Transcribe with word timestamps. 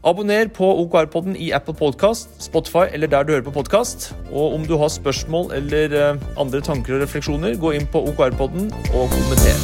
Abonner 0.00 0.48
på 0.48 0.64
OKR-podden 0.64 1.34
i 1.36 1.50
Apple 1.52 1.74
Podcast, 1.76 2.30
Spotify 2.40 2.86
eller 2.88 3.06
der 3.06 3.22
du 3.22 3.34
hører 3.34 3.44
på 3.44 3.52
podkast. 3.52 4.06
Og 4.32 4.54
om 4.56 4.62
du 4.64 4.78
har 4.80 4.88
spørsmål 4.88 5.50
eller 5.52 5.92
eh, 5.92 6.22
andre 6.40 6.62
tanker 6.64 6.94
og 6.96 7.02
refleksjoner, 7.02 7.58
gå 7.60 7.74
inn 7.76 7.84
på 7.84 8.00
OKR-podden 8.08 8.70
og 8.96 9.12
kommenter. 9.12 9.58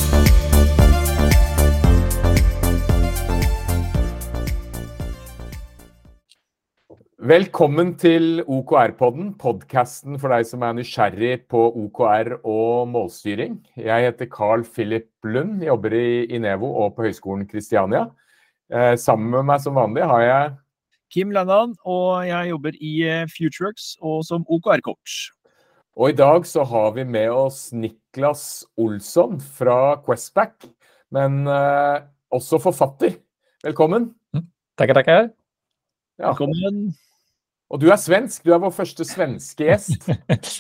Velkommen 7.17 7.95
til 7.97 8.45
OKR-podden, 8.45 9.33
podkasten 9.41 10.21
for 10.21 10.37
deg 10.37 10.45
som 10.53 10.69
er 10.69 10.77
nysgjerrig 10.77 11.33
på 11.49 11.65
OKR 11.87 12.35
og 12.43 12.93
målstyring. 12.93 13.57
Jeg 13.81 14.11
heter 14.11 14.29
Carl 14.37 14.69
Philip 14.69 15.09
Lund, 15.25 15.65
jobber 15.65 15.97
i 15.97 16.29
Inevo 16.29 16.75
og 16.85 16.93
på 17.01 17.09
Høgskolen 17.09 17.49
Kristiania. 17.49 18.05
Eh, 18.73 18.97
sammen 18.99 19.31
med 19.31 19.45
meg 19.47 19.61
som 19.63 19.77
vanlig 19.79 20.03
har 20.11 20.23
jeg 20.25 20.55
Kim 21.15 21.31
Lennan, 21.31 21.77
og 21.87 22.25
jeg 22.27 22.49
jobber 22.51 22.75
i 22.83 22.93
eh, 23.07 23.27
Futureworks 23.31 23.93
og 24.03 24.25
som 24.27 24.43
OKR-coach. 24.51 25.31
Og 25.97 26.11
i 26.11 26.17
dag 26.19 26.45
så 26.51 26.65
har 26.67 26.91
vi 26.97 27.05
med 27.09 27.31
oss 27.31 27.69
Niklas 27.73 28.65
Olsson 28.77 29.39
fra 29.41 29.97
Questback, 30.05 30.67
men 31.15 31.47
eh, 31.47 32.01
også 32.35 32.59
forfatter. 32.61 33.15
Velkommen. 33.65 34.11
Tackar, 34.77 34.99
tackar. 34.99 35.29
Ja. 36.19 36.33
Velkommen. 36.33 36.91
Og 37.71 37.81
du 37.83 37.87
er 37.91 37.99
svensk. 37.99 38.43
Du 38.47 38.53
er 38.55 38.61
vår 38.63 38.75
første 38.75 39.07
svenske 39.07 39.65
gjest. 39.71 40.11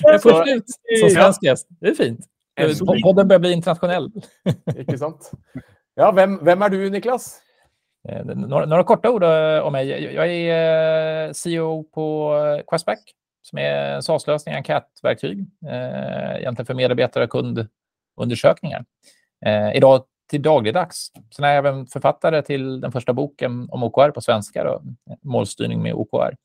Jag 0.02 0.22
får 0.22 0.48
ut 0.48 0.72
som 1.00 1.10
svensk 1.10 1.42
gäst. 1.42 1.66
Det 1.80 1.88
är 1.88 1.94
fint. 1.94 2.20
En- 2.56 3.02
Podden 3.02 3.28
börjar 3.28 3.40
bli 3.40 3.52
internationell. 3.52 4.08
Ikke 4.78 4.96
sant? 4.98 5.30
Ja, 5.96 6.10
hvem, 6.12 6.38
hvem 6.42 6.62
er 6.62 6.68
du, 6.72 6.78
Niklas? 6.90 7.28
Eh, 8.08 8.24
några, 8.24 8.66
några 8.66 8.84
korta 8.84 9.10
ord 9.10 9.22
eh, 9.22 9.58
om 9.58 9.72
mig. 9.72 9.88
Jag- 10.14 10.28
är 10.28 11.26
eh, 11.26 11.32
CEO 11.32 11.84
på 11.84 12.32
Questback 12.66 12.98
som 13.42 13.58
är 13.58 13.94
en 13.94 14.02
SAS-lösning, 14.02 14.54
enkätverktyg, 14.54 15.46
eh, 15.68 16.36
egentligen 16.36 16.66
för 16.66 16.74
medarbetare 16.74 17.24
och 17.24 17.30
kundundersökningar. 17.30 18.84
Eh, 19.46 19.76
idag 19.76 20.04
till 20.30 20.42
dagligdags. 20.42 21.12
Sen 21.36 21.44
är 21.44 21.48
jag 21.48 21.56
även 21.56 21.86
författare 21.86 22.42
till 22.42 22.80
den 22.80 22.92
första 22.92 23.12
boken 23.12 23.68
om 23.70 23.82
OKR 23.82 24.10
på 24.10 24.20
svenska, 24.20 24.64
då, 24.64 24.82
Målstyrning 25.22 25.82
med 25.82 25.94
OKR. 25.94 26.36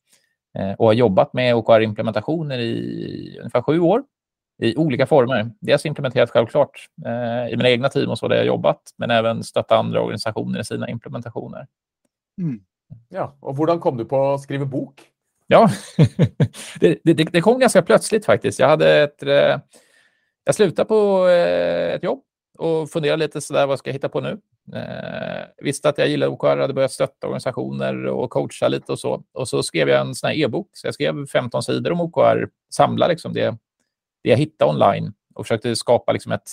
Eh, 0.58 0.72
och 0.74 0.86
har 0.86 0.94
jobbat 0.94 1.34
med 1.34 1.56
OKR-implementationer 1.56 2.58
i 2.60 3.38
ungefär 3.40 3.62
sju 3.62 3.80
år 3.80 4.04
i 4.62 4.76
olika 4.78 5.06
former. 5.06 5.52
Dels 5.60 5.86
implementerat 5.86 6.30
självklart 6.30 6.88
eh, 7.06 7.54
i 7.54 7.58
mina 7.58 7.70
egna 7.70 7.90
team 7.90 8.10
och 8.10 8.18
så 8.18 8.28
där 8.28 8.36
jag 8.36 8.46
jobbat, 8.46 8.82
men 8.98 9.12
även 9.12 9.44
stötta 9.44 9.78
andra 9.78 10.02
organisationer 10.02 10.60
i 10.60 10.64
sina 10.64 10.90
implementationer. 10.90 11.68
Ja, 13.10 13.32
og 13.42 13.56
hvordan 13.56 13.80
kom 13.80 13.98
du 13.98 14.06
på 14.06 14.18
å 14.18 14.38
skrive 14.42 14.66
bok? 14.66 15.02
Ja, 15.48 15.70
det, 16.80 17.00
det, 17.04 17.14
det 17.14 17.42
kom 17.42 17.60
ganska 17.60 17.82
plötsligt 17.82 18.26
faktiskt. 18.26 18.60
Jag 18.60 18.68
hade 18.68 19.02
ett... 19.02 19.24
Eh, 19.24 19.60
jag 20.44 20.56
slutade 20.56 20.88
på 20.88 21.28
eh, 21.28 21.94
ett 21.94 22.04
jobb 22.04 22.22
och 22.58 22.90
funderade 22.90 23.24
lite 23.24 23.42
sådär, 23.42 23.68
vad 23.68 23.80
ska 23.80 23.90
jag 23.90 23.94
hitta 23.94 24.10
på 24.10 24.22
nu? 24.22 24.40
Eh, 24.76 25.46
visste 25.58 25.90
att 25.90 25.98
jag 25.98 26.08
gillade 26.08 26.32
OKR, 26.32 26.58
hade 26.58 26.74
börjat 26.74 26.92
stötta 26.92 27.28
organisationer 27.28 28.06
och 28.06 28.30
coacha 28.30 28.68
lite 28.68 28.92
och 28.92 29.00
så. 29.00 29.24
Och 29.34 29.48
så 29.48 29.64
skrev 29.64 29.90
jag 29.90 30.02
en 30.02 30.16
sån 30.16 30.28
här 30.28 30.38
e-bok. 30.38 30.70
Så 30.74 30.88
jag 30.88 30.94
skrev 30.94 31.26
15 31.26 31.64
sidor 31.64 31.92
om 31.92 32.02
OKR, 32.02 32.48
samla 32.70 33.08
liksom 33.08 33.34
det, 33.34 33.58
det 34.24 34.30
jag 34.30 34.38
hittade 34.38 34.72
online 34.72 35.14
och 35.36 35.46
försökte 35.46 35.76
skapa 35.76 36.12
liksom 36.12 36.32
ett, 36.32 36.52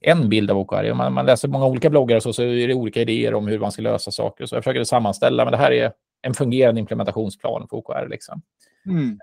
en 0.00 0.28
bild 0.28 0.50
av 0.50 0.58
OKR. 0.58 0.94
Man, 0.94 1.12
man 1.12 1.26
läser 1.26 1.48
många 1.48 1.66
olika 1.66 1.90
bloggar 1.90 2.16
och 2.16 2.22
så, 2.22 2.32
så 2.32 2.42
är 2.42 2.68
det 2.68 2.74
olika 2.74 3.00
idéer 3.00 3.34
om 3.34 3.48
hur 3.48 3.58
man 3.58 3.72
ska 3.72 3.82
lösa 3.82 4.10
saker. 4.10 4.46
Så 4.46 4.56
jag 4.56 4.64
försöker 4.64 4.84
sammanställa, 4.84 5.44
men 5.44 5.52
det 5.52 5.58
här 5.58 5.72
är 5.72 5.92
en 6.22 6.34
fungerande 6.34 6.80
implementationsplan 6.80 7.68
för 7.68 7.76
OKR. 7.76 8.08
Liksom. 8.08 8.42
Mm. 8.86 9.18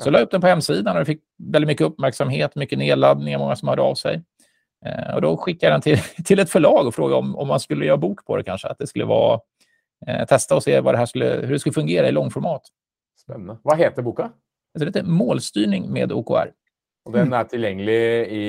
Så 0.00 0.06
jag 0.06 0.12
la 0.12 0.18
upp 0.18 0.30
den 0.30 0.40
på 0.40 0.46
hemsidan 0.46 0.96
och 0.96 1.00
det 1.00 1.06
fick 1.06 1.22
väldigt 1.38 1.66
mycket 1.66 1.86
uppmärksamhet, 1.86 2.54
mycket 2.54 2.78
nedladdningar, 2.78 3.38
många 3.38 3.56
som 3.56 3.68
hörde 3.68 3.82
av 3.82 3.94
sig. 3.94 4.22
Eh, 4.86 5.14
och 5.14 5.20
då 5.20 5.36
skickade 5.36 5.72
jag 5.72 5.74
den 5.74 5.82
till, 5.82 6.24
till 6.24 6.38
ett 6.38 6.50
förlag 6.50 6.86
och 6.86 6.94
frågade 6.94 7.18
om, 7.18 7.36
om 7.36 7.48
man 7.48 7.60
skulle 7.60 7.86
göra 7.86 7.96
bok 7.96 8.26
på 8.26 8.36
det 8.36 8.42
kanske. 8.42 8.68
Att 8.68 8.78
det 8.78 8.86
skulle 8.86 9.04
vara, 9.04 9.40
eh, 10.06 10.26
testa 10.26 10.56
och 10.56 10.62
se 10.62 10.80
vad 10.80 10.94
det 10.94 10.98
här 10.98 11.06
skulle, 11.06 11.24
hur 11.24 11.52
det 11.52 11.58
skulle 11.58 11.72
fungera 11.72 12.08
i 12.08 12.12
långformat. 12.12 12.62
Spennende. 13.22 13.58
Hva 13.62 13.74
heter 13.74 14.02
boka? 14.02 14.30
Så 14.78 14.84
det 14.84 14.86
heter 14.86 15.02
Målstyrning 15.02 15.92
med 15.92 16.12
OKR. 16.12 16.50
Og 17.06 17.12
den 17.14 17.32
er 17.32 17.44
tilgjengelig 17.46 18.00
i 18.34 18.44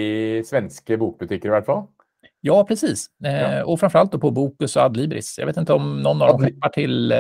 svenske 0.47 0.97
bokbutikker 0.97 1.50
i 1.51 1.53
hvert 1.53 1.66
fall. 1.68 1.84
Ja, 2.41 2.63
precis. 2.66 3.07
Eh, 3.25 3.41
Ja. 3.41 3.66
Och 3.66 3.79
framförallt 3.79 4.12
då 4.12 4.19
på 4.19 4.31
Bokus 4.31 4.75
och 4.75 4.81
Adlibris. 4.81 5.35
Jag 5.40 5.45
vet 5.45 5.57
inte 5.57 5.73
om 5.73 6.01
någon 6.01 6.22
av 6.22 6.28
dem 6.28 6.44
hoppar 6.44 6.69
till 6.69 7.12
eh, 7.12 7.18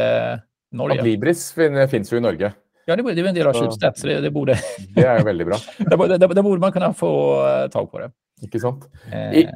Norge. 0.71 0.99
Adlibris 0.99 1.51
fin- 1.53 1.87
finns 1.89 2.11
jo 2.11 2.17
i 2.17 2.21
Norge. 2.21 2.53
Ja, 2.85 2.95
det, 2.95 3.03
det 3.13 3.21
är 3.21 3.25
en 3.25 3.35
del 3.35 3.47
av. 3.47 3.53
Schibsted, 3.53 3.97
så 3.97 4.07
det, 4.07 4.21
det 4.21 4.31
borde, 4.31 4.55
Det 4.95 5.17
jo 5.19 5.25
veldig 5.25 5.45
bra. 5.47 5.57
där, 5.77 5.97
borde- 5.97 6.17
där, 6.17 6.27
där 6.27 6.41
borde 6.43 6.61
man 6.61 6.71
kunna 6.71 6.93
få 6.93 7.45
eh, 7.47 7.67
tag 7.69 7.91
på 7.91 7.99
det. 7.99 8.11
Ikke 8.41 8.59
sant? 8.59 8.85
Eh, 9.13 9.33
I- 9.39 9.49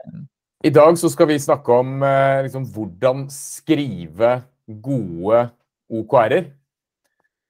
I 0.64 0.70
dag 0.70 0.98
så 0.98 1.10
skal 1.10 1.28
vi 1.28 1.40
snakke 1.40 1.72
om 1.72 2.04
eh, 2.04 2.44
liksom, 2.44 2.66
hvordan 2.74 3.30
skrive 3.30 4.42
gode 4.68 5.50
OKR-er. 5.90 6.46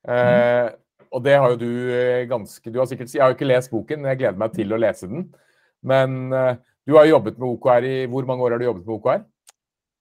Eh, 0.08 0.70
og 1.12 1.24
det 1.24 1.36
har 1.38 1.50
jo 1.54 1.58
du 1.60 1.72
eh, 1.94 2.26
ganske 2.30 2.72
Du 2.72 2.80
har 2.80 2.86
sikkert 2.90 3.14
Jeg 3.14 3.22
har 3.24 3.30
jo 3.32 3.36
ikke 3.36 3.48
lest 3.50 3.72
boken, 3.72 4.02
men 4.02 4.10
jeg 4.14 4.18
gleder 4.22 4.38
meg 4.38 4.54
til 4.56 4.74
å 4.74 4.78
lese 4.80 5.08
den. 5.08 5.26
Men 5.84 6.34
eh, 6.34 6.56
du 6.88 6.96
har 6.96 7.06
jobbet 7.06 7.38
med 7.38 7.48
OKR 7.50 7.84
i 7.90 8.06
Hvor 8.08 8.26
mange 8.26 8.44
år 8.44 8.52
har 8.52 8.60
du 8.60 8.66
jobbet 8.66 8.86
med 8.86 8.96
OKR? 8.96 9.24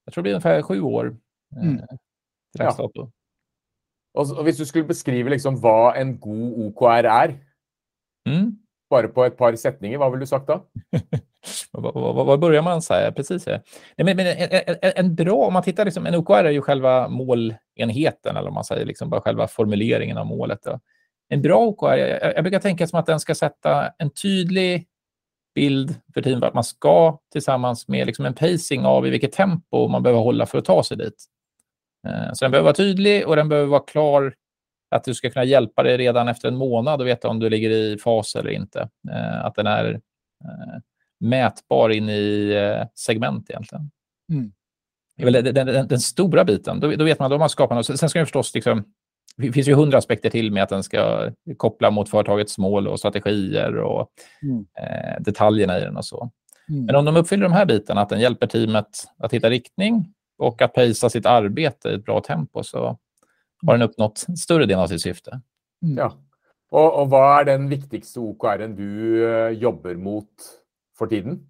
jag 0.06 0.15
tror 0.15 0.22
det 0.22 0.22
blir 0.22 0.34
ungefär 0.34 0.62
sju 0.62 0.81
år. 0.82 1.16
Eh, 1.56 1.62
Mm. 1.62 1.76
till 2.56 2.65
Ja. 2.66 2.91
og 4.15 4.44
hvis 4.44 4.56
du 4.59 4.65
skulle 4.66 4.84
beskrive 4.88 5.31
liksom 5.31 5.56
hva 5.60 5.94
en 5.97 6.16
god 6.19 6.59
OKR 6.66 7.06
er, 7.06 7.34
Mm. 8.28 8.56
bare 8.91 9.09
på 9.09 9.25
et 9.27 9.37
par 9.37 9.53
setninger, 9.56 9.98
hva 9.98 10.10
ville 10.10 10.21
du 10.21 10.27
sagt 10.27 10.47
da? 10.47 10.60
Var, 11.72 12.37
börjar 12.38 12.62
man? 12.62 12.82
Så 12.82 12.94
här? 12.94 13.10
Precis. 13.10 13.47
Ja. 13.47 13.59
Nej, 13.97 14.04
men, 14.04 14.16
men 14.16 14.27
en, 14.27 14.77
en, 14.82 14.92
en 14.97 15.15
bra, 15.15 15.37
om 15.47 15.53
man 15.53 15.62
tittar, 15.62 15.84
liksom, 15.84 16.06
en 16.06 16.15
OKR 16.15 16.44
är 16.44 16.50
ju 16.50 16.60
själva 16.60 17.09
målenheten, 17.09 18.37
eller 18.37 18.48
om 18.48 18.54
man 18.54 18.65
säger 18.65 18.87
liksom 18.87 19.10
bara 19.10 19.21
själva 19.21 19.47
formuleringen 19.48 20.19
av 20.19 20.27
målet. 20.27 20.62
Då. 20.62 20.81
En 21.32 21.42
bra 21.42 21.66
OKR, 21.66 21.86
jag, 21.96 22.34
jag 22.36 22.44
brukar 22.44 22.60
tänka 22.60 22.86
som 22.86 22.98
att 22.98 23.06
den 23.06 23.20
ska 23.20 23.34
sätta 23.34 23.92
en 23.98 24.10
tydlig 24.10 24.86
bild 25.54 25.94
för 26.14 26.22
teamet 26.22 26.44
att 26.44 26.54
man 26.54 26.64
ska 26.64 27.18
tillsammans 27.32 27.88
med 27.88 28.06
liksom 28.06 28.26
en 28.26 28.34
pacing 28.34 28.84
av 28.86 29.06
i 29.06 29.10
vilket 29.10 29.32
tempo 29.32 29.88
man 29.88 30.02
behöver 30.02 30.20
hålla 30.22 30.46
för 30.46 30.58
att 30.58 30.64
ta 30.64 30.84
sig 30.84 30.96
dit. 30.96 31.24
Eh, 32.08 32.32
Så 32.32 32.44
den 32.44 32.50
behöver 32.50 32.64
vara 32.64 32.74
tydlig 32.74 33.28
och 33.28 33.36
den 33.36 33.48
behöver 33.48 33.68
vara 33.68 33.80
klar 33.82 34.34
att 34.91 35.04
du 35.04 35.14
ska 35.14 35.30
kunna 35.30 35.44
hjälpa 35.44 35.82
dig 35.82 35.96
redan 35.96 36.28
efter 36.28 36.48
en 36.48 36.56
månad 36.56 37.00
och 37.00 37.06
veta 37.06 37.28
om 37.28 37.38
du 37.38 37.50
ligger 37.50 37.70
i 37.70 37.98
fas 37.98 38.34
eller 38.34 38.50
inte. 38.50 38.88
Eh, 39.10 39.44
Att 39.44 39.54
den 39.54 39.66
är 39.66 39.92
eh, 40.44 40.80
mätbar 41.20 41.91
in 41.91 42.08
i 42.08 42.54
segment 42.94 43.50
egentligen. 43.50 43.91
Mm. 44.32 44.52
Den, 45.16 45.54
den, 45.54 45.66
den, 45.66 45.88
den 45.88 46.00
stora 46.00 46.44
biten. 46.44 46.80
Då, 46.80 46.91
då 46.91 47.04
vet 47.04 47.18
man, 47.18 47.30
då 47.30 47.34
har 47.34 47.38
man 47.38 47.48
skapat 47.48 47.76
något. 47.76 47.98
Sen 47.98 48.08
ska 48.08 48.18
den 48.18 48.26
förstås, 48.26 48.54
liksom, 48.54 48.84
det 49.36 49.53
finns 49.53 49.68
ju 49.68 49.74
hundra 49.74 49.98
aspekter 49.98 50.30
till 50.30 50.53
med 50.53 50.62
att 50.62 50.68
den 50.68 50.82
ska 50.82 51.30
koppla 51.56 51.91
mot 51.91 52.09
företagets 52.09 52.59
mål 52.59 52.88
och 52.88 52.98
strategier 52.98 53.77
och 53.77 54.09
Mm. 54.42 54.66
eh, 54.80 55.22
detaljerna 55.22 55.78
i 55.78 55.80
den 55.80 55.97
och 55.97 56.04
så. 56.04 56.30
Mm. 56.68 56.84
Men 56.84 56.97
om 56.97 57.04
de 57.04 57.16
uppfyller 57.16 57.42
de 57.42 57.53
här 57.53 57.66
bitarna, 57.66 58.00
att 58.00 58.09
den 58.09 58.21
hjälper 58.21 58.47
teamet 58.47 59.04
att 59.18 59.32
hitta 59.32 59.50
riktning 59.50 60.15
och 60.38 60.62
att 60.62 60.74
pacea 60.74 61.10
sitt 61.10 61.27
arbete 61.27 61.88
i 61.88 61.94
ett 61.94 62.04
bra 62.04 62.21
tempo, 62.21 62.62
så 62.62 62.98
har 63.66 63.72
den 63.72 63.82
uppnått 63.82 64.27
större 64.38 64.66
delen 64.66 64.80
av 64.82 64.86
sitt 64.86 65.03
syfte. 65.03 65.41
Ja. 65.80 66.12
Og, 66.71 66.98
og 67.03 67.09
hva 67.10 67.41
er 67.41 67.44
den 67.48 67.65
viktigste 67.71 68.21
OKR-en 68.22 68.77
du 68.77 69.24
eh, 69.27 69.50
jobber 69.59 69.97
mot 69.98 70.28
for 70.98 71.10
tiden? 71.10 71.41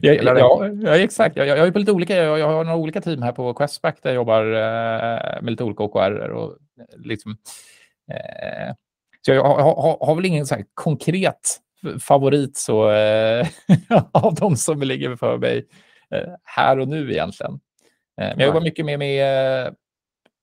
Jag, 0.00 0.16
Eller- 0.16 0.36
ja, 0.36 0.68
ja, 0.82 0.96
exakt. 0.96 1.36
Jag, 1.36 1.46
jag, 1.46 1.58
jag 1.58 1.66
är 1.66 1.70
på 1.72 1.78
lite 1.78 1.92
olika, 1.92 2.16
jag, 2.16 2.38
jag 2.38 2.48
har 2.48 2.64
några 2.64 2.78
olika 2.78 3.00
team 3.00 3.22
här 3.22 3.32
på 3.32 3.54
Questback 3.54 4.02
där 4.02 4.10
jag 4.10 4.14
jobbar 4.14 4.44
eh, 4.44 5.42
med 5.42 5.50
lite 5.50 5.64
olika 5.64 5.82
OKR. 5.82 6.28
Och, 6.30 6.52
eh, 6.52 6.98
liksom, 6.98 7.36
eh, 8.12 8.74
så 9.20 9.32
jag 9.32 9.44
har, 9.44 9.62
har, 9.62 10.06
har 10.06 10.14
väl 10.14 10.24
ingen 10.26 10.46
så 10.46 10.54
här 10.54 10.64
konkret 10.74 11.60
favorit 12.00 12.56
så, 12.56 12.90
eh, 12.90 13.46
av 14.12 14.34
de 14.34 14.56
som 14.56 14.82
ligger 14.82 15.16
för 15.16 15.38
mig 15.38 15.66
eh, 16.10 16.32
här 16.44 16.78
och 16.78 16.88
nu 16.88 17.12
egentligen. 17.12 17.52
Eh, 18.20 18.28
men 18.28 18.38
jag 18.38 18.46
jobbar 18.46 18.60
mycket 18.60 18.84
med, 18.84 18.98
med 18.98 19.74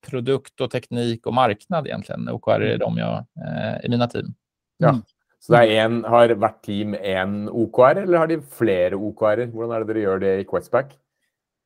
produkt 0.09 0.61
och 0.61 0.71
teknik 0.71 1.25
och 1.25 1.33
marknad 1.33 1.87
egentligen. 1.87 2.29
OKR 2.29 2.61
är 2.61 2.77
de 2.77 2.97
jag 2.97 3.25
i 3.83 3.89
mina 3.89 4.07
team. 4.07 4.33
Ja. 4.77 5.01
Mm. 5.41 5.45
Så 5.45 5.53
det 5.55 5.61
er 5.63 5.85
en, 5.85 6.03
har 6.05 6.33
hvert 6.37 6.59
team 6.61 6.93
én 6.95 7.47
OKR, 7.49 8.03
eller 8.03 8.17
har 8.17 8.27
de 8.27 8.41
flere 8.41 8.93
OKR-er? 8.95 9.47
Hvordan 9.49 9.73
er 9.73 9.79
det 9.79 9.87
dere 9.89 10.03
gjør 10.03 10.19
det 10.21 10.33
i 10.39 10.45
Questback? 10.45 10.93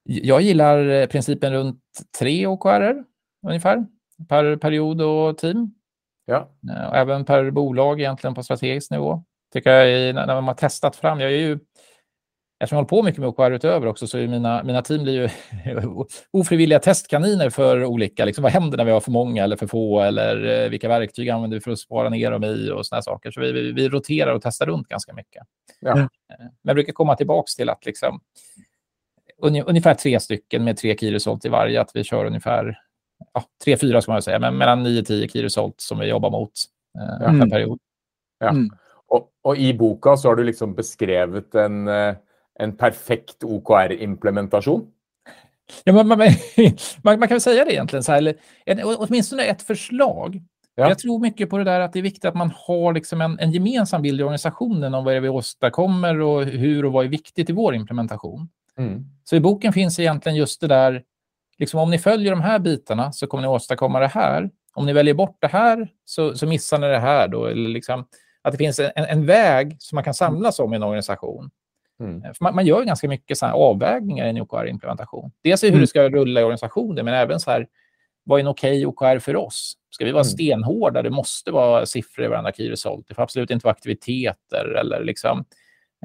Jag 0.05 0.41
gillar 0.41 0.87
eh, 0.87 1.07
principen 1.07 1.53
runt 1.53 1.81
tre 2.19 2.47
OKR 2.47 3.03
ungefär 3.47 3.85
per 4.29 4.55
period 4.55 5.01
och 5.01 5.37
team. 5.37 5.73
Ja. 6.25 6.49
Eh, 6.69 6.93
även 6.93 7.25
per 7.25 7.51
bolag 7.51 7.99
egentligen 7.99 8.33
på 8.35 8.43
strategisk 8.43 8.91
nivå. 8.91 9.23
Tycker 9.53 9.71
jag 9.71 9.89
är, 9.89 10.13
när 10.13 10.27
när 10.27 10.35
man 10.35 10.47
har 10.47 10.53
testat 10.53 10.95
fram, 10.95 11.19
jag 11.19 11.31
är 11.31 11.37
ju 11.37 11.59
Eftersom 12.59 12.75
jag 12.75 12.79
håller 12.83 12.89
på 12.89 13.03
mycket 13.03 13.19
med 13.19 13.29
OKR 13.29 13.51
utöver 13.51 13.87
också 13.87 14.07
så 14.07 14.17
är 14.17 14.27
mina, 14.27 14.63
mina 14.63 14.81
team 14.81 15.03
blir 15.03 15.13
ju 15.13 15.29
ofrivilliga 16.31 16.79
testkaniner 16.79 17.49
för 17.49 17.85
olika, 17.85 18.25
liksom, 18.25 18.41
vad 18.43 18.51
händer 18.51 18.77
när 18.77 18.85
vi 18.85 18.91
har 18.91 18.99
för 18.99 19.11
många 19.11 19.43
eller 19.43 19.55
för 19.57 19.67
få 19.67 19.99
eller 20.01 20.63
eh, 20.63 20.69
vilka 20.69 20.87
verktyg 20.87 21.29
använder 21.29 21.57
vi 21.57 21.61
för 21.61 21.71
att 21.71 21.79
spara 21.79 22.09
ner 22.09 22.31
dem 22.31 22.43
i 22.43 22.71
och 22.71 22.85
sådana 22.85 23.01
saker. 23.01 23.31
Så 23.31 23.41
vi, 23.41 23.51
vi, 23.51 23.71
vi 23.71 23.89
roterar 23.89 24.33
och 24.35 24.41
testar 24.41 24.65
runt 24.65 24.87
ganska 24.87 25.13
mycket. 25.13 25.43
Ja. 25.79 25.91
Eh, 25.99 26.05
Men 26.39 26.49
jag 26.63 26.75
brukar 26.75 26.93
komma 26.93 27.15
tillbaka 27.15 27.47
till 27.57 27.69
att 27.69 27.85
liksom, 27.85 28.19
unge- 29.41 29.63
ungefär 29.67 29.93
tre 29.93 30.19
stycken 30.19 30.63
med 30.63 30.77
tre 30.77 30.97
key 30.97 31.11
result 31.13 31.45
i 31.45 31.49
varje, 31.49 31.81
att 31.81 31.91
vi 31.93 32.03
kör 32.03 32.25
ungefär 32.25 32.79
ja, 33.33 33.43
tre, 33.63 33.77
fyra 33.77 34.01
ska 34.01 34.11
man 34.11 34.21
säga, 34.21 34.39
men 34.39 34.57
mellan 34.57 34.83
nio 34.83 34.99
och 35.01 35.05
tio 35.07 35.27
key 35.27 35.43
result 35.43 35.81
som 35.81 35.99
vi 35.99 36.05
jobbar 36.07 36.29
mot 36.31 36.51
eh, 36.99 37.03
Ja. 37.19 37.25
per 37.25 37.29
Mm. 37.29 37.49
period. 37.49 37.79
Ja. 38.39 38.49
Mm. 38.49 38.69
Og, 39.07 39.29
og 39.43 39.57
i 39.57 39.73
boka 39.73 40.17
så 40.17 40.27
har 40.29 40.35
du 40.35 40.43
liksom 40.43 40.75
beskrevet 40.75 41.55
en, 41.55 41.87
eh, 41.87 42.15
en 42.59 42.77
perfekt 42.77 43.43
OKR-implementasjon. 43.43 44.87
Ja, 45.83 45.93
man, 45.93 46.07
man, 46.07 46.17
man, 47.01 47.19
man 47.19 47.27
kan 47.27 47.35
väl 47.35 47.41
säga 47.41 47.65
det 47.65 47.73
egentligen, 47.73 48.03
så 48.03 48.11
här, 48.11 48.17
eller, 48.17 48.35
en, 48.65 48.79
åtminstone 48.83 49.43
ett 49.43 49.61
förslag. 49.61 50.41
Ja. 50.75 50.89
Jag 50.89 50.99
tror 50.99 51.19
mycket 51.19 51.49
på 51.49 51.57
det 51.57 51.63
där 51.63 51.79
att 51.79 51.93
det 51.93 51.99
är 51.99 52.03
viktigt 52.03 52.25
att 52.25 52.35
man 52.35 52.51
har 52.55 52.93
liksom 52.93 53.21
en, 53.21 53.39
en 53.39 53.51
gemensam 53.51 54.01
bild 54.01 54.19
i 54.19 54.23
organisationen 54.23 54.93
om 54.93 55.03
vad 55.03 55.13
det 55.13 55.17
är 55.17 55.21
vi 55.21 55.29
åstadkommer 55.29 56.19
och 56.19 56.43
hur 56.43 56.85
och 56.85 56.91
vad 56.91 57.05
är 57.05 57.09
viktigt 57.09 57.49
i 57.49 57.53
vår 57.53 57.75
implementation. 57.75 58.49
Mm. 58.77 59.05
Så 59.23 59.35
i 59.35 59.39
boken 59.39 59.73
finns 59.73 59.99
egentligen 59.99 60.35
just 60.35 60.61
det 60.61 60.67
där, 60.67 61.03
liksom 61.57 61.79
om 61.79 61.91
ni 61.91 61.99
följer 61.99 62.31
de 62.31 62.41
här 62.41 62.59
bitarna 62.59 63.11
så 63.11 63.27
kommer 63.27 63.41
ni 63.41 63.47
åstadkomma 63.47 63.99
det 63.99 64.07
här. 64.07 64.49
Om 64.73 64.85
ni 64.85 64.93
väljer 64.93 65.13
bort 65.13 65.37
det 65.39 65.47
här 65.47 65.87
så, 66.05 66.37
så 66.37 66.47
missar 66.47 66.77
ni 66.77 66.87
det 66.87 66.99
här. 66.99 67.27
Då, 67.27 67.45
eller 67.45 67.69
liksom, 67.69 68.05
att 68.41 68.51
det 68.51 68.57
finns 68.57 68.79
en, 68.79 68.91
en 68.95 69.25
väg 69.25 69.75
som 69.79 69.95
man 69.95 70.03
kan 70.03 70.13
samlas 70.13 70.59
om 70.59 70.73
i 70.73 70.75
en 70.75 70.83
organisation. 70.83 71.49
Mm. 71.99 72.21
För 72.21 72.35
man, 72.43 72.55
man 72.55 72.65
gör 72.65 72.83
ganska 72.83 73.07
mycket 73.07 73.37
så 73.37 73.45
avvägningar 73.45 74.25
i 74.25 74.29
en 74.29 74.41
OKR-implementation. 74.41 75.31
Dels 75.43 75.63
i 75.63 75.67
hur 75.67 75.73
Mm. 75.73 75.81
det 75.81 75.87
ska 75.87 76.09
rulla 76.09 76.41
i 76.41 76.43
organisationen, 76.43 77.05
men 77.05 77.13
även 77.13 77.39
så 77.39 77.51
här, 77.51 77.67
vad 78.23 78.39
är 78.39 78.43
en 78.43 78.47
okej 78.47 78.85
OKR 78.85 79.19
för 79.19 79.35
oss? 79.35 79.73
Ska 79.89 80.05
vi 80.05 80.11
vara 80.11 80.21
Mm. 80.21 80.29
stenhårda? 80.29 81.01
Det 81.01 81.09
måste 81.09 81.51
vara 81.51 81.85
siffror 81.85 82.25
i 82.25 82.27
varandra 82.27 82.51
key 82.51 82.69
result. 82.71 83.05
Det 83.07 83.13
får 83.13 83.23
absolut 83.23 83.51
inte 83.51 83.65
vara 83.65 83.71
aktiviteter. 83.71 84.75
Eller 84.79 85.03
liksom, 85.03 85.45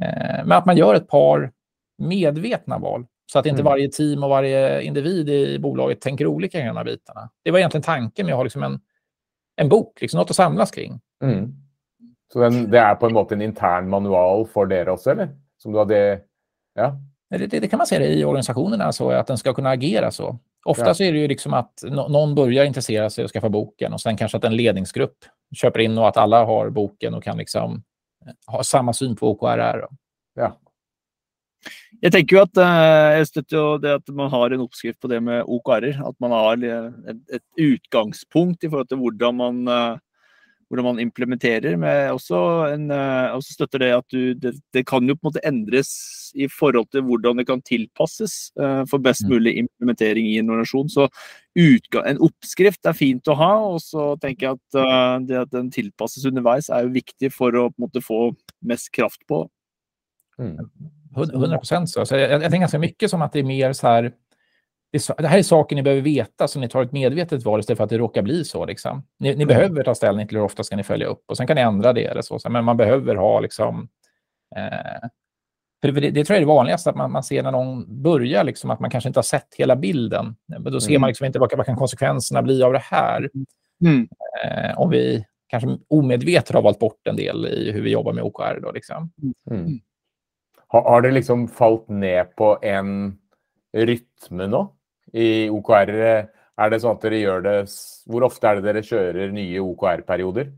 eh, 0.03 0.45
men 0.45 0.53
att 0.53 0.67
man 0.67 0.77
gör 0.77 0.95
ett 0.95 1.09
par 1.09 1.53
medvetna 1.99 2.79
val. 2.79 3.07
Så 3.33 3.39
att 3.39 3.47
inte 3.47 3.61
Mm. 3.61 3.71
varje 3.71 3.89
team 3.89 4.23
och 4.25 4.31
varje 4.31 4.83
individ 4.83 5.29
i 5.29 5.59
bolaget 5.59 6.01
tänker 6.01 6.27
olika 6.27 6.61
i 6.61 6.67
de 6.67 6.77
här 6.77 6.85
bitarna. 6.85 7.31
Det 7.45 7.51
var 7.51 7.59
egentligen 7.59 7.83
tanken 7.83 8.27
med 8.27 8.33
att 8.33 8.37
ha 8.37 8.43
liksom 8.45 8.63
en, 8.63 8.81
en 9.57 9.69
bok, 9.69 10.01
liksom 10.01 10.19
något 10.19 10.31
att 10.31 10.37
samlas 10.37 10.71
kring. 10.71 11.01
Mm. 11.23 11.53
Så 12.33 12.41
den, 12.41 12.71
det 12.71 12.79
er 12.79 12.95
på 12.95 13.07
en 13.07 13.13
måte 13.13 13.35
en 13.35 13.43
intern 13.43 13.89
manual 13.89 14.47
for 14.47 14.67
dere 14.67 14.91
også, 14.93 15.11
eller? 15.11 15.29
Som 15.63 15.73
du 15.73 15.79
hadde 15.79 16.21
Ja. 16.75 16.97
Det, 17.31 17.47
det, 17.47 17.61
det 17.61 17.69
kan 17.69 17.79
man 17.79 17.87
säga 17.87 18.07
i 18.07 18.25
organisationerna, 18.25 18.93
så 18.93 19.11
att 19.11 19.27
den 19.27 19.39
ska 19.39 19.55
kunna 19.55 19.71
agera 19.71 20.11
så. 20.11 20.39
Ofta 20.65 20.87
Ja. 20.87 20.95
så 20.95 21.03
är 21.03 21.13
det 21.13 21.19
ju 21.19 21.29
liksom 21.29 21.55
att 21.55 21.83
nå- 21.83 22.09
någon 22.09 22.35
börjar 22.35 22.65
intressera 22.65 23.11
sig 23.11 23.25
och 23.25 23.31
skaffa 23.31 23.49
boken 23.49 23.93
och 23.93 24.01
sen 24.01 24.17
kanske 24.17 24.37
att 24.39 24.45
en 24.45 24.57
ledningsgrupp 24.57 25.17
köper 25.57 25.81
in 25.81 25.99
och 25.99 26.09
att 26.09 26.17
alla 26.17 26.45
har 26.45 26.71
boken 26.71 27.15
och 27.15 27.23
kan 27.23 27.39
liksom 27.39 27.83
eh, 28.27 28.33
ha 28.47 28.63
samma 28.63 28.93
syn 28.93 29.17
på 29.17 29.31
OKR. 29.31 29.87
ja. 30.35 30.57
Jeg 32.03 32.13
tenker 32.15 32.37
jo 32.37 32.43
at 32.47 32.57
eh, 32.57 33.19
jeg 33.21 33.27
støtter 33.29 33.57
jo 33.59 33.65
det 33.83 33.91
at 33.99 34.09
man 34.17 34.31
har 34.33 34.51
en 34.55 34.63
oppskrift 34.65 35.01
på 35.01 35.09
det 35.13 35.19
med 35.23 35.43
OKR-er. 35.45 35.99
At 36.09 36.17
man 36.21 36.33
har 36.33 36.63
eh, 36.65 36.87
et, 37.13 37.19
et 37.37 37.43
utgangspunkt 37.61 38.65
i 38.65 38.71
forhold 38.71 38.89
til 38.89 38.97
hvordan 39.03 39.37
man, 39.37 39.59
eh, 39.69 39.99
hvordan 40.71 40.87
man 40.87 41.03
implementerer. 41.03 41.75
Men 41.77 42.13
også, 42.15 42.39
en, 42.71 42.91
eh, 42.95 43.35
også 43.35 43.57
støtter 43.57 43.83
det 43.83 43.91
at 43.97 44.07
du, 44.15 44.35
det, 44.39 44.55
det 44.75 44.85
kan 44.87 45.09
jo 45.09 45.17
på 45.19 45.27
en 45.27 45.31
måte 45.33 45.43
endres 45.47 45.91
i 46.39 46.47
forhold 46.47 46.87
til 46.95 47.03
hvordan 47.03 47.41
det 47.43 47.47
kan 47.49 47.63
tilpasses 47.67 48.53
eh, 48.61 48.85
for 48.91 49.03
best 49.03 49.27
Mm. 49.27 49.31
mulig 49.35 49.57
implementering 49.59 50.27
i 50.27 50.39
en 50.39 50.51
organisasjon. 50.51 50.89
Så 50.89 51.09
utga 51.59 52.05
en 52.07 52.23
oppskrift 52.23 52.87
er 52.87 52.95
fint 52.95 53.29
å 53.29 53.35
ha, 53.35 53.53
og 53.75 53.81
så 53.83 54.15
tenker 54.23 54.47
jeg 54.47 54.59
at 54.61 54.79
eh, 54.79 55.27
det 55.27 55.41
at 55.43 55.51
den 55.51 55.71
tilpasses 55.71 56.25
underveis 56.25 56.71
er 56.71 56.87
jo 56.87 56.95
viktig 56.95 57.33
for 57.33 57.51
å 57.51 57.69
på 57.71 57.75
en 57.77 57.89
måte 57.89 58.05
få 58.05 58.37
mest 58.63 58.93
kraft 58.95 59.27
på. 59.29 59.49
Mm. 60.39 60.71
100 61.17 61.59
procent 61.59 61.91
så. 61.91 62.07
så 62.07 62.17
jag, 62.17 62.31
jag 62.31 62.43
tänker 62.43 62.59
ganska 62.59 62.79
mycket 62.79 63.11
som 63.11 63.23
att 63.23 63.33
det 63.33 63.39
är 63.39 63.45
mer 63.45 63.73
så 63.73 63.87
här, 63.87 64.13
det, 64.93 65.09
det 65.19 65.29
här 65.29 65.39
är 65.39 65.43
saker 65.43 65.77
ni 65.77 65.83
behöver 65.83 66.03
veta 66.03 66.49
så 66.49 66.59
ni 66.61 66.69
tar 66.69 66.83
ett 66.83 66.93
medvetet 66.93 67.45
val 67.45 67.61
istället 67.61 67.77
för 67.77 67.85
att 67.85 67.91
det 67.91 67.99
råkar 67.99 68.23
bli 68.23 68.45
så. 68.45 68.67
Liksom. 68.67 69.03
Ni, 69.19 69.29
ni 69.29 69.35
Mm. 69.35 69.47
behöver 69.49 69.83
ta 69.85 69.95
ställning 69.95 70.29
till 70.29 70.37
hur 70.37 70.45
ofta 70.45 70.65
ska 70.65 70.77
ni 70.77 70.83
följa 70.83 71.07
upp 71.07 71.23
och 71.27 71.37
sen 71.37 71.47
kan 71.47 71.55
ni 71.55 71.61
ändra 71.61 71.93
det 71.93 72.05
eller 72.05 72.23
så. 72.23 72.39
men 72.51 72.65
man 72.65 72.77
behöver 72.77 73.15
ha 73.15 73.41
liksom 73.41 73.89
eh, 74.57 75.09
för 75.83 75.93
det, 75.93 76.11
det 76.11 76.25
tror 76.25 76.35
jag 76.35 76.37
är 76.37 76.47
det 76.47 76.47
vanligaste, 76.55 76.91
att 76.91 76.97
man, 76.97 77.13
man 77.13 77.23
ser 77.23 77.43
när 77.43 77.51
någon 77.53 78.03
börjar, 78.03 78.45
liksom, 78.45 78.71
att 78.71 78.81
man 78.81 78.91
kanske 78.91 79.09
inte 79.09 79.19
har 79.19 79.23
sett 79.23 79.55
hela 79.57 79.77
bilden. 79.77 80.37
Men 80.49 80.63
då 80.73 80.81
ser 80.81 80.91
Mm. 80.91 81.01
man 81.01 81.09
liksom 81.09 81.27
inte 81.27 81.39
vad, 81.39 81.57
vad 81.57 81.67
kan 81.67 81.77
konsekvenserna 81.77 82.43
bli 82.43 82.63
av 82.63 82.73
det 82.73 82.79
här. 82.79 83.31
Mm. 83.85 84.09
Eh, 84.45 84.79
om 84.79 84.91
vi 84.91 85.25
kanske 85.49 85.79
omedvetet 85.89 86.55
har 86.55 86.63
valt 86.63 86.79
bort 86.79 87.07
en 87.09 87.17
del 87.17 87.47
i 87.47 87.73
hur 87.73 87.83
vi 87.83 87.91
jobbar 87.91 88.13
med 88.13 88.25
OKR. 88.25 88.61
Då, 88.63 88.73
liksom. 88.73 89.11
Mm. 89.51 89.79
Har, 90.67 90.83
har 90.83 91.01
det 91.03 91.11
liksom 91.11 91.49
falt 91.49 91.89
ned 91.89 92.37
på 92.37 92.59
en 92.63 93.19
rytme 93.77 94.47
nå 94.47 94.75
i 95.13 95.49
OKR? 95.51 95.93
Er 96.61 96.71
det 96.71 96.81
sånn 96.83 96.99
at 96.99 97.05
dere 97.07 97.21
gjør 97.21 97.45
det 97.47 97.55
Hvor 98.11 98.27
ofte 98.27 98.49
er 98.49 98.59
det 98.59 98.67
dere 98.69 98.83
kjører 98.85 99.33
nye 99.33 99.63
OKR-perioder? 99.63 100.51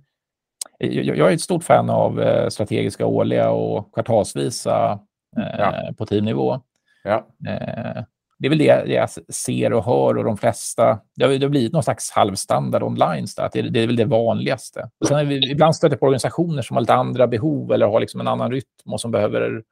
Jag, 0.78 1.18
är 1.18 1.34
ett 1.34 1.40
stort 1.40 1.64
fan 1.64 1.90
av 1.90 2.20
eh, 2.20 2.48
strategiska 2.48 3.06
årliga 3.06 3.50
och 3.50 3.94
kvartalsvisa 3.94 4.98
eh, 5.36 5.58
Ja. 5.58 5.92
på 5.98 6.06
teamnivå. 6.06 6.60
Ja. 7.04 7.26
Eh, 7.48 8.02
det 8.38 8.46
är 8.46 8.48
väl 8.48 8.58
det 8.58 8.84
jag 8.86 9.10
ser 9.34 9.72
och 9.72 9.84
hör 9.84 10.18
och 10.18 10.24
de 10.24 10.36
flesta, 10.36 10.98
det 11.16 11.24
har, 11.24 11.48
blivit 11.48 11.72
någon 11.72 11.82
slags 11.82 12.10
halvstandard 12.10 12.82
online. 12.82 13.28
Så 13.28 13.42
att 13.42 13.52
det, 13.52 13.62
det 13.62 13.80
är 13.80 13.86
väl 13.86 13.96
det 13.96 14.04
vanligaste. 14.04 14.90
Och 15.00 15.06
sen 15.06 15.18
är 15.18 15.24
vi 15.24 15.50
ibland 15.50 15.76
stöter 15.76 15.96
på 15.96 16.06
organisationer 16.06 16.62
som 16.62 16.76
har 16.76 16.80
lite 16.80 16.94
andra 16.94 17.26
behov 17.26 17.72
eller 17.72 17.86
har 17.86 18.00
liksom 18.00 18.20
en 18.20 18.28
annan 18.28 18.50
rytm 18.50 18.92
och 18.92 19.00
som 19.00 19.10
behöver 19.10 19.62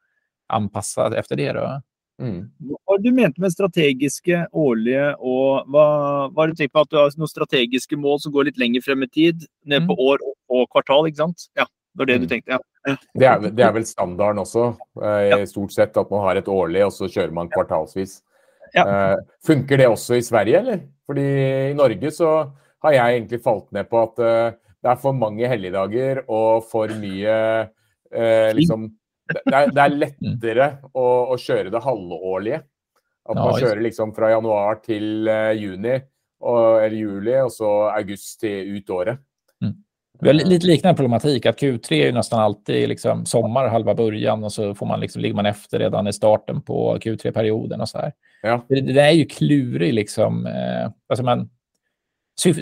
anpassa 0.47 1.17
efter 1.17 1.35
det. 1.35 1.51
Då. 1.53 1.81
Mm. 2.21 2.41
Hva 2.69 2.77
har 2.93 2.99
du 3.01 3.11
ment 3.17 3.37
med 3.41 3.53
strategiske 3.53 4.43
årlige, 4.53 5.07
og 5.19 5.65
hva, 5.73 5.85
hva 6.29 6.43
har 6.43 6.51
du 6.51 6.59
tenkt 6.59 6.73
på 6.75 6.83
at 6.85 6.91
du 6.91 6.97
har 6.99 7.09
noen 7.17 7.31
strategiske 7.31 7.97
mål 7.97 8.19
som 8.21 8.33
går 8.35 8.51
litt 8.51 8.59
lenger 8.61 8.83
frem 8.85 9.03
i 9.03 9.09
tid, 9.09 9.47
ned 9.65 9.87
på 9.89 9.95
Mm. 9.97 10.03
år 10.11 10.25
og, 10.51 10.67
kvartal, 10.69 11.07
ikke 11.09 11.23
sant? 11.23 11.47
Ja, 11.57 11.65
det 11.65 11.97
var 11.97 12.05
det 12.05 12.19
Mm. 12.19 12.21
du 12.21 12.27
tenkte, 12.35 12.51
ja. 12.57 12.59
Det, 13.15 13.25
er, 13.25 13.39
det 13.49 13.63
er 13.65 13.73
vel 13.73 13.85
standarden 13.85 14.41
også, 14.41 14.77
eh, 15.01 15.45
stort 15.45 15.71
sett, 15.73 15.97
at 15.97 16.11
man 16.11 16.21
har 16.21 16.35
et 16.37 16.45
årlig, 16.47 16.85
og 16.85 16.91
så 16.91 17.09
kjører 17.09 17.33
man 17.33 17.49
kvartalsvis. 17.49 18.21
Ja. 18.75 18.85
Eh, 18.85 19.17
funker 19.43 19.77
det 19.77 19.87
også 19.87 20.15
i 20.17 20.21
Sverige, 20.21 20.59
eller? 20.59 20.79
Fordi 21.05 21.71
i 21.71 21.73
Norge 21.73 22.11
så 22.11 22.51
har 22.83 22.91
jeg 22.93 23.21
egentlig 23.21 23.41
falt 23.43 23.71
ned 23.71 23.89
på 23.89 24.01
at 24.03 24.19
eh, 24.19 24.51
det 24.81 24.89
er 24.91 24.95
for 24.95 25.13
mange 25.13 25.45
helligdager 25.47 26.23
og 26.27 26.63
for 26.71 26.87
mye 26.87 27.69
eh, 28.11 28.53
liksom 28.53 28.89
det 29.29 29.53
er, 29.53 29.71
det 29.71 29.81
er 29.83 29.97
lettere 29.97 30.67
å, 30.93 31.05
å 31.33 31.37
kjøre 31.37 31.69
det 31.71 31.81
halvårlige. 31.83 32.61
At 33.29 33.35
man 33.35 33.53
kjører 33.61 33.81
liksom 33.85 34.15
fra 34.15 34.31
januar 34.31 34.79
til 34.83 35.27
eh, 35.27 35.51
juni, 35.61 35.99
og, 36.41 36.81
eller 36.83 36.97
juli, 36.97 37.35
og 37.45 37.51
så 37.53 37.69
august 37.93 38.39
til 38.41 38.77
ut 38.77 38.89
året. 38.89 39.17
Vi 40.21 40.27
har 40.29 40.33
li- 40.33 40.45
lite 40.45 40.67
liknande 40.67 40.97
problematik, 40.97 41.45
att 41.45 41.57
Q3 41.61 41.93
är 41.93 42.05
ju 42.05 42.11
nästan 42.11 42.39
alltid 42.39 42.89
liksom 42.89 43.25
sommar 43.25 43.67
halva 43.67 43.95
början 43.95 44.43
och 44.43 44.53
så 44.53 44.75
får 44.75 44.85
man 44.85 44.99
liksom, 44.99 45.21
ligger 45.21 45.35
man 45.35 45.45
efter 45.45 45.79
redan 45.79 46.07
i 46.07 46.13
starten 46.13 46.61
på 46.61 46.97
Q3-perioden. 46.97 47.81
och 47.81 47.89
så 47.89 47.97
här. 47.97 48.13
Ja. 48.41 48.65
Det, 48.69 48.81
det 48.81 49.01
är 49.01 49.11
ju 49.11 49.25
klurig. 49.25 49.93
Liksom, 49.93 50.45
eh, 50.45 50.91
alltså 51.09 51.23
man, 51.23 51.49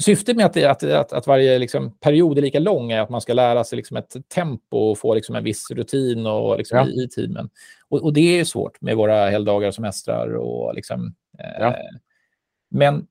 syftet 0.01 0.36
med 0.38 0.45
att, 0.45 0.57
att, 0.57 0.83
att, 0.83 1.13
att 1.13 1.27
varje 1.27 1.59
liksom, 1.59 1.91
period 2.00 2.38
är 2.38 2.41
lika 2.41 2.59
lång 2.59 2.91
är 2.91 3.01
att 3.01 3.09
man 3.09 3.21
ska 3.21 3.33
lära 3.33 3.63
sig 3.63 3.75
liksom, 3.77 3.98
ett 3.98 4.15
tempo 4.36 4.77
och 4.77 4.98
få 4.98 5.13
liksom, 5.13 5.36
en 5.36 5.43
viss 5.43 5.71
rutin 5.71 6.25
och, 6.25 6.57
liksom, 6.57 6.77
Ja. 6.77 6.86
i, 6.88 7.03
i 7.03 7.07
teamen. 7.09 7.50
Och, 7.89 8.03
och 8.03 8.13
det 8.13 8.21
är 8.33 8.38
ju 8.38 8.45
svårt 8.45 8.81
med 8.81 8.98
våra 8.98 9.29
helgdagar 9.29 9.67
och 9.67 9.75
semestrar. 9.75 10.33
Och, 10.36 10.75
liksom, 10.75 11.13
eh, 11.39 11.45
Ja. 11.59 11.75
Men 12.71 13.07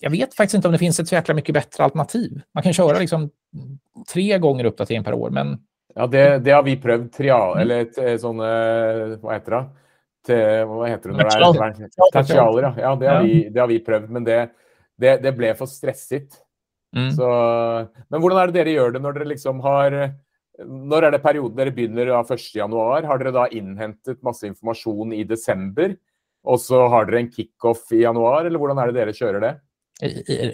jag 0.00 0.10
vet 0.10 0.34
faktiskt 0.34 0.54
inte 0.54 0.68
om 0.68 0.72
det 0.72 0.78
finns 0.78 1.00
ett 1.00 1.08
så 1.08 1.14
jäkla 1.14 1.34
mycket 1.34 1.52
bättre 1.54 1.84
alternativ. 1.84 2.40
Man 2.54 2.62
kan 2.62 2.72
köra 2.72 2.98
liksom, 2.98 3.30
tre 4.12 4.38
gånger 4.38 4.64
uppdatering 4.64 5.04
per 5.04 5.14
år, 5.14 5.30
men 5.30 5.58
Ja, 5.94 6.06
det, 6.06 6.38
det 6.38 6.50
har 6.50 6.62
vi 6.62 6.76
prøvd. 6.76 7.12
Trial, 7.12 7.52
Mm. 7.56 7.62
eller 7.62 7.84
t- 7.84 8.18
sånne 8.18 8.48
Hva 9.22 9.32
heter 9.32 9.50
det? 9.56 9.62
Te, 10.26 10.36
hva 10.68 10.86
heter 10.86 11.10
det 11.10 11.24
er 11.24 12.12
Tertialer, 12.12 12.74
ja. 12.78 12.94
det 12.96 13.08
har, 13.08 13.22
vi, 13.22 13.48
det 13.48 13.60
har 13.60 13.66
vi 13.70 13.78
prøvd, 13.78 14.10
men 14.10 14.24
det, 14.24 14.50
det, 14.98 15.18
det 15.22 15.34
ble 15.36 15.52
for 15.58 15.70
stresset. 15.70 16.40
mm. 16.96 17.10
Så, 17.16 17.28
men 18.08 18.20
hvordan 18.20 18.42
er 18.42 18.50
det 18.50 18.58
dere 18.60 18.74
gjør 18.76 18.96
det 18.96 19.02
når 19.04 19.18
dere 19.18 19.32
liksom 19.34 19.60
har 19.60 19.98
Når 20.58 21.04
er 21.04 21.12
det 21.14 21.22
perioden 21.22 21.56
dere 21.56 21.70
begynner 21.70 22.08
da 22.10 22.22
1.1? 22.22 23.06
Har 23.06 23.18
dere 23.18 23.34
da 23.36 23.44
innhentet 23.54 24.22
masse 24.26 24.46
informasjon 24.48 25.12
i 25.14 25.22
desember? 25.24 25.94
Och 26.42 26.60
så 26.60 26.88
har 26.88 27.06
dere 27.06 27.20
en 27.20 27.32
kickoff 27.32 27.92
i 27.92 28.02
januari, 28.02 28.46
eller 28.46 28.58
hvordan 28.58 28.78
er 28.78 28.90
det 28.90 29.00
dere 29.00 29.14
kjører 29.14 29.44
det? 29.44 29.54
I, 30.02 30.08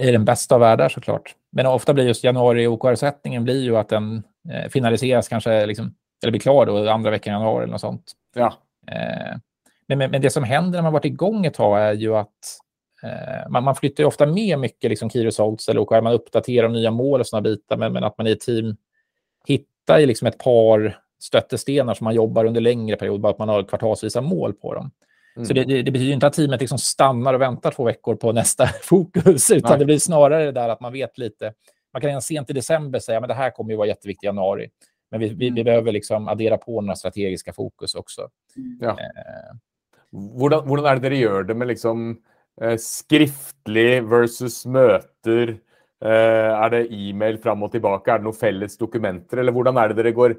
i, 0.09 0.11
den 0.13 0.25
bästa 0.25 0.55
av 0.55 0.61
världar 0.61 0.89
såklart. 0.89 1.35
Men 1.53 1.67
ofta 1.67 1.95
blir 1.95 2.07
just 2.09 2.25
januari 2.25 2.67
OKR-sättningen 2.67 3.45
blir 3.45 3.63
ju 3.63 3.77
att 3.77 3.89
den 3.89 4.23
eh, 4.51 4.69
finaliseras 4.71 5.29
kanske, 5.29 5.67
liksom, 5.67 5.95
eller 6.23 6.31
blir 6.31 6.41
klar 6.41 6.67
då 6.67 6.91
andra 6.91 7.11
veckan 7.11 7.33
i 7.33 7.35
januari 7.35 7.63
eller 7.63 7.73
något 7.73 7.81
sånt. 7.81 8.13
Ja. 8.35 8.55
Eh, 8.91 9.37
men, 9.89 9.99
men, 9.99 10.11
men, 10.11 10.23
det 10.23 10.31
som 10.31 10.45
händer 10.45 10.79
när 10.79 10.83
man 10.83 10.93
varit 10.93 11.05
igång 11.05 11.47
ett 11.47 11.55
tag 11.55 11.81
är 11.81 11.93
ju 11.93 12.17
att 12.17 12.59
man, 13.49 13.65
man 13.65 13.75
flyttar 13.75 14.03
ju 14.03 14.09
ofta 14.09 14.27
med 14.27 14.59
mycket 14.59 14.91
liksom 14.91 15.11
key 15.11 15.25
results 15.25 15.69
eller 15.69 15.81
OKR, 15.81 16.01
man 16.01 16.13
uppdaterar 16.13 16.69
nya 16.69 16.91
mål 16.91 17.21
och 17.21 17.27
sådana 17.27 17.43
bitar, 17.43 17.77
men, 17.77 17.93
men 17.93 18.05
att 18.05 18.19
man 18.19 18.27
i 18.27 18.31
ett 18.31 18.41
team 18.41 18.77
hittar 19.47 19.99
ju 19.99 20.07
liksom 20.07 20.29
ett 20.29 20.39
par 20.39 20.99
stöttestenar 21.21 21.95
som 21.95 22.05
man 22.05 22.15
jobbar 22.15 22.45
under 22.45 22.61
längre 22.61 22.97
period, 22.97 23.21
bara 23.21 23.33
att 23.33 23.39
man 23.39 23.49
har 23.49 23.63
kvartalsvisa 23.63 24.21
mål 24.21 24.53
på 24.53 24.75
dem. 24.75 24.91
Mm. 25.37 25.47
Så 25.47 25.55
det, 25.55 25.65
det, 25.65 25.83
det, 25.83 25.91
betyder 25.91 26.13
inte 26.13 26.27
att 26.27 26.33
teamet 26.33 26.61
liksom 26.61 26.79
stannar 26.79 27.35
och 27.35 27.41
väntar 27.41 27.71
två 27.71 27.85
veckor 27.85 28.15
på 28.15 28.33
nästa 28.33 28.67
fokus, 28.83 29.51
utan 29.51 29.71
Nej. 29.71 29.79
det 29.79 29.85
blir 29.85 29.99
snarare 29.99 30.45
det 30.45 30.53
där 30.53 30.69
att 30.69 30.81
man 30.81 30.93
vet 30.93 31.19
lite. 31.19 31.53
Man 31.93 32.01
kan 32.01 32.09
redan 32.09 32.23
sent 32.23 32.51
i 32.51 32.53
december 32.53 32.99
säga 32.99 33.19
att 33.19 33.29
det 33.29 33.35
här 33.35 33.51
kommer 33.51 33.71
ju 33.71 33.77
vara 33.77 33.89
jätteviktigt 33.89 34.25
i 34.25 34.27
januari. 34.27 34.69
Men 35.11 35.21
vi, 35.21 35.29
vi, 35.29 35.35
vi 35.35 35.49
mm. 35.49 35.65
behöver 35.65 35.93
liksom 35.93 36.29
addera 36.29 36.57
på 36.57 36.81
några 36.81 36.97
strategiska 36.97 37.53
fokus 37.53 37.95
också. 37.95 38.29
Ja. 38.81 38.91
Eh. 38.91 39.57
Hvordan 40.15 40.87
er 40.87 40.99
det 40.99 41.09
dere 41.09 41.19
gjør 41.19 41.47
det 41.49 41.55
med 41.59 41.69
liksom 41.69 42.11
eh, 42.11 42.17
skriftlig 42.79 44.05
versus 44.07 44.63
møter? 44.67 45.57
Eh, 46.05 46.51
er 46.53 46.73
det 46.73 46.87
e-mail 46.93 47.39
fram 47.41 47.63
og 47.65 47.73
tilbake? 47.73 48.11
Er 48.13 48.21
det 48.21 48.29
noen 48.29 48.37
felles 48.37 48.77
dokumenter? 48.77 49.41
Eller 49.41 49.55
hvordan 49.55 49.79
er 49.81 49.91
det 49.91 50.03
dere 50.03 50.15
går 50.17 50.35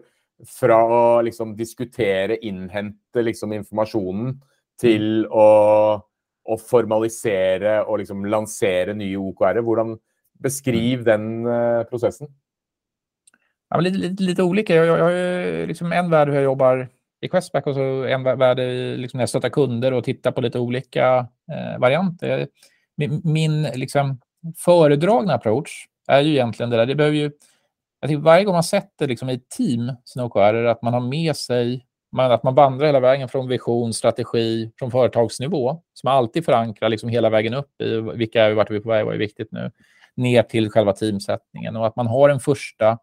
fra 0.52 0.78
å 0.84 1.00
liksom, 1.26 1.56
diskutere, 1.58 2.38
innhente 2.46 3.24
liksom, 3.24 3.56
informasjonen, 3.56 4.36
til 4.80 5.24
mm. 5.24 5.32
å, 5.32 5.46
å, 6.52 6.58
formalisere 6.60 7.80
og 7.86 8.02
liksom, 8.04 8.28
lansere 8.30 8.94
nye 8.98 9.18
OKR? 9.18 9.64
Hvordan 9.66 9.96
beskriv 10.44 11.02
mm. 11.02 11.06
den 11.08 11.30
uh, 11.48 11.82
prosessen? 11.90 12.30
Ja, 13.72 13.80
lite, 13.82 13.98
lite, 13.98 14.24
lite, 14.24 14.44
olika. 14.44 14.76
Jag, 14.76 14.86
jag, 14.86 15.00
jag 15.00 15.06
har 15.06 15.68
liksom 15.68 15.92
en 15.92 16.10
värld 16.10 16.30
hur 16.30 16.36
jag 16.36 16.44
jobbar 16.44 16.88
i 17.26 17.30
Questback 17.30 17.68
och 17.68 17.76
så 17.76 18.04
en 18.04 18.24
värld 18.24 18.58
liksom 19.00 19.18
när 19.18 19.22
jag 19.22 19.30
stöttar 19.30 19.50
kunder 19.50 19.92
och 19.92 20.04
tittar 20.04 20.32
på 20.32 20.42
lite 20.42 20.60
olika 20.60 21.28
eh, 21.52 21.80
varianter. 21.80 22.48
Min, 22.98 23.22
min 23.24 23.64
liksom, 23.64 24.20
föredragna 24.58 25.34
approach 25.34 25.88
är 26.08 26.22
ju 26.22 26.32
egentligen 26.32 26.70
det 26.70 26.78
där. 26.78 26.86
Det 26.86 26.96
behöver 26.96 27.18
ju, 27.18 27.32
jag 28.00 28.10
tycker 28.10 28.22
varje 28.22 28.44
gång 28.44 28.54
man 28.54 28.64
sätter 28.64 29.08
liksom 29.08 29.30
i 29.30 29.40
team 29.58 29.92
sina 30.06 30.26
OKR, 30.26 30.66
att 30.66 30.82
man 30.82 30.94
har 30.94 31.02
med 31.02 31.36
sig 31.36 31.86
man, 32.16 32.32
att 32.32 32.44
man 32.44 32.56
vandrar 32.56 32.86
hela 32.86 33.00
vägen 33.00 33.30
från 33.30 33.48
vision, 33.48 33.94
strategi, 33.94 34.72
från 34.80 34.92
företagsnivå, 34.92 35.82
som 35.94 36.10
alltid 36.10 36.46
förankrar 36.46 36.90
liksom 36.90 37.10
hela 37.10 37.30
vägen 37.30 37.54
upp 37.54 37.82
i 37.82 38.02
vilka 38.16 38.44
är 38.44 38.50
vi, 38.50 38.56
vart 38.56 38.70
är 38.70 38.74
vi 38.74 38.80
på 38.80 38.90
väg, 38.90 39.06
vad 39.06 39.14
är 39.14 39.20
viktigt 39.20 39.52
nu, 39.52 39.72
ner 40.16 40.44
till 40.44 40.70
själva 40.70 40.94
teamsättningen 40.94 41.76
och 41.76 41.88
att 41.88 41.96
man 41.96 42.08
har 42.08 42.30
en 42.30 42.40
första 42.40 42.98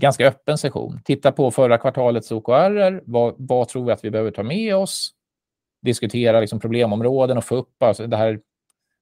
ganska 0.00 0.28
öppen 0.28 0.58
session. 0.58 1.00
Titta 1.04 1.32
på 1.32 1.50
förra 1.50 1.78
kvartalets 1.78 2.32
OKR, 2.32 3.10
vad, 3.10 3.34
vad 3.38 3.68
tror 3.68 3.84
vi 3.84 3.92
att 3.92 4.04
vi 4.04 4.10
behöver 4.10 4.30
ta 4.30 4.42
med 4.42 4.76
oss? 4.76 5.10
Diskutera 5.82 6.40
liksom 6.40 6.60
problemområden 6.60 7.38
och 7.38 7.44
få 7.44 7.56
upp, 7.56 7.82
alltså 7.82 8.06
det 8.06 8.16
här 8.16 8.40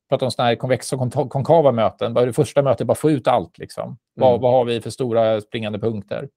prata 0.09 0.25
om 0.25 0.31
sådana 0.31 0.49
här 0.49 0.57
konvexa 0.57 0.97
och 0.97 1.31
konkava 1.31 1.73
möten. 1.73 2.15
Bara 2.15 2.27
det 2.27 2.33
första 2.33 2.63
mötet, 2.63 2.87
bara 2.87 2.95
få 2.95 3.11
ut 3.11 3.29
allt. 3.29 3.59
Liksom. 3.59 3.85
Mm. 3.85 3.99
Vad, 4.15 4.41
vad 4.41 4.53
har 4.53 4.65
vi 4.65 4.81
för 4.81 4.91
stora 4.91 5.41
springande 5.41 5.79
punkter? 5.79 6.29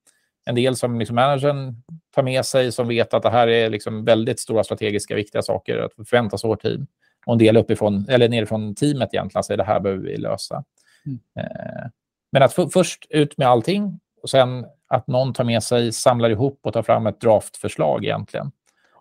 En 0.46 0.56
del 0.56 0.76
som 0.76 1.00
liksom 1.00 1.16
managern 1.16 1.76
tar 2.16 2.24
med 2.24 2.46
sig, 2.46 2.72
som 2.72 2.88
vet 2.88 3.14
att 3.14 3.24
det 3.24 3.30
här 3.30 3.48
är 3.48 3.70
liksom 3.70 4.06
väldigt 4.06 4.40
stora 4.40 4.64
strategiska, 4.64 5.16
viktiga 5.16 5.42
saker 5.42 5.78
att 5.78 6.10
förväntas 6.10 6.44
av 6.44 6.48
vårt 6.48 6.62
team. 6.62 6.88
Och 7.26 7.34
en 7.34 7.40
del 7.40 7.58
uppifrån, 7.58 8.06
eller 8.10 8.30
nerifrån 8.30 8.76
teamet 8.76 9.14
egentligen, 9.14 9.44
säger 9.44 9.58
det 9.58 9.64
här 9.64 9.80
behöver 9.80 10.04
vi 10.04 10.18
lösa. 10.18 10.64
Mm. 11.06 11.20
Eh, 11.40 11.90
men 12.32 12.44
att 12.44 12.54
först 12.74 13.06
ut 13.10 13.38
med 13.38 13.48
allting 13.48 14.00
och 14.22 14.30
sen 14.30 14.66
att 14.88 15.08
någon 15.08 15.34
tar 15.34 15.44
med 15.44 15.64
sig, 15.64 15.92
samlar 15.92 16.30
ihop 16.30 16.60
och 16.64 16.74
tar 16.74 16.84
fram 16.84 17.08
ett 17.08 17.22
draftförslag 17.22 18.06
egentligen. 18.06 18.52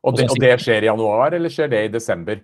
Och 0.01 0.17
det, 0.17 0.29
och 0.29 0.41
det 0.41 0.59
sker 0.59 0.83
i 0.83 0.87
januari 0.87 1.37
eller 1.37 1.49
sker 1.49 1.69
det 1.69 1.85
i 1.85 1.89
december? 1.89 2.43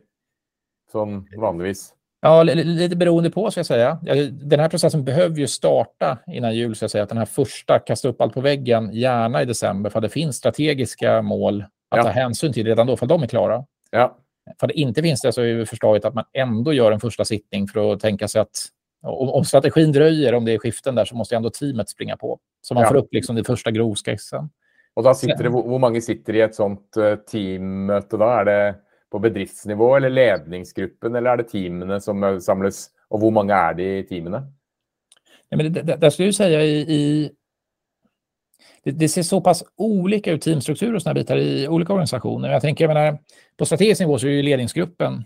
Som 0.92 1.26
vanligtvis? 1.36 1.92
Ja, 2.20 2.42
lite 2.42 2.96
beroende 2.96 3.30
på, 3.30 3.50
ska 3.50 3.58
jag 3.58 3.66
säga. 3.66 3.98
Den 4.30 4.60
här 4.60 4.68
processen 4.68 5.04
behöver 5.04 5.36
ju 5.36 5.46
starta 5.46 6.18
innan 6.26 6.54
jul, 6.54 6.76
ska 6.76 6.84
jag 6.84 6.90
säga. 6.90 7.02
Att 7.02 7.08
den 7.08 7.18
här 7.18 7.24
första, 7.24 7.78
kasta 7.78 8.08
upp 8.08 8.20
allt 8.20 8.34
på 8.34 8.40
väggen, 8.40 8.90
gärna 8.92 9.42
i 9.42 9.44
december, 9.44 9.90
för 9.90 10.00
det 10.00 10.08
finns 10.08 10.36
strategiska 10.36 11.22
mål 11.22 11.64
att 11.90 11.96
ja. 11.96 12.02
ta 12.02 12.08
hänsyn 12.08 12.52
till 12.52 12.66
redan 12.66 12.86
då, 12.86 12.96
för 12.96 13.06
de 13.06 13.22
är 13.22 13.26
klara. 13.26 13.64
Ja. 13.90 14.18
För 14.60 14.66
det 14.66 14.74
inte 14.74 15.02
finns 15.02 15.20
det 15.20 15.32
så 15.32 15.42
är 15.42 15.64
förslaget 15.64 16.04
att 16.04 16.14
man 16.14 16.24
ändå 16.32 16.72
gör 16.72 16.92
en 16.92 17.00
första 17.00 17.24
sittning 17.24 17.68
för 17.68 17.92
att 17.92 18.00
tänka 18.00 18.28
sig 18.28 18.40
att 18.40 18.66
om, 19.02 19.44
strategin 19.44 19.92
dröjer, 19.92 20.34
om 20.34 20.44
det 20.44 20.52
är 20.52 20.58
skiften 20.58 20.94
där, 20.94 21.04
så 21.04 21.14
måste 21.16 21.36
ändå 21.36 21.50
teamet 21.50 21.88
springa 21.88 22.16
på. 22.16 22.38
Så 22.60 22.74
man 22.74 22.82
ja. 22.82 22.88
får 22.88 22.96
upp 22.96 23.14
liksom 23.14 23.36
den 23.36 23.44
första 23.44 23.70
grovskissen. 23.70 24.50
Och 24.94 25.02
då 25.02 25.14
sitter 25.14 25.44
det, 25.44 25.50
hur 25.50 25.78
många 25.78 26.00
sitter 26.00 26.34
i 26.36 26.40
ett 26.40 26.54
sånt 26.54 26.96
eh, 26.96 27.16
teammöte 27.16 28.16
då? 28.16 28.24
Är 28.24 28.44
det 28.44 28.74
på 29.10 29.18
bedriftsnivå 29.18 29.96
eller 29.96 30.10
ledningsgruppen, 30.10 31.14
eller 31.14 31.30
är 31.30 31.36
det 31.36 31.44
teamen 31.44 32.00
som 32.00 32.40
samlas? 32.40 32.90
Och 33.08 33.20
hur 33.20 33.30
många 33.30 33.56
är 33.56 33.74
det 33.74 33.98
i 33.98 34.02
teamen? 34.02 34.32
Ja, 35.48 35.56
men 35.56 35.72
det, 35.72 35.82
det, 35.82 35.96
det 35.96 36.10
skulle 36.10 36.28
jag 36.28 36.34
säga 36.34 36.64
i, 36.64 36.76
i 36.78 37.30
det, 38.82 38.90
det, 38.90 39.08
ser 39.08 39.22
så 39.22 39.40
pass 39.40 39.64
olika 39.76 40.32
ut, 40.32 40.42
teamstrukturer 40.42 40.94
och 40.94 41.02
sådana 41.02 41.14
bitar 41.14 41.36
i 41.36 41.68
olika 41.68 41.92
organisationer. 41.92 42.52
Jag 42.52 42.62
tänker, 42.62 42.84
jag 42.84 42.94
menar, 42.94 43.18
på 43.56 43.66
strategisk 43.66 44.00
nivå 44.00 44.18
så 44.18 44.26
är 44.26 44.30
ju 44.30 44.42
ledningsgruppen 44.42 45.24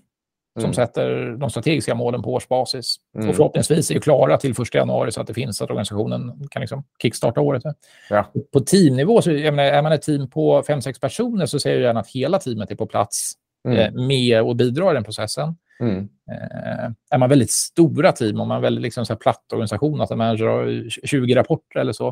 som 0.55 0.65
mm. 0.65 0.75
sätter 0.75 1.37
de 1.37 1.51
strategiska 1.51 1.95
målen 1.95 2.23
på 2.23 2.35
årsbasis. 2.35 2.97
Mm. 3.17 3.29
Och 3.29 3.37
förhoppningsvis 3.37 3.91
är 3.91 3.95
ju 3.95 4.01
klara 4.01 4.37
till 4.37 4.51
1 4.51 4.75
januari 4.75 5.13
så 5.13 5.21
att 5.21 5.27
det 5.27 5.35
finns 5.35 5.57
så 5.57 5.65
att 5.65 5.71
organisationen 5.71 6.49
kan 6.51 6.61
liksom 6.61 6.85
kickstarta 7.03 7.41
året. 7.41 7.63
Ja. 8.11 8.27
På 8.53 8.61
teamnivå, 8.61 9.23
så, 9.23 9.31
menar, 9.31 9.65
är 9.65 9.83
man 9.83 9.93
ett 9.93 10.03
team 10.03 10.31
på 10.31 10.63
5-6 10.63 11.01
personer 11.01 11.47
så 11.47 11.61
ser 11.61 11.71
jag 11.71 11.81
gärna 11.81 12.01
att 12.01 12.09
hela 12.09 12.39
teamet 12.39 12.71
är 12.71 12.75
på 12.75 12.87
plats 12.87 13.33
mm. 13.69 13.79
eh, 13.79 14.07
med 14.07 14.43
och 14.43 14.57
bidrar 14.57 14.91
i 14.91 14.95
den 14.95 15.05
processen. 15.05 15.57
Mm. 15.81 16.09
Eh, 16.31 16.91
är 17.11 17.19
man 17.19 17.29
väldigt 17.29 17.51
stora 17.51 18.13
team, 18.13 18.41
om 18.41 18.49
man 18.49 18.57
är 18.57 18.63
väldigt 18.63 18.83
liksom, 18.83 19.07
så 19.07 19.13
här 19.13 19.19
platt 19.19 19.53
organisation, 19.53 20.01
att 20.01 20.11
man 20.11 20.21
har 20.21 21.07
20 21.07 21.35
rapporter 21.35 21.81
eller 21.81 21.93
så, 21.93 22.09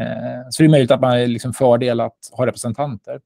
eh, 0.00 0.48
så 0.50 0.62
är 0.62 0.66
det 0.66 0.70
möjligt 0.70 0.90
att 0.90 1.00
man 1.00 1.18
är 1.18 1.26
liksom 1.26 1.52
fördel 1.52 2.00
att 2.00 2.18
ha 2.32 2.46
representanter. 2.46 3.20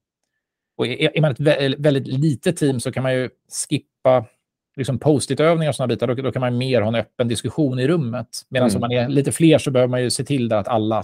Och 0.77 0.87
är, 0.87 1.17
är 1.17 1.21
man 1.21 1.31
ett 1.31 1.79
väldigt 1.79 2.07
litet 2.07 2.57
team 2.57 2.79
så 2.79 2.91
kan 2.91 3.03
man 3.03 3.13
ju 3.13 3.29
skippa 3.69 4.25
liksom 4.75 4.99
post-it-övningar 4.99 5.69
och 5.69 5.75
sådana 5.75 5.87
bitar, 5.87 6.07
då, 6.07 6.13
då, 6.13 6.31
kan 6.31 6.39
man 6.39 6.57
mer 6.57 6.81
ha 6.81 6.87
en 6.87 6.95
öppen 6.95 7.27
diskussion 7.27 7.79
i 7.79 7.87
rummet. 7.87 8.27
Medan 8.49 8.69
mm. 8.69 8.75
om 8.75 8.81
man 8.81 8.91
är 8.91 9.09
lite 9.09 9.31
fler 9.31 9.57
så 9.57 9.71
behöver 9.71 9.89
man 9.89 10.03
ju 10.03 10.09
se 10.09 10.23
till 10.23 10.53
att 10.53 10.67
alla 10.67 11.03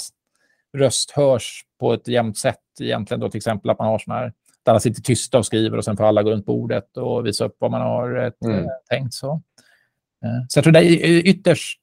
röst 0.78 1.12
hörs 1.12 1.64
på 1.80 1.94
ett 1.94 2.08
jämnt 2.08 2.38
sätt. 2.38 2.60
Egentligen 2.82 3.22
då 3.22 3.30
till 3.30 3.38
exempel 3.38 3.70
att 3.72 3.80
man 3.80 3.88
har 3.88 4.00
sådana 4.00 4.22
här, 4.22 4.34
där 4.64 4.72
alla 4.72 4.80
sitter 4.80 5.02
tysta 5.02 5.38
och 5.38 5.46
skriver 5.46 5.78
och 5.78 5.86
sen 5.86 5.98
får 5.98 6.04
alla 6.04 6.24
gå 6.24 6.32
runt 6.32 6.46
bordet 6.46 6.98
och 6.98 7.26
visa 7.26 7.46
upp 7.46 7.56
vad 7.60 7.72
man 7.72 7.82
har 7.82 8.16
ett, 8.16 8.44
mm. 8.44 8.60
äh, 8.60 8.70
tänkt. 8.90 9.14
Så. 9.14 9.42
Äh, 10.26 10.46
så 10.50 10.58
jag 10.58 10.64
tror 10.64 10.74
det 10.74 10.80
är 10.80 11.28
ytterst, 11.28 11.80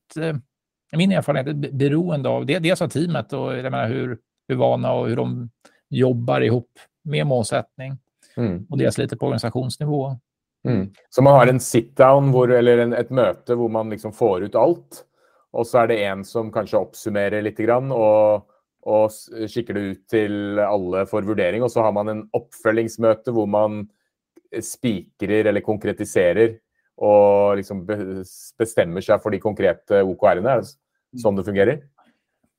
min 0.96 1.12
erfarenhet, 1.12 1.72
beroende 1.72 2.28
av 2.28 2.46
det, 2.46 2.58
dels 2.58 2.82
av 2.82 2.88
teamet 2.88 3.32
och 3.32 3.56
jag 3.56 3.62
menar, 3.62 3.88
hur, 3.88 4.18
hur 4.48 4.56
vana 4.56 4.92
och 4.92 5.08
hur 5.08 5.16
de 5.16 5.50
jobbar 5.90 6.40
ihop 6.40 6.70
med 7.04 7.26
målsättning. 7.26 7.98
Mm. 8.36 8.66
Och 8.70 8.78
dels 8.78 8.98
lite 8.98 9.16
på 9.16 9.26
organisationsnivå. 9.26 10.18
Mm. 10.66 10.90
Så 11.10 11.22
man 11.22 11.32
har 11.32 11.46
en 11.46 11.60
sit-down 11.60 12.52
eller 12.52 12.78
en, 12.78 12.92
ett 12.92 13.10
möte 13.10 13.52
där 13.54 13.68
man 13.68 13.90
liksom 13.90 14.12
får 14.12 14.42
ut 14.42 14.54
allt. 14.54 15.04
Och 15.50 15.66
så 15.66 15.78
är 15.78 15.88
det 15.88 16.04
en 16.04 16.24
som 16.24 16.52
kanske 16.52 16.76
uppsummerar 16.76 17.42
lite 17.42 17.62
grann 17.62 17.92
och, 17.92 18.34
och 18.82 19.10
skickar 19.48 19.74
det 19.74 19.80
ut 19.80 20.08
till 20.08 20.58
alla 20.58 21.06
för 21.06 21.22
värdering. 21.22 21.62
Och 21.62 21.72
så 21.72 21.80
har 21.80 21.92
man 21.92 22.08
en 22.08 22.28
uppföljningsmöte 22.32 23.30
där 23.30 23.46
man 23.46 23.88
spikrar 24.62 25.44
eller 25.44 25.60
konkretiserar 25.60 26.50
och 26.96 27.56
liksom 27.56 27.86
bestämmer 28.58 29.00
sig 29.00 29.18
för 29.18 29.30
de 29.30 29.38
konkreta 29.38 30.04
OKR, 30.04 30.62
som 31.22 31.36
det 31.36 31.44
fungerar. 31.44 31.80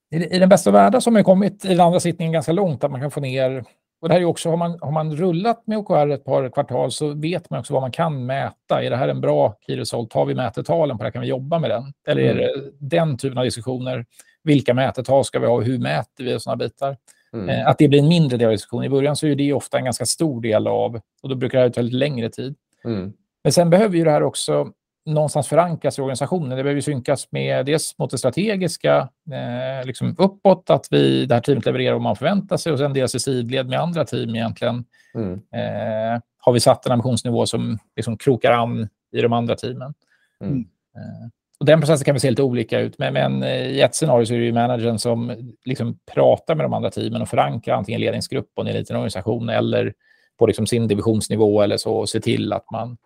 I 0.10 0.40
den 0.40 0.50
bästa 0.50 0.72
världen 0.72 1.02
som 1.02 1.16
har 1.16 1.24
kommit 1.24 1.66
i 1.66 1.68
den 1.68 1.80
andra 1.80 2.00
sittningen 2.00 2.34
ganska 2.34 2.52
långt, 2.52 2.84
att 2.84 2.92
man 2.92 3.02
kan 3.02 3.12
få 3.12 3.20
ner 3.20 3.66
och 4.02 4.08
det 4.08 4.14
här 4.14 4.22
är 4.22 4.26
också, 4.26 4.50
har 4.50 4.58
man, 4.58 4.80
har 4.82 4.92
man 4.92 5.16
rullat 5.16 5.68
med 5.68 5.78
OKR 5.78 6.10
ett 6.10 6.26
par 6.26 6.50
kvartal 6.50 6.92
så 6.92 7.14
vet 7.14 7.50
man 7.50 7.60
också 7.60 7.74
vad 7.74 7.82
man 7.82 7.92
kan 7.92 8.26
mäta. 8.26 8.84
Är 8.84 8.90
det 8.90 8.96
här 8.96 9.08
en 9.08 9.22
bra 9.22 9.56
key 9.68 9.78
result? 9.78 10.14
Har 10.14 10.26
vi 10.26 10.36
mätetalen 10.36 10.98
på 10.98 11.04
det? 11.04 11.12
Kan 11.12 11.22
vi 11.22 11.28
jobba 11.28 11.60
med 11.60 11.70
den? 11.70 11.94
Eller 12.08 12.22
är 12.22 12.32
mm. 12.32 12.44
det 12.44 12.72
den 12.80 13.18
typen 13.18 13.38
av 13.38 13.44
diskussioner? 13.44 14.06
Vilka 14.44 14.74
mätetal 14.74 15.26
ska 15.26 15.40
vi 15.40 15.48
ha? 15.48 15.62
Hur 15.62 15.80
mäter 15.80 16.24
vi? 16.24 16.36
och 16.36 16.42
sådana 16.42 16.58
bitar. 16.58 16.98
Mm. 17.34 17.50
Eh, 17.50 17.68
att 17.68 17.78
det 17.78 17.88
blir 17.88 18.00
en 18.00 18.08
mindre 18.08 18.38
del 18.38 18.48
av 18.48 18.52
diskussionen. 18.52 18.86
I 18.86 18.90
början 18.90 19.16
så 19.16 19.28
är 19.28 19.36
det 19.36 19.54
ofta 19.54 19.78
en 19.78 19.84
ganska 19.84 20.06
stor 20.06 20.42
del 20.42 20.68
av, 20.68 21.00
och 21.24 21.30
då 21.30 21.36
brukar 21.36 21.64
det 21.64 21.70
ta 21.70 21.82
lite 21.82 21.96
längre 21.96 22.30
tid. 22.30 22.56
Mm. 22.86 23.14
Men 23.44 23.54
sen 23.54 23.70
behöver 23.70 23.98
ju 23.98 24.04
det 24.04 24.12
här 24.12 24.24
också 24.24 24.72
någonstans 25.08 25.48
förankras 25.48 26.00
i 26.00 26.02
organisationen. 26.02 26.58
Det 26.58 26.64
behöver 26.64 26.82
synkas 26.82 27.32
med 27.32 27.66
dels 27.66 27.98
mot 27.98 28.12
det 28.12 28.18
strategiska, 28.18 29.10
eh, 29.32 29.86
liksom 29.86 30.16
uppåt, 30.18 30.70
att 30.70 30.88
vi, 30.92 31.26
det 31.26 31.36
här 31.36 31.42
teamet 31.42 31.66
levererar 31.66 31.94
vad 31.94 32.02
man 32.02 32.16
förväntar 32.16 32.58
sig 32.58 32.72
och 32.72 32.80
sen 32.80 32.94
dels 32.94 33.16
i 33.16 33.20
sidled 33.20 33.70
med 33.70 33.80
andra 33.80 34.06
team 34.06 34.36
egentligen. 34.36 34.86
Mm. 35.16 35.34
Eh, 35.34 36.22
har 36.40 36.54
vi 36.54 36.60
satt 36.60 36.86
en 36.86 36.92
ambitionsnivå 36.92 37.46
som 37.46 37.80
liksom 37.96 38.18
krokar 38.18 38.52
an 38.52 38.90
i 39.12 39.22
de 39.22 39.34
andra 39.34 39.56
teamen. 39.56 39.94
Mm. 40.42 40.60
Eh, 40.96 41.30
och 41.60 41.66
den 41.66 41.80
processen 41.80 42.06
kan 42.06 42.14
vi 42.14 42.20
se 42.20 42.30
lite 42.30 42.44
olika 42.44 42.80
ut, 42.80 42.98
men, 42.98 43.14
men 43.14 43.44
eh, 43.44 43.68
i 43.68 43.82
ett 43.82 43.96
scenario 43.96 44.26
så 44.26 44.34
är 44.34 44.38
det 44.38 44.46
ju 44.46 44.54
managern 44.54 45.00
som 45.00 45.52
liksom 45.66 46.00
pratar 46.14 46.56
med 46.56 46.66
de 46.66 46.74
andra 46.74 46.90
teamen 46.90 47.22
och 47.22 47.30
förankrar 47.30 47.76
antingen 47.76 48.02
ledningsgruppen 48.02 48.68
i 48.68 48.70
en 48.70 48.78
liten 48.78 48.96
organisation 48.96 49.50
eller 49.50 49.94
på 50.40 50.48
liksom 50.48 50.68
sin 50.68 50.88
divisionsnivå 50.88 51.62
eller 51.62 51.78
så 51.78 51.94
och 51.94 52.10
ser 52.10 52.20
till 52.20 52.54
att 52.54 52.72
man 52.72 52.98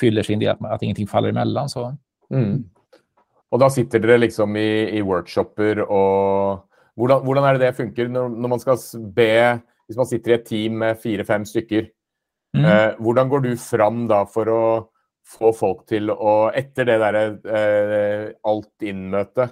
fyller 0.00 0.22
sin 0.22 0.38
del, 0.38 0.56
att, 0.60 0.82
ingenting 0.82 1.06
faller 1.06 1.28
emellan. 1.28 1.68
Så. 1.68 1.96
Mm. 2.30 2.64
Och 3.48 3.58
då 3.58 3.70
sitter 3.70 3.98
det 3.98 4.18
liksom 4.18 4.56
i, 4.56 4.98
i 4.98 5.00
workshopper 5.00 5.80
och 5.80 6.66
hur 6.96 7.46
är 7.46 7.52
det 7.52 7.66
det 7.66 7.72
funkar 7.72 8.08
när, 8.08 8.28
när 8.28 8.48
man 8.48 8.60
ska 8.60 8.76
be, 9.14 9.52
om 9.88 9.94
man 9.96 10.06
sitter 10.06 10.30
i 10.30 10.34
ett 10.34 10.46
team 10.46 10.78
med 10.78 11.02
fyra, 11.02 11.24
fem 11.24 11.46
stycken, 11.46 11.86
mm. 12.58 12.70
eh, 12.70 12.94
hur 12.98 13.24
går 13.24 13.40
du 13.40 13.56
fram 13.56 14.08
då 14.08 14.26
för 14.34 14.76
att 14.76 14.86
få 15.38 15.52
folk 15.52 15.86
till 15.86 16.10
att, 16.10 16.54
efter 16.54 16.84
det 16.84 16.98
där 16.98 17.14
eh, 17.54 18.30
allt 18.42 18.82
in-möte, 18.82 19.42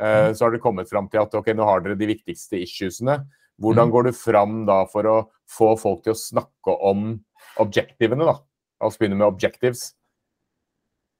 eh, 0.00 0.18
mm. 0.18 0.34
så 0.34 0.44
har 0.44 0.50
det 0.50 0.58
kommit 0.58 0.90
fram 0.90 1.08
till 1.08 1.20
att 1.20 1.28
okej, 1.28 1.38
okay, 1.38 1.54
nu 1.54 1.62
har 1.62 1.80
ni 1.80 1.94
de 1.94 2.06
viktigaste 2.06 2.56
issuesne. 2.56 3.26
Hur 3.62 3.72
mm. 3.72 3.90
går 3.90 4.02
du 4.02 4.12
fram 4.12 4.66
då 4.66 4.88
för 4.92 5.18
att 5.18 5.28
få 5.58 5.76
folk 5.76 6.02
till 6.02 6.12
att 6.12 6.18
snacka 6.18 6.70
om 6.70 7.24
objektiven 7.58 8.18
då? 8.18 8.38
La 8.80 8.86
oss 8.86 8.98
begynne 8.98 9.16
med 9.16 9.26
objectives. 9.26 9.90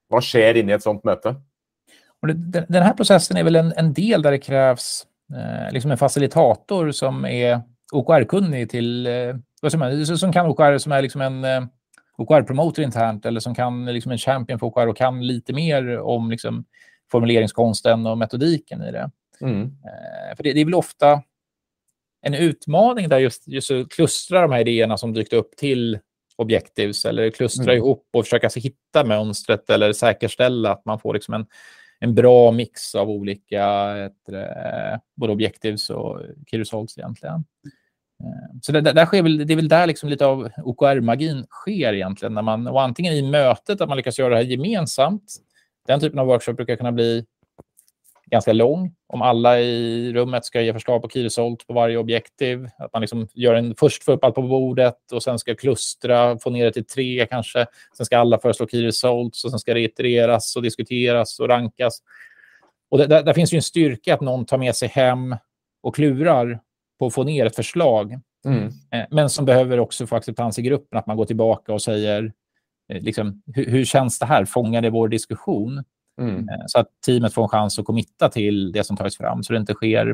Vad 0.09 0.25
sker 0.25 0.57
inne 0.57 0.73
i 0.73 0.75
ett 0.75 0.83
sånt 0.83 1.05
möte? 1.05 1.35
Och 2.23 2.29
den 2.69 2.83
här 2.83 2.95
processen 2.95 3.37
är 3.37 3.45
väl 3.45 3.57
en, 3.57 3.73
en 3.77 3.93
del 3.93 4.23
där 4.23 4.31
det 4.31 4.39
krävs 4.39 5.07
eh, 5.35 5.73
liksom 5.73 5.91
en 5.91 5.99
facilitator 5.99 6.91
som 6.91 7.25
är 7.25 7.61
OKR-kunnig 7.93 8.71
till, 8.71 9.07
eh, 9.07 9.37
vad 9.63 9.73
som, 9.73 10.07
som 10.19 10.33
kan 10.33 10.47
OKR, 10.47 10.79
som 10.79 10.93
är 10.93 11.03
liksom 11.03 11.21
en 11.21 11.45
eh, 11.45 11.65
OKR-promotor 12.17 12.85
internt 12.85 13.27
eller 13.27 13.41
som 13.41 13.55
kan 13.55 13.85
liksom 13.85 14.13
en 14.13 14.19
champion 14.19 14.59
för 14.59 14.67
OKR 14.67 14.87
och 14.87 14.97
kan 14.97 15.27
lite 15.27 15.53
mer 15.53 15.99
om 15.99 16.31
liksom, 16.31 16.65
formuleringskonsten 17.11 18.07
och 18.07 18.19
metodiken 18.19 18.83
i 18.83 18.93
det. 18.93 19.11
Mm. 19.41 19.63
Eh, 19.63 20.37
för 20.37 20.43
det, 20.43 20.53
det, 20.53 20.61
är 20.61 20.65
väl 20.65 20.75
ofta 20.75 21.23
en 22.23 22.35
utmaning 22.35 23.09
där 23.09 23.19
just, 23.19 23.49
just 23.49 23.71
att 23.71 23.89
klustra 23.89 24.41
de 24.41 24.53
här 24.53 24.61
idéerna 24.61 24.97
som 24.97 25.13
dykt 25.13 25.33
upp 25.33 25.57
till 25.57 25.99
objectives 26.37 27.05
eller 27.05 27.31
klustra 27.31 27.73
mm. 27.73 27.77
ihop 27.77 28.09
och 28.13 28.25
försöka 28.25 28.49
hitta 28.57 29.05
mönstret 29.05 29.71
eller 29.71 29.93
säkerställa 29.93 30.73
att 30.73 30.85
man 30.85 30.99
får 30.99 31.15
liksom 31.15 31.35
en, 31.35 31.47
en 31.99 32.15
bra 32.15 32.51
mix 32.51 32.95
av 32.95 33.11
olika 33.11 33.97
ett, 33.97 34.29
eh, 34.33 34.99
både 35.17 35.33
objectives 35.33 35.91
och 35.91 36.21
key 36.51 36.61
results 36.61 36.99
egentligen. 36.99 37.45
Eh, 38.25 38.59
så 38.63 38.73
det, 38.73 38.81
där 38.81 39.07
sker 39.07 39.23
väl, 39.23 39.47
det 39.47 39.55
är 39.55 39.57
väl 39.57 39.69
där 39.69 39.87
liksom 39.87 40.09
lite 40.09 40.27
av 40.27 40.49
OKR-magin 40.65 41.47
sker 41.51 41.93
egentligen. 41.93 42.35
När 42.35 42.43
man, 42.43 42.67
och 42.67 42.83
antingen 42.83 43.13
i 43.13 43.23
mötet, 43.23 43.81
att 43.81 43.89
man 43.89 43.97
lyckas 43.97 44.19
göra 44.19 44.31
det 44.31 44.37
här 44.37 44.45
gemensamt. 44.45 45.37
Den 45.87 46.01
typen 46.01 46.19
av 46.19 46.27
workshop 46.27 46.53
brukar 46.53 46.77
kunna 46.77 46.93
bli 46.93 47.25
ganska 48.31 48.53
lång. 48.53 48.95
Om 49.07 49.23
alla 49.23 49.61
i 49.61 50.13
rummet 50.13 50.45
ska 50.45 50.61
ge 50.61 50.73
förslag 50.73 51.03
på 51.03 51.09
key 51.09 51.25
result 51.25 51.67
på 51.67 51.73
varje 51.73 51.97
objektiv. 51.97 52.69
Att 52.79 52.93
man 52.93 53.01
liksom 53.01 53.29
gör 53.35 53.55
en, 53.55 53.75
först 53.75 54.05
får 54.05 54.13
upp 54.13 54.25
allt 54.25 54.35
på 54.35 54.43
bordet 54.43 55.13
och 55.13 55.23
sen 55.23 55.39
ska 55.39 55.55
klustra, 55.55 56.39
få 56.39 56.51
ner 56.51 56.65
det 56.65 56.73
till 56.73 56.87
tre 56.87 57.27
kanske. 57.27 57.67
Sen 57.97 58.07
ska 58.07 58.19
alla 58.19 58.39
föreslå 58.39 58.67
key 58.67 58.87
results 58.87 59.45
och 59.45 59.51
sen 59.51 59.59
ska 59.59 59.75
det 59.75 59.81
itereras 59.81 60.57
och 60.57 60.63
diskuteras 60.63 61.41
och 61.41 61.49
rankas. 61.49 62.03
Och 62.91 62.99
det, 62.99 63.07
där, 63.07 63.23
där, 63.23 63.33
finns 63.33 63.53
ju 63.53 63.57
en 63.57 63.63
styrka 63.63 64.15
att 64.15 64.21
någon 64.21 64.45
tar 64.45 64.59
med 64.59 64.77
sig 64.77 64.89
hem 64.89 65.37
och 65.83 65.95
klurar 65.95 66.61
på 66.99 67.07
att 67.07 67.15
få 67.15 67.25
ner 67.25 67.47
ett 67.47 67.57
förslag. 67.57 68.21
Mm. 68.47 68.67
Eh, 68.67 69.07
men 69.11 69.31
som 69.31 69.45
behöver 69.45 69.81
också 69.81 70.07
få 70.07 70.17
acceptans 70.17 70.59
i 70.59 70.63
gruppen, 70.63 70.99
att 70.99 71.07
man 71.07 71.17
går 71.17 71.25
tillbaka 71.25 71.73
och 71.73 71.83
säger 71.83 72.33
eh, 72.93 73.03
liksom, 73.03 73.43
hur, 73.55 73.67
hur 73.67 73.85
känns 73.85 74.19
det 74.19 74.27
här? 74.27 74.45
Fångar 74.45 74.83
det 74.83 74.91
vår 74.91 75.09
diskussion? 75.09 75.85
Mm. 76.19 76.49
Eh, 76.49 76.65
så 76.67 76.79
att 76.79 76.89
teamet 77.07 77.35
får 77.35 77.43
en 77.43 77.49
chans 77.49 77.79
att 77.79 77.85
committa 77.85 78.29
till 78.29 78.73
det 78.73 78.85
som 78.85 78.97
tagits 78.97 79.17
fram, 79.17 79.43
så 79.43 79.53
det 79.53 79.59
inte 79.59 79.75
sker... 79.75 80.09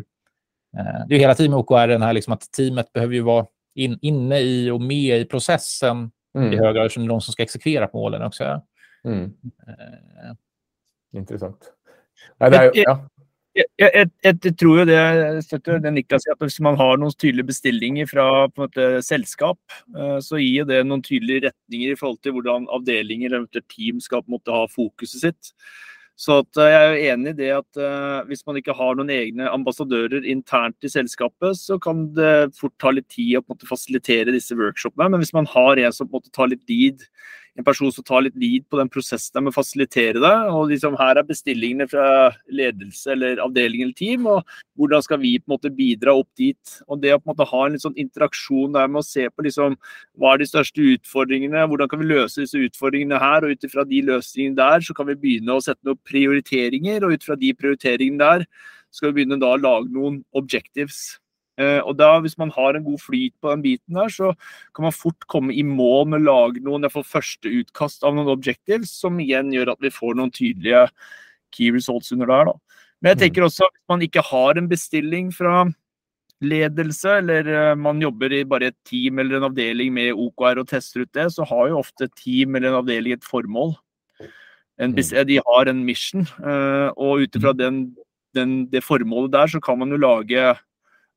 Eh, 0.78 1.06
det 1.08 1.14
är 1.14 1.18
hela 1.18 1.34
tiden 1.34 1.50
med 1.50 1.60
OKR 1.60 1.88
den 1.88 2.02
här 2.02 2.12
liksom 2.12 2.32
att 2.32 2.52
teamet 2.52 2.92
behöver 2.92 3.14
ju 3.14 3.20
vara 3.20 3.46
in, 3.74 3.98
inne 4.02 4.40
i 4.40 4.70
och 4.70 4.80
med 4.80 5.20
i 5.20 5.24
processen 5.24 6.10
mm. 6.38 6.52
i 6.52 6.56
hög 6.56 6.74
grad, 6.74 6.86
eftersom 6.86 7.02
det 7.02 7.06
är 7.06 7.14
de 7.14 7.20
som 7.20 7.32
ska 7.32 7.42
exekvera 7.42 7.86
på 7.86 7.98
målen 7.98 8.22
också. 8.22 8.62
Mm. 9.04 9.24
Uh, 9.24 10.34
Intressant. 11.12 11.72
Ja, 12.38 12.50
det 12.50 12.56
är, 12.56 12.70
ja. 12.74 13.08
Jeg, 13.52 13.66
jeg, 13.78 14.08
jeg, 14.24 14.54
tror 14.56 14.78
jo 14.80 14.84
det 14.88 15.44
støtter 15.44 15.80
det 15.84 15.90
Niklas 15.92 16.24
at 16.32 16.40
Hvis 16.40 16.56
man 16.64 16.78
har 16.80 16.96
noen 16.96 17.12
tydelige 17.12 17.50
bestillinger 17.50 18.08
fra 18.08 18.26
på 18.48 18.62
en 18.62 18.70
måte, 18.70 18.86
selskap, 19.04 19.58
så 20.24 20.40
gir 20.40 20.64
det 20.68 20.78
noen 20.88 21.02
tydelige 21.04 21.50
retninger 21.50 21.92
i 21.92 21.98
forhold 22.00 22.22
til 22.24 22.32
hvordan 22.32 22.64
avdelinger 22.72 23.34
eller 23.36 23.64
team 23.68 24.00
skal 24.00 24.24
på 24.24 24.32
en 24.32 24.38
måte 24.38 24.56
ha 24.56 24.64
fokuset 24.72 25.26
sitt. 25.26 25.52
Så 26.22 26.36
at, 26.44 26.58
eh, 26.60 26.70
jeg 26.70 26.88
er 26.88 27.14
enig 27.16 27.32
i 27.32 27.38
det 27.40 27.48
at 27.56 27.78
uh, 27.82 28.22
hvis 28.28 28.44
man 28.46 28.58
ikke 28.60 28.76
har 28.78 28.94
noen 28.94 29.10
egne 29.10 29.48
ambassadører 29.50 30.22
internt 30.30 30.86
i 30.86 30.90
selskapet, 30.92 31.58
så 31.58 31.80
kan 31.82 32.04
det 32.14 32.52
fort 32.58 32.74
ta 32.78 32.92
litt 32.94 33.08
tid 33.10 33.40
å 33.40 33.42
på 33.42 33.50
en 33.50 33.56
måte 33.56 33.70
fasilitere 33.70 34.34
disse 34.34 34.54
workshopene. 34.58 35.10
Men 35.10 35.24
hvis 35.24 35.34
man 35.34 35.50
har 35.50 35.82
en 35.82 35.96
som 35.96 36.06
på 36.06 36.14
en 36.14 36.22
måte 36.22 36.34
tar 36.36 36.52
litt 36.52 36.62
lead 36.70 37.02
en 37.58 37.64
person 37.64 37.92
som 37.92 38.04
tar 38.04 38.24
litt 38.24 38.36
lead 38.40 38.64
på 38.70 38.78
den 38.80 38.88
prosessen 38.92 39.44
med 39.44 39.52
å 39.52 39.58
fasilitere 39.58 40.20
det. 40.22 40.36
og 40.48 40.70
liksom 40.70 40.96
Her 40.96 41.18
er 41.20 41.28
bestillingene 41.28 41.88
fra 41.90 42.32
ledelse 42.48 43.12
eller 43.12 43.42
avdeling 43.44 43.82
eller 43.82 43.96
team, 43.98 44.26
og 44.26 44.46
hvordan 44.78 45.02
skal 45.04 45.20
vi 45.20 45.38
på 45.38 45.50
en 45.50 45.56
måte 45.56 45.74
bidra 45.76 46.14
opp 46.16 46.28
dit. 46.36 46.76
og 46.88 47.02
Det 47.02 47.12
å 47.12 47.20
på 47.20 47.28
en 47.28 47.34
måte 47.34 47.48
ha 47.50 47.66
en 47.66 47.72
litt 47.72 47.84
sånn 47.84 47.98
interaksjon 47.98 48.72
der 48.72 48.88
med 48.88 49.02
å 49.02 49.06
se 49.06 49.28
på 49.28 49.44
liksom, 49.44 49.76
hva 50.16 50.34
er 50.34 50.38
de 50.38 50.48
største 50.48 50.80
utfordringene, 50.96 51.68
hvordan 51.68 51.88
kan 51.88 52.00
vi 52.00 52.08
løse 52.08 52.40
disse 52.40 52.56
utfordringene 52.56 53.20
her. 53.20 53.44
og 53.44 53.52
Ut 53.52 53.64
ifra 53.64 53.84
de 53.84 54.02
løsningene 54.02 54.56
der 54.56 54.80
så 54.80 54.94
kan 54.96 55.06
vi 55.06 55.14
begynne 55.20 55.56
å 55.56 55.64
sette 55.64 55.84
noen 55.84 56.00
prioriteringer, 56.08 57.04
og 57.04 57.12
ut 57.12 57.24
fra 57.24 57.36
de 57.36 57.52
prioriteringene 57.52 58.18
der 58.18 58.46
skal 58.92 59.12
vi 59.12 59.22
begynne 59.22 59.40
da 59.40 59.54
å 59.54 59.60
lage 59.60 59.92
noen 59.92 60.22
objectives. 60.36 61.18
Eh, 61.62 61.80
og 61.80 61.96
da, 62.00 62.16
Hvis 62.20 62.38
man 62.40 62.50
har 62.54 62.76
en 62.76 62.84
god 62.84 63.00
flyt 63.00 63.34
på 63.40 63.52
den 63.52 63.62
biten, 63.62 63.94
der, 63.94 64.10
så 64.12 64.32
kan 64.74 64.88
man 64.88 64.96
fort 64.96 65.26
komme 65.30 65.54
i 65.54 65.62
mål 65.62 66.08
med 66.10 66.22
å 66.22 66.28
lage 66.30 66.64
noen 66.64 66.88
første 66.90 67.48
utkast 67.48 68.04
av 68.04 68.16
noen 68.16 68.32
objectives, 68.32 68.90
som 68.90 69.20
igjen 69.20 69.52
gjør 69.54 69.74
at 69.76 69.84
vi 69.84 69.92
får 69.92 70.18
noen 70.18 70.32
tydelige 70.34 70.88
key 71.52 71.70
results 71.70 72.12
under 72.12 72.26
der. 72.26 72.50
da. 72.50 72.58
Men 73.02 73.12
jeg 73.12 73.16
mm. 73.16 73.22
tenker 73.26 73.46
også 73.46 73.66
at 73.66 73.76
hvis 73.76 73.92
man 73.94 74.04
ikke 74.06 74.26
har 74.26 74.58
en 74.58 74.68
bestilling 74.70 75.32
fra 75.34 75.62
ledelse, 76.42 77.18
eller 77.20 77.48
eh, 77.50 77.74
man 77.78 78.02
jobber 78.02 78.34
i 78.34 78.42
bare 78.48 78.72
et 78.72 78.78
team 78.88 79.20
eller 79.22 79.38
en 79.38 79.48
avdeling 79.50 79.92
med 79.94 80.12
OKR 80.18 80.62
og 80.62 80.68
tester 80.70 81.04
ut 81.04 81.14
det, 81.14 81.28
så 81.34 81.46
har 81.48 81.70
jo 81.70 81.80
ofte 81.80 82.08
et 82.08 82.14
team 82.18 82.56
eller 82.56 82.72
en 82.72 82.80
avdeling 82.82 83.16
et 83.16 83.26
formål. 83.26 83.76
En, 84.80 84.94
mm. 84.96 85.26
de 85.28 85.38
har 85.46 85.68
en 85.68 85.82
mission, 85.86 86.26
eh, 86.42 86.88
og 86.96 87.22
ut 87.22 87.38
ifra 87.38 87.52
mm. 87.54 88.68
det 88.72 88.82
formålet 88.82 89.34
der, 89.34 89.52
så 89.52 89.60
kan 89.62 89.78
man 89.78 89.92
jo 89.92 90.00
lage 90.00 90.54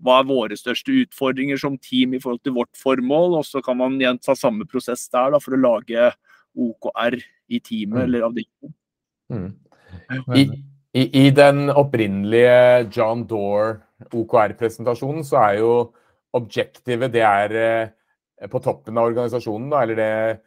hva 0.04 0.20
er 0.20 0.28
våre 0.28 0.58
største 0.60 0.94
utfordringer 1.06 1.60
som 1.60 1.78
team 1.80 2.16
i 2.16 2.22
forhold 2.22 2.42
til 2.44 2.56
vårt 2.58 2.74
formål, 2.80 3.38
og 3.40 3.46
så 3.48 3.62
kan 3.64 3.80
man 3.80 3.96
igjen 4.00 4.20
ta 4.20 4.36
samme 4.38 4.68
prosess 4.68 5.08
der 5.14 5.34
da, 5.34 5.42
for 5.42 5.56
å 5.56 5.62
lage 5.62 6.10
OKR 6.56 7.20
i 7.52 7.62
teamet 7.62 8.02
mm. 8.02 8.04
eller 8.04 8.26
avdelingen. 8.28 8.76
Mm. 9.32 9.52
I, 10.36 10.44
i, 10.96 11.04
I, 11.26 11.30
den 11.36 11.70
opprinnelige 11.72 12.88
John 12.94 13.24
Dore 13.30 13.80
OKR-presentasjonen 14.12 15.24
så 15.26 15.40
er 15.46 15.62
jo 15.62 15.72
objektivet 16.36 17.14
det 17.14 17.24
er 17.24 17.56
eh, 17.60 18.50
på 18.52 18.60
toppen 18.64 19.00
av 19.00 19.08
organisasjonen, 19.10 19.70
da, 19.72 19.84
eller 19.86 20.00
det, 20.00 20.42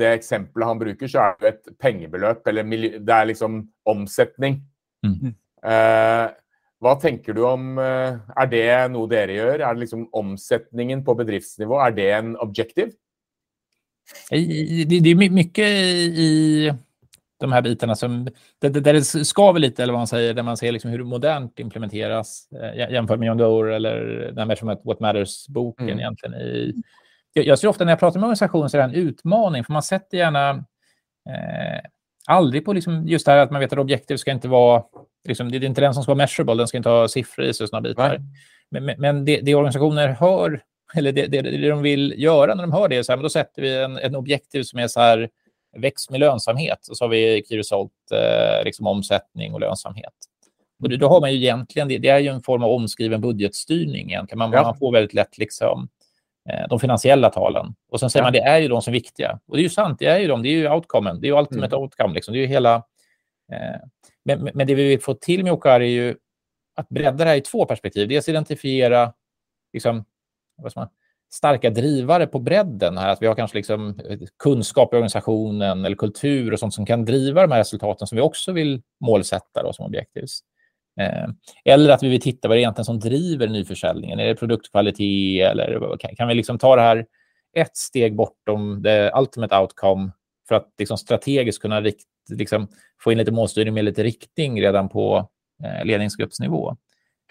det 0.00 0.12
eksempelet 0.16 0.70
han 0.70 0.80
bruker, 0.80 1.10
så 1.10 1.26
er 1.28 1.36
det 1.42 1.52
et 1.52 1.74
pengebeløp, 1.80 2.46
eller 2.48 2.64
det 2.96 3.16
er 3.18 3.28
liksom 3.28 3.60
omsetning. 3.92 4.62
Mm. 5.04 5.34
Eh, 5.64 6.26
Vad 6.84 7.00
tänker 7.00 7.32
du 7.32 7.44
om 7.44 7.78
eh, 7.78 8.42
Är 8.42 8.46
det 8.46 8.88
något 8.88 9.10
dere 9.10 9.32
gör? 9.32 9.58
Är 9.58 9.74
det 9.74 9.80
liksom 9.80 10.08
omsättningen 10.12 11.04
på 11.04 11.14
bedriftsnivå, 11.14 11.80
är 11.80 11.90
det 11.90 12.10
en 12.10 12.36
objektiv? 12.36 12.92
Det 14.30 15.10
är 15.10 15.30
mycket 15.30 15.64
i 15.64 16.72
de 17.40 17.52
här 17.52 17.62
bitarna 17.62 17.94
som 17.94 18.28
där 18.58 18.92
det 18.92 19.04
skaver 19.04 19.60
lite, 19.60 19.82
eller 19.82 19.92
vad 19.92 20.00
man 20.00 20.06
säger, 20.06 20.34
där 20.34 20.42
man 20.42 20.56
ser 20.56 20.72
liksom 20.72 20.90
hur 20.90 21.04
modernt 21.04 21.58
implementeras 21.58 22.48
eh, 22.52 22.92
jämfört 22.92 23.18
med 23.18 23.26
John 23.26 23.38
Doe 23.38 23.74
eller 23.74 24.00
den 24.32 24.48
Measurement 24.48 24.80
What 24.84 25.00
Matters-boken 25.00 25.88
mm. 25.88 25.98
egentligen. 25.98 26.34
I, 26.34 26.74
jag 27.32 27.58
ser 27.58 27.68
ofta 27.68 27.84
när 27.84 27.92
jag 27.92 28.00
pratar 28.00 28.20
med 28.20 28.26
organisationer 28.26 28.68
så 28.68 28.76
är 28.76 28.88
det 28.88 28.94
en 28.98 29.08
utmaning, 29.08 29.64
för 29.64 29.72
man 29.72 29.82
sätter 29.82 30.18
gärna 30.18 30.50
eh, 31.28 31.80
aldrig 32.26 32.64
på 32.64 32.72
liksom 32.72 33.08
just 33.08 33.26
det 33.26 33.32
här 33.32 33.38
att 33.38 33.50
man 33.50 33.60
vet 33.60 33.72
att 33.72 33.78
objektiv 33.78 34.16
ska 34.16 34.30
inte 34.30 34.48
vara 34.48 34.82
liksom, 35.24 35.50
det 35.50 35.56
är 35.56 35.64
inte 35.64 35.80
den 35.80 35.94
som 35.94 36.02
ska 36.02 36.10
vara 36.10 36.16
measurable, 36.16 36.54
den 36.54 36.68
ska 36.68 36.76
inte 36.76 36.88
ha 36.88 37.08
siffror 37.08 37.46
i 37.46 37.54
sig 37.54 37.64
och 37.64 37.68
sådana 37.68 37.88
bitar. 37.88 38.20
Men, 38.70 38.84
men 38.98 39.24
det, 39.24 39.40
det, 39.40 39.54
organisationer 39.54 40.08
hör, 40.08 40.62
eller 40.94 41.12
det, 41.12 41.26
det, 41.26 41.42
det, 41.42 41.68
de 41.68 41.82
vill 41.82 42.14
göra 42.16 42.54
när 42.54 42.62
de 42.62 42.72
hör 42.72 42.88
det, 42.88 42.96
är 42.96 43.02
så 43.02 43.12
här, 43.12 43.16
men 43.16 43.22
då 43.22 43.28
sätter 43.28 43.62
vi 43.62 43.82
en, 43.82 43.98
en 43.98 44.16
objektiv 44.16 44.62
som 44.62 44.78
är 44.78 44.88
så 44.88 45.00
här, 45.00 45.28
växt 45.76 46.10
med 46.10 46.20
lönsamhet. 46.20 46.88
Och 46.90 46.96
så 46.96 47.04
har 47.04 47.08
vi 47.08 47.44
Key 47.48 47.58
eh, 47.58 48.64
liksom 48.64 48.86
omsättning 48.86 49.54
och 49.54 49.60
lönsamhet. 49.60 50.12
Och 50.82 50.98
då 50.98 51.08
har 51.08 51.20
man 51.20 51.32
ju 51.32 51.36
egentligen, 51.36 51.88
det, 51.88 51.98
det 51.98 52.08
är 52.08 52.18
ju 52.18 52.28
en 52.28 52.42
form 52.42 52.62
av 52.62 52.70
omskriven 52.70 53.20
budgetstyrning 53.20 54.10
egentligen. 54.10 54.38
Man, 54.38 54.52
ja. 54.52 54.62
man 54.62 54.76
får 54.76 54.92
väldigt 54.92 55.14
lätt 55.14 55.38
liksom 55.38 55.88
eh, 56.50 56.68
de 56.68 56.80
finansiella 56.80 57.30
talen. 57.30 57.74
Och 57.88 58.00
sen 58.00 58.10
säger 58.10 58.22
ja. 58.22 58.26
man 58.26 58.32
det 58.32 58.40
är 58.40 58.58
ju 58.58 58.68
de 58.68 58.82
som 58.82 58.90
är 58.90 58.92
viktiga. 58.92 59.38
Och 59.46 59.56
det 59.56 59.60
är 59.60 59.64
ju 59.64 59.70
sant, 59.70 59.98
det 59.98 60.06
är 60.06 60.18
ju 60.18 60.26
de, 60.26 60.42
det 60.42 60.48
är 60.48 60.52
ju 60.52 60.70
outcomen, 60.70 61.20
det 61.20 61.26
är 61.26 61.28
ju 61.28 61.38
ultimate 61.38 61.76
mm. 61.76 61.82
outcome. 61.82 62.14
Liksom. 62.14 62.34
Det 62.34 62.38
är 62.38 62.42
ju 62.42 62.46
hela... 62.46 62.74
Eh, 63.52 63.80
men, 64.24 64.50
men 64.54 64.66
det 64.66 64.74
vi 64.74 64.88
vill 64.88 65.00
få 65.00 65.14
till 65.14 65.44
med 65.44 65.52
OKR 65.52 65.68
är 65.68 65.80
ju 65.80 66.16
att 66.76 66.88
bredda 66.88 67.24
det 67.24 67.30
här 67.30 67.36
i 67.36 67.40
två 67.40 67.66
perspektiv. 67.66 68.08
Dels 68.08 68.28
identifiera 68.28 69.12
liksom, 69.72 70.04
vad 70.56 70.72
man, 70.76 70.88
starka 71.34 71.70
drivare 71.70 72.26
på 72.26 72.38
bredden. 72.38 72.98
här, 72.98 73.08
Att 73.08 73.22
vi 73.22 73.26
har 73.26 73.34
kanske 73.34 73.56
liksom 73.56 74.00
eh, 74.08 74.18
kunskap 74.38 74.92
i 74.92 74.96
organisationen 74.96 75.84
eller 75.84 75.96
kultur 75.96 76.52
och 76.52 76.58
sånt 76.58 76.74
som 76.74 76.86
kan 76.86 77.04
driva 77.04 77.42
de 77.42 77.52
här 77.52 77.58
resultaten 77.58 78.06
som 78.06 78.16
vi 78.16 78.22
också 78.22 78.52
vill 78.52 78.82
målsätta 79.00 79.62
då, 79.62 79.72
som 79.72 79.86
objektivs. 79.86 80.40
Eh, 81.00 81.28
eller 81.64 81.90
att 81.90 82.02
vi 82.02 82.08
vill 82.08 82.20
titta 82.20 82.48
vad 82.48 82.56
det 82.56 82.58
är 82.58 82.62
egentligen 82.62 82.84
som 82.84 83.00
driver 83.00 83.48
nyförsäljningen. 83.48 84.20
Är 84.20 84.26
det 84.26 84.34
produktkvalitet 84.34 85.50
eller 85.50 85.96
kan, 85.96 86.16
kan 86.16 86.28
vi 86.28 86.34
liksom 86.34 86.58
ta 86.58 86.76
det 86.76 86.82
här 86.82 87.06
ett 87.56 87.76
steg 87.76 88.16
bortom 88.16 88.82
the 88.82 89.10
ultimate 89.14 89.58
outcome 89.58 90.10
för 90.48 90.54
att 90.54 90.74
liksom 90.78 90.98
strategiskt 90.98 91.62
kunna 91.62 91.80
rikt, 91.80 92.04
liksom 92.30 92.68
få 93.00 93.12
in 93.12 93.18
lite 93.18 93.32
målstyrning 93.32 93.74
med 93.74 93.84
lite 93.84 94.02
riktning 94.02 94.60
redan 94.60 94.88
på 94.88 95.28
eh, 95.64 95.84
ledningsgruppsnivå. 95.84 96.76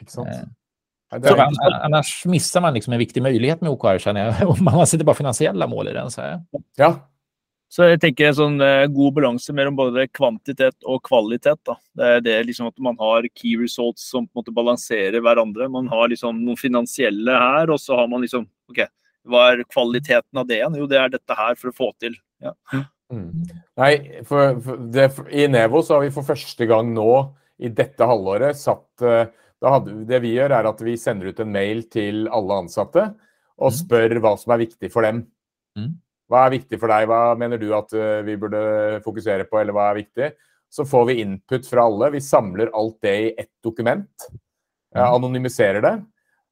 Exakt. 0.01 0.35
Eh, 0.35 1.21
så, 1.21 1.35
annars 1.81 2.25
missar 2.25 2.61
man 2.61 2.73
liksom 2.73 2.93
en 2.93 2.99
viktig 2.99 3.23
möjlighet 3.23 3.61
med 3.61 3.71
OKR, 3.71 3.97
känner 3.97 4.25
jag. 4.25 4.49
Om 4.59 4.63
man 4.63 4.87
sätter 4.87 5.05
bara 5.05 5.15
finansiella 5.15 5.67
mål 5.67 5.87
i 5.87 5.93
den. 5.93 6.11
Så 6.11 6.21
här. 6.21 6.41
Ja. 6.75 7.09
Så 7.69 7.83
jag 7.83 8.01
tänker 8.01 8.27
en 8.27 8.35
sån 8.35 8.61
uh, 8.61 8.85
god 8.85 9.13
balans 9.13 9.49
mellan 9.49 9.75
både 9.75 10.07
kvantitet 10.07 10.83
och 10.83 11.05
kvalitet. 11.05 11.55
Då. 11.63 11.77
Det 11.93 12.03
är 12.03 12.21
det 12.21 12.43
liksom 12.43 12.67
att 12.67 12.77
man 12.77 12.95
har 12.99 13.27
key 13.35 13.57
results 13.57 14.09
som 14.09 14.27
på 14.27 14.43
balanserar 14.51 15.19
varandra. 15.19 15.69
Man 15.69 15.87
har 15.87 16.07
liksom 16.07 16.45
någon 16.45 16.57
finansiella 16.57 17.39
här 17.39 17.69
och 17.69 17.81
så 17.81 17.95
har 17.95 18.07
man 18.07 18.21
liksom, 18.21 18.47
okej, 18.69 18.83
okay, 18.83 18.87
vad 19.23 19.53
är 19.53 19.63
kvaliteten 19.63 20.39
av 20.39 20.47
det? 20.47 20.71
Jo, 20.77 20.87
det 20.87 20.97
är 20.97 21.09
detta 21.09 21.33
här 21.33 21.55
för 21.55 21.67
att 21.67 21.77
få 21.77 21.93
till. 21.99 22.15
Ja. 22.39 22.55
Mm. 22.73 22.85
Nej, 23.77 24.21
för, 24.25 24.59
för 24.59 24.77
det, 24.77 25.11
i 25.31 25.47
Nevo 25.47 25.81
så 25.83 25.93
har 25.93 26.01
vi 26.01 26.11
för 26.11 26.21
första 26.21 26.65
gången 26.65 26.93
nu 26.93 27.65
i 27.65 27.69
detta 27.69 28.05
halvåret 28.05 28.57
satt 28.57 29.01
uh, 29.01 29.25
hadde, 29.63 30.03
det 30.07 30.19
vi 30.23 30.33
gjør, 30.35 30.53
er 30.57 30.69
at 30.69 30.81
vi 30.83 30.95
sender 30.99 31.31
ut 31.31 31.41
en 31.43 31.53
mail 31.53 31.83
til 31.91 32.27
alle 32.33 32.63
ansatte 32.65 33.05
og 33.59 33.69
mm. 33.69 33.77
spør 33.77 34.17
hva 34.23 34.33
som 34.39 34.55
er 34.55 34.63
viktig 34.65 34.89
for 34.91 35.05
dem. 35.05 35.23
Mm. 35.77 35.91
Hva 36.31 36.45
er 36.45 36.55
viktig 36.55 36.79
for 36.81 36.91
deg? 36.91 37.07
Hva 37.09 37.21
mener 37.39 37.61
du 37.61 37.69
at 37.77 37.93
eh, 37.97 38.23
vi 38.25 38.37
burde 38.39 38.63
fokusere 39.05 39.45
på, 39.49 39.59
eller 39.59 39.75
hva 39.75 39.91
er 39.91 39.99
viktig? 40.01 40.31
Så 40.73 40.85
får 40.89 41.05
vi 41.11 41.19
input 41.21 41.67
fra 41.69 41.85
alle. 41.85 42.09
Vi 42.15 42.23
samler 42.23 42.71
alt 42.73 42.97
det 43.05 43.13
i 43.13 43.29
ett 43.37 43.51
dokument. 43.63 44.27
Mm. 44.95 45.03
Anonymiserer 45.05 45.85
det. 45.85 45.93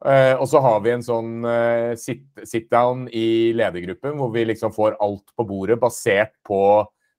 Eh, 0.02 0.34
og 0.34 0.48
så 0.50 0.60
har 0.66 0.80
vi 0.82 0.94
en 0.96 1.04
sånn 1.06 1.46
eh, 1.46 1.92
sit-down 1.94 3.06
i 3.14 3.54
ledergruppen 3.54 4.16
hvor 4.18 4.32
vi 4.34 4.48
liksom 4.50 4.74
får 4.74 4.98
alt 4.98 5.28
på 5.38 5.46
bordet 5.46 5.78
basert 5.82 6.34
på 6.48 6.62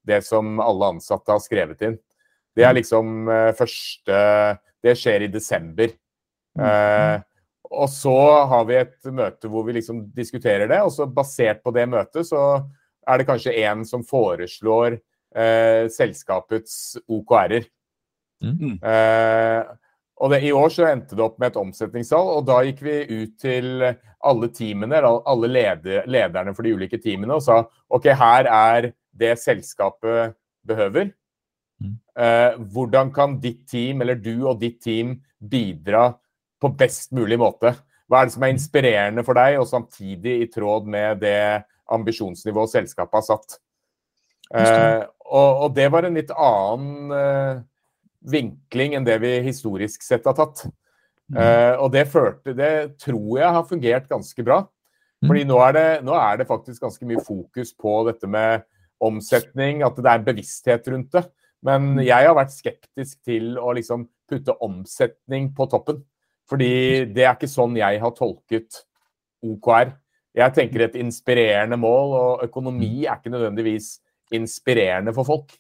det 0.03 0.19
som 0.27 0.59
alle 0.59 0.97
ansatte 0.97 1.31
har 1.31 1.43
skrevet 1.45 1.85
inn. 1.87 1.99
Det 2.53 2.67
er 2.67 2.75
liksom 2.75 3.31
første 3.57 4.17
det 4.83 4.97
skjer 4.99 5.25
i 5.25 5.31
desember. 5.31 5.93
Mm. 6.59 6.65
Eh, 6.67 7.21
og 7.71 7.87
så 7.89 8.17
har 8.51 8.67
vi 8.69 8.81
et 8.81 9.13
møte 9.15 9.49
hvor 9.49 9.63
vi 9.65 9.77
liksom 9.79 10.03
diskuterer 10.13 10.67
det, 10.69 10.81
og 10.83 10.91
så 10.93 11.07
basert 11.07 11.63
på 11.63 11.73
det 11.73 11.87
møtet 11.89 12.27
så 12.29 12.43
er 13.07 13.19
det 13.19 13.29
kanskje 13.31 13.55
en 13.63 13.87
som 13.89 14.03
foreslår 14.07 14.99
selskapets 15.33 16.99
OKR-er. 17.09 17.65
Mm. 18.45 18.75
Og 20.21 20.31
det, 20.31 20.43
I 20.45 20.53
år 20.55 20.69
så 20.71 20.87
endte 20.91 21.17
det 21.17 21.25
opp 21.25 21.39
med 21.41 21.51
et 21.51 21.61
omsetningstall, 21.61 22.29
og 22.37 22.45
da 22.47 22.61
gikk 22.67 22.83
vi 22.85 22.97
ut 23.11 23.33
til 23.43 23.87
alle 24.23 24.49
teamene, 24.55 25.01
alle 25.03 25.51
leder, 25.51 26.05
lederne 26.11 26.53
for 26.55 26.67
de 26.67 26.75
ulike 26.77 27.01
teamene, 27.03 27.39
og 27.39 27.43
sa 27.43 27.63
OK, 27.93 28.07
her 28.21 28.47
er 28.47 28.93
det 29.19 29.33
selskapet 29.41 30.37
behøver. 30.67 31.11
Eh, 31.83 32.59
hvordan 32.73 33.11
kan 33.15 33.39
ditt 33.43 33.65
team, 33.71 34.05
eller 34.05 34.21
du 34.21 34.47
og 34.47 34.61
ditt 34.61 34.79
team, 34.85 35.17
bidra 35.39 36.13
på 36.63 36.71
best 36.79 37.11
mulig 37.17 37.41
måte? 37.41 37.75
Hva 38.07 38.21
er 38.23 38.29
det 38.29 38.37
som 38.37 38.47
er 38.47 38.55
inspirerende 38.55 39.25
for 39.27 39.39
deg, 39.39 39.59
og 39.59 39.69
samtidig 39.71 40.37
i 40.45 40.49
tråd 40.53 40.89
med 40.91 41.23
det 41.25 41.65
ambisjonsnivået 41.93 42.77
selskapet 42.77 43.19
har 43.19 43.27
satt? 43.27 43.59
Eh, 44.53 45.03
og, 45.33 45.51
og, 45.65 45.69
det 45.75 45.89
var 45.93 46.05
en 46.05 46.19
litt 46.19 46.31
annen 46.37 47.15
eh, 47.17 47.63
vinkling 48.29 48.97
enn 48.97 49.07
det 49.07 49.19
vi 49.23 49.33
historisk 49.47 50.05
sett 50.05 50.27
har 50.29 50.37
tatt. 50.39 50.65
Mm. 51.33 51.39
Uh, 51.39 51.75
og 51.81 51.93
det 51.95 52.03
førte 52.13 52.53
Det 52.57 52.99
tror 53.01 53.39
jeg 53.39 53.57
har 53.57 53.69
fungert 53.69 54.09
ganske 54.11 54.45
bra. 54.45 54.63
Mm. 55.23 55.29
Fordi 55.31 55.45
nå 55.49 55.59
er, 55.65 55.77
det, 55.77 55.87
nå 56.07 56.15
er 56.19 56.41
det 56.41 56.49
faktisk 56.49 56.83
ganske 56.83 57.09
mye 57.09 57.23
fokus 57.25 57.73
på 57.79 57.95
dette 58.09 58.29
med 58.31 58.67
omsetning, 59.03 59.83
at 59.87 59.97
det 59.99 60.09
er 60.09 60.21
en 60.21 60.27
bevissthet 60.27 60.89
rundt 60.93 61.15
det. 61.15 61.25
Men 61.63 61.95
mm. 61.95 62.05
jeg 62.09 62.29
har 62.29 62.37
vært 62.37 62.55
skeptisk 62.55 63.21
til 63.27 63.55
å 63.59 63.75
liksom 63.77 64.09
putte 64.31 64.57
omsetning 64.65 65.51
på 65.57 65.69
toppen. 65.71 66.03
Fordi 66.51 67.07
det 67.15 67.25
er 67.25 67.37
ikke 67.37 67.51
sånn 67.51 67.79
jeg 67.79 68.01
har 68.03 68.15
tolket 68.17 68.83
OKR. 69.47 69.95
Jeg 70.37 70.57
tenker 70.57 70.87
et 70.87 70.99
inspirerende 70.99 71.79
mål, 71.81 72.15
og 72.19 72.45
økonomi 72.49 72.91
mm. 73.03 73.07
er 73.07 73.21
ikke 73.21 73.35
nødvendigvis 73.35 73.95
inspirerende 74.35 75.15
for 75.15 75.29
folk. 75.29 75.55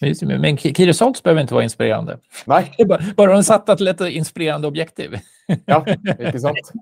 Men 0.00 0.56
Key 0.56 0.86
Results 0.86 1.22
behöver 1.22 1.40
inte 1.40 1.54
vara 1.54 1.64
inspirerande. 1.64 2.18
Nej. 2.46 2.74
Bara 3.16 3.32
de 3.32 3.44
satt 3.44 3.76
till 3.76 3.88
ett 3.88 4.00
inspirerande 4.00 4.68
objektiv. 4.68 5.18
ja, 5.66 5.84
inte 6.18 6.40
sant. 6.40 6.72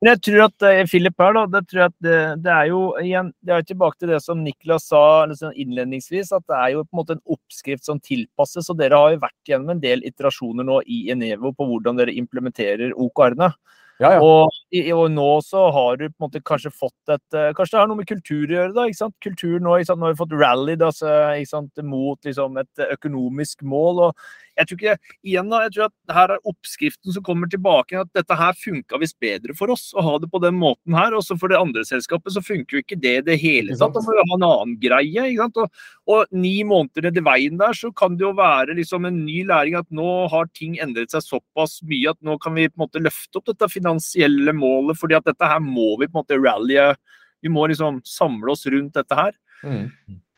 Men 0.00 0.10
jeg 0.12 0.22
tror 0.26 0.42
at 0.44 0.64
uh, 0.66 0.82
Philip 0.90 1.22
her, 1.22 1.32
da, 1.32 1.42
det 1.48 1.62
tror 1.70 1.80
jeg 1.80 1.92
at 1.92 2.04
det, 2.04 2.18
det, 2.44 2.52
er 2.52 2.66
jo 2.68 2.80
igjen 3.00 3.30
Det 3.40 3.54
er 3.54 3.62
jo 3.62 3.68
tilbake 3.70 3.96
til 3.96 4.10
det 4.12 4.18
som 4.20 4.42
Niklas 4.44 4.90
sa 4.90 5.04
liksom 5.30 5.54
innledningsvis, 5.56 6.34
at 6.36 6.44
det 6.44 6.58
er 6.58 6.74
jo 6.74 6.82
på 6.84 6.92
en 6.92 7.00
måte 7.00 7.16
en 7.16 7.22
oppskrift 7.32 7.88
som 7.88 8.00
tilpasses. 8.04 8.68
Og 8.72 8.76
dere 8.76 9.00
har 9.00 9.14
jo 9.14 9.22
vært 9.22 9.48
gjennom 9.48 9.72
en 9.72 9.80
del 9.80 10.04
iterasjoner 10.04 10.68
nå 10.68 10.82
i 10.84 11.06
Enevo 11.14 11.54
på 11.56 11.68
hvordan 11.70 12.02
dere 12.02 12.14
implementerer 12.14 12.92
OKR-ene. 12.92 13.50
Ja, 13.96 14.18
ja. 14.18 14.20
Og, 14.20 14.52
og, 14.94 15.06
nå 15.12 15.28
så 15.44 15.66
har 15.74 15.98
du 16.00 16.06
på 16.08 16.14
en 16.14 16.26
måte 16.26 16.42
kanskje 16.46 16.72
fått 16.74 17.12
et 17.12 17.36
eh, 17.36 17.52
Kanskje 17.56 17.76
det 17.76 17.82
har 17.82 17.90
noe 17.90 18.00
med 18.00 18.08
kultur 18.10 18.44
å 18.46 18.56
gjøre, 18.56 18.72
da. 18.76 18.86
ikke 18.88 19.00
sant? 19.02 19.16
Kultur 19.24 19.60
nå, 19.60 19.76
ikke 19.76 19.90
sant? 19.90 20.00
Nå 20.00 20.08
har 20.08 20.16
vi 20.16 20.22
fått 20.22 20.34
rallied 20.36 20.84
altså, 20.86 21.12
ikke 21.36 21.52
sant? 21.52 21.84
mot 21.86 22.28
liksom, 22.28 22.58
et 22.62 22.84
økonomisk 22.96 23.64
mål. 23.66 24.02
og 24.08 24.26
jeg 24.56 24.68
tror 24.68 24.78
ikke, 24.80 25.14
igjen 25.26 25.50
da, 25.52 25.58
jeg 25.66 25.72
tror 25.74 25.90
at 25.90 26.14
her 26.16 26.32
er 26.32 26.48
oppskriften 26.48 27.12
som 27.12 27.24
kommer 27.24 27.50
tilbake. 27.52 27.98
At 28.00 28.12
dette 28.16 28.38
her 28.38 28.56
funka 28.56 29.00
visst 29.02 29.18
bedre 29.20 29.56
for 29.56 29.72
oss 29.74 29.90
å 29.92 30.04
ha 30.04 30.14
det 30.22 30.30
på 30.32 30.40
den 30.42 30.56
måten 30.56 30.96
her. 30.96 31.16
Og 31.16 31.24
så 31.26 31.36
for 31.36 31.52
det 31.52 31.60
andre 31.60 31.84
selskapet 31.86 32.32
så 32.32 32.42
funker 32.44 32.78
jo 32.78 32.84
ikke 32.84 32.98
det 33.00 33.14
i 33.20 33.24
det 33.26 33.36
hele 33.42 33.76
tatt. 33.76 33.92
Da 33.92 34.04
må 34.04 34.14
vi 34.16 34.22
ha 34.22 34.38
en 34.38 34.46
annen 34.48 34.76
greie. 34.80 35.26
ikke 35.28 35.44
sant? 35.44 35.60
Og, 35.60 35.82
og, 36.08 36.32
ni 36.36 36.54
måneder 36.66 37.08
nedi 37.08 37.24
veien 37.26 37.60
der 37.60 37.76
så 37.76 37.92
kan 37.96 38.16
det 38.16 38.24
jo 38.24 38.32
være 38.38 38.78
liksom 38.78 39.08
en 39.08 39.20
ny 39.26 39.42
læring 39.48 39.76
at 39.78 39.88
nå 39.94 40.10
har 40.32 40.48
ting 40.56 40.78
endret 40.82 41.12
seg 41.12 41.24
såpass 41.26 41.78
mye 41.86 42.14
at 42.14 42.20
nå 42.24 42.38
kan 42.40 42.56
vi 42.56 42.68
på 42.70 42.78
en 42.78 42.86
måte 42.86 43.02
løfte 43.04 43.40
opp 43.40 43.50
dette 43.50 43.68
finansielle 43.72 44.56
målet, 44.56 44.65
fordi 44.98 45.18
at 45.18 45.26
dette 45.28 45.50
her 45.50 45.62
må 45.62 45.94
vi 46.00 46.08
på 46.10 46.20
måte 46.20 46.38
rallye. 46.40 46.92
Vi 47.44 47.52
må 47.52 47.66
liksom 47.70 48.00
samle 48.06 48.54
oss 48.54 48.66
rundt 48.72 48.96
dette 48.96 49.18
her. 49.18 49.34
Mm. 49.62 49.90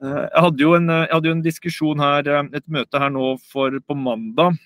Eh, 0.04 0.24
jeg 0.24 0.44
hadde, 0.44 0.62
jo 0.62 0.74
en, 0.78 0.90
jeg 0.92 1.12
hadde 1.12 1.30
jo 1.30 1.36
en 1.36 1.44
diskusjon 1.44 2.02
her, 2.02 2.28
eh, 2.30 2.50
et 2.60 2.66
møte 2.70 3.02
her 3.02 3.12
nå 3.14 3.34
for, 3.50 3.74
på 3.82 3.96
mandag, 3.98 4.58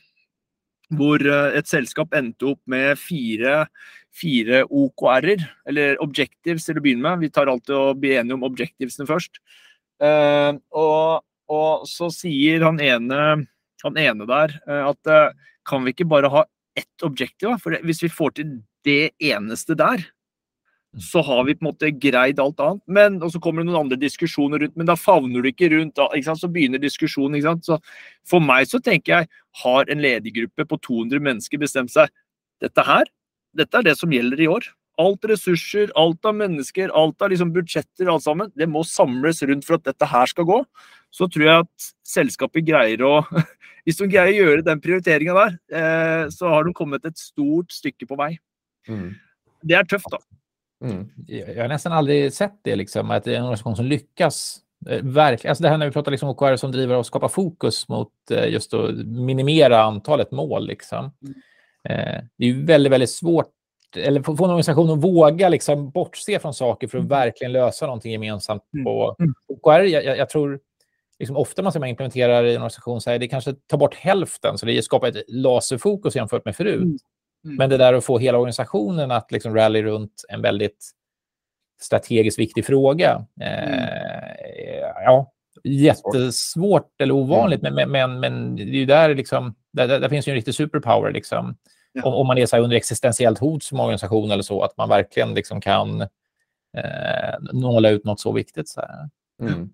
hvor 0.92 1.24
eh, 1.24 1.58
et 1.58 1.68
selskap 1.70 2.12
endte 2.16 2.50
opp 2.52 2.60
med 2.68 3.00
fire, 3.00 3.66
fire 4.12 4.62
OKR-er, 4.68 5.44
eller 5.70 6.00
objectives 6.04 6.68
til 6.68 6.78
å 6.78 6.84
begynne 6.84 7.06
med. 7.06 7.24
Vi 7.24 7.32
tar 7.32 7.50
alltid 7.50 7.74
og 7.78 8.02
blir 8.02 8.20
enige 8.20 8.36
om 8.36 8.48
objectivesene 8.48 9.08
først. 9.08 9.40
Uh, 10.02 10.58
og, 10.74 11.22
og, 11.52 11.84
så 11.86 12.08
sier 12.10 12.64
han 12.66 12.80
ene, 12.82 13.18
han 13.84 13.98
ene 14.00 14.24
der 14.26 14.54
uh, 14.66 14.88
at 14.88 15.10
uh, 15.12 15.52
kan 15.68 15.84
vi 15.86 15.92
ikke 15.94 16.08
bare 16.10 16.30
ha 16.32 16.42
ett 16.74 17.04
objektiv? 17.06 17.54
For 17.62 17.76
hvis 17.86 18.02
vi 18.02 18.10
får 18.10 18.34
til 18.40 18.56
det 18.86 19.12
eneste 19.22 19.76
der, 19.78 20.04
så 21.00 21.22
har 21.24 21.44
vi 21.48 21.54
på 21.56 21.64
en 21.64 21.70
måte 21.70 21.88
greid 21.96 22.40
alt 22.42 22.60
annet. 22.60 22.82
Men, 22.86 23.14
og 23.24 23.32
så 23.32 23.40
kommer 23.40 23.62
det 23.62 23.70
noen 23.70 23.86
andre 23.86 23.96
diskusjoner 24.00 24.60
rundt, 24.60 24.76
men 24.76 24.88
da 24.88 24.96
favner 24.98 25.40
du 25.40 25.48
ikke 25.48 25.70
rundt. 25.72 26.00
Ikke 26.12 26.28
sant? 26.28 26.42
Så 26.42 26.50
begynner 26.52 26.82
diskusjonen. 26.82 27.38
Ikke 27.38 27.48
sant? 27.48 27.64
Så 27.64 27.78
for 28.28 28.44
meg 28.44 28.68
så 28.68 28.80
tenker 28.82 29.14
jeg, 29.22 29.30
har 29.62 29.88
en 29.92 30.04
ledergruppe 30.04 30.66
på 30.68 30.78
200 30.84 31.24
mennesker 31.24 31.60
bestemt 31.60 31.92
seg 31.92 32.12
dette 32.62 32.84
her, 32.86 33.08
dette 33.58 33.78
er 33.78 33.88
det 33.88 33.96
som 33.98 34.12
gjelder 34.12 34.40
i 34.40 34.48
år. 34.52 34.68
Alt 35.00 35.24
ressurser, 35.26 35.90
alt 35.98 36.28
av 36.28 36.36
mennesker, 36.36 36.92
alt 36.94 37.24
av 37.24 37.32
liksom 37.32 37.50
budsjetter, 37.54 38.10
alt 38.12 38.24
sammen, 38.24 38.52
det 38.56 38.68
må 38.70 38.84
samles 38.86 39.42
rundt 39.48 39.66
for 39.66 39.78
at 39.78 39.88
dette 39.88 40.08
her 40.08 40.30
skal 40.30 40.46
gå. 40.48 40.60
Så 41.12 41.28
tror 41.32 41.46
jeg 41.46 41.64
at 41.66 41.90
selskapet 42.06 42.68
greier 42.68 43.04
å 43.08 43.18
Hvis 43.82 43.96
de 43.98 44.06
greier 44.06 44.30
å 44.30 44.44
gjøre 44.46 44.62
den 44.62 44.78
prioriteringa 44.78 45.32
der, 45.34 45.54
eh, 45.74 46.24
så 46.30 46.52
har 46.52 46.62
de 46.62 46.70
kommet 46.70 47.02
et 47.02 47.18
stort 47.18 47.74
stykke 47.74 48.06
på 48.06 48.14
vei. 48.14 48.36
Mm. 48.88 49.14
Det 49.62 49.74
er 49.78 49.84
tøft, 49.84 50.10
da. 50.10 50.18
Mm. 50.84 51.10
Jag 51.28 51.62
har 51.62 51.68
nästan 51.68 51.92
aldrig 51.92 52.32
sett 52.34 52.58
det, 52.64 52.76
liksom, 52.76 53.10
att 53.10 53.24
det 53.24 53.34
är 53.34 53.36
en 53.36 53.44
organisation 53.44 53.76
som 53.76 53.86
lyckas 53.86 54.62
Eh, 54.90 55.02
verkligen. 55.02 55.50
Alltså 55.50 55.62
det 55.62 55.68
här 55.68 55.78
när 55.78 55.86
vi 55.86 55.92
pratar 55.92 56.10
liksom 56.10 56.28
OKR 56.28 56.56
som 56.56 56.72
driver 56.72 56.96
och 56.96 57.06
skapar 57.06 57.28
fokus 57.28 57.88
mot 57.88 58.12
eh, 58.30 58.48
just 58.48 58.74
att 58.74 58.94
minimera 59.06 59.82
antalet 59.82 60.30
mål. 60.30 60.66
Liksom. 60.66 61.12
Mm. 61.22 61.34
Eh, 61.88 62.24
det 62.38 62.46
är 62.46 62.66
väldigt, 62.66 62.92
väldigt 62.92 63.10
svårt 63.10 63.46
eller 63.96 64.22
få 64.22 64.32
en 64.32 64.50
organisation 64.50 64.90
att 64.90 65.04
våga 65.04 65.48
liksom 65.48 65.90
bortse 65.90 66.38
från 66.38 66.54
saker 66.54 66.88
för 66.88 66.98
att 66.98 67.04
mm. 67.04 67.08
verkligen 67.08 67.52
lösa 67.52 67.86
någonting 67.86 68.12
gemensamt 68.12 68.62
mm. 68.74 68.84
på 68.84 69.16
mm. 69.18 69.34
OKR. 69.48 69.82
Jag, 69.82 70.04
jag, 70.04 70.16
jag 70.18 70.28
tror 70.28 70.60
liksom 71.18 71.36
ofta 71.36 71.62
man, 71.62 71.72
man 71.76 71.88
implementerar 71.88 72.44
i 72.44 72.50
en 72.50 72.56
organisation 72.56 73.00
så 73.00 73.10
här, 73.10 73.18
det 73.18 73.28
kanske 73.28 73.52
tar 73.52 73.78
bort 73.78 73.94
hälften, 73.94 74.58
så 74.58 74.66
det 74.66 74.82
skapar 74.82 75.08
ett 75.08 75.24
laserfokus 75.28 76.16
jämfört 76.16 76.44
med 76.44 76.56
förut. 76.56 77.02
Mm. 77.44 77.54
Mm. 77.54 77.56
Men 77.56 77.70
det 77.70 77.76
där 77.76 77.94
att 77.94 78.04
få 78.04 78.18
hela 78.18 78.38
organisationen 78.38 79.10
att 79.10 79.32
liksom 79.32 79.54
rally 79.54 79.82
runt 79.82 80.24
en 80.28 80.42
väldigt 80.42 80.90
strategiskt 81.80 82.38
viktig 82.38 82.66
fråga. 82.66 83.26
Eh, 83.40 85.04
ja, 85.04 85.32
jättesvårt 85.64 87.00
eller 87.00 87.14
ovanligt, 87.14 87.62
men, 87.62 87.90
men, 87.90 88.20
men 88.20 88.56
det 88.56 88.62
är 88.62 88.66
ju 88.66 88.86
där, 88.86 89.14
liksom, 89.14 89.54
där, 89.72 89.88
där, 89.88 90.08
finns 90.08 90.28
ju 90.28 90.30
en 90.30 90.36
riktig 90.36 90.54
superpower. 90.54 91.12
Liksom. 91.12 91.56
Ja. 91.92 92.02
Om, 92.04 92.14
om, 92.14 92.26
man 92.26 92.38
är 92.38 92.46
så 92.46 92.58
under 92.58 92.76
existentiellt 92.76 93.38
hot 93.38 93.62
som 93.62 93.80
organisation 93.80 94.30
eller 94.30 94.42
så, 94.42 94.62
att 94.62 94.76
man 94.76 94.88
verkligen 94.88 95.34
liksom 95.34 95.60
kan 95.60 96.00
eh, 96.76 97.38
nåla 97.52 97.90
ut 97.90 98.04
något 98.04 98.20
så 98.20 98.32
viktigt. 98.32 98.68
Så 98.68 98.82
mm. 99.40 99.70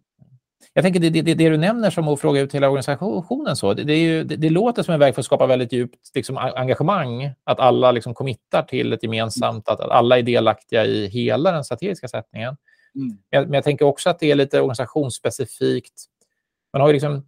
Jag 0.72 0.84
tänker 0.84 1.00
det, 1.00 1.10
det, 1.10 1.22
det, 1.22 1.48
du 1.48 1.56
nämner 1.56 1.90
som 1.90 2.08
att 2.08 2.20
fråga 2.20 2.40
ut 2.40 2.54
hela 2.54 2.68
organisationen, 2.68 3.56
så, 3.56 3.74
det, 3.74 3.96
ju, 3.96 4.24
det, 4.24 4.50
låter 4.50 4.82
som 4.82 4.94
en 4.94 5.00
väg 5.00 5.14
för 5.14 5.22
att 5.22 5.26
skapa 5.26 5.46
väldigt 5.46 5.72
djupt 5.72 6.10
liksom, 6.14 6.36
engagemang. 6.36 7.32
Att 7.44 7.60
alla 7.60 7.92
liksom 7.92 8.14
committar 8.14 8.62
till 8.62 8.92
ett 8.92 9.02
gemensamt, 9.02 9.68
att, 9.68 9.80
att 9.80 9.90
alla 9.90 10.18
är 10.18 10.22
delaktiga 10.22 10.84
i 10.84 11.06
hela 11.06 11.52
den 11.52 11.64
strategiska 11.64 12.08
sättningen. 12.08 12.56
Mm. 12.94 13.18
Men, 13.30 13.44
men, 13.44 13.54
jag 13.54 13.64
tänker 13.64 13.84
också 13.84 14.10
att 14.10 14.18
det 14.18 14.30
är 14.30 14.34
lite 14.34 14.60
organisationsspecifikt. 14.60 16.04
Man 16.72 16.80
har 16.82 16.88
ju 16.88 16.92
liksom 16.92 17.26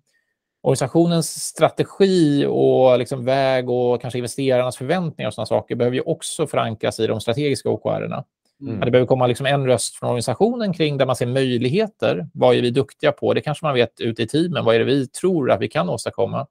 organisationens 0.63 1.31
strategi 1.31 2.47
och 2.49 2.99
liksom 2.99 3.25
väg 3.25 3.71
och 3.71 4.01
kanske 4.01 4.19
investerarnas 4.19 4.77
förväntningar 4.77 5.29
och 5.29 5.35
sådana 5.35 5.47
saker 5.47 5.75
behöver 5.75 5.97
ju 5.97 6.03
också 6.03 6.47
förankras 6.47 7.01
i 7.01 7.07
de 7.07 7.21
strategiska 7.21 7.71
OKR-erna. 7.71 8.25
Mm. 8.61 8.81
Det 8.81 8.91
behöver 8.91 9.07
komma 9.07 9.27
liksom 9.27 9.47
en 9.47 9.67
röst 9.67 9.97
från 9.97 10.09
organisationen 10.11 10.73
kring 10.73 10.97
där 10.97 11.07
man 11.07 11.17
ser 11.17 11.27
möjligheter. 11.27 12.29
Vad 12.33 12.57
är 12.57 12.63
vi 12.63 12.71
duktiga 12.71 13.13
på? 13.13 13.35
Det 13.35 13.41
kanske 13.41 13.67
man 13.67 13.75
vet 13.75 14.01
ute 14.01 14.23
i 14.23 14.27
teamen. 14.27 14.65
Vad 14.65 14.75
är 14.75 14.79
det 14.79 14.85
vi 14.85 15.09
tror 15.09 15.51
att 15.51 15.61
vi 15.61 15.69
kan 15.69 15.89
åstadkomma? 15.89 16.47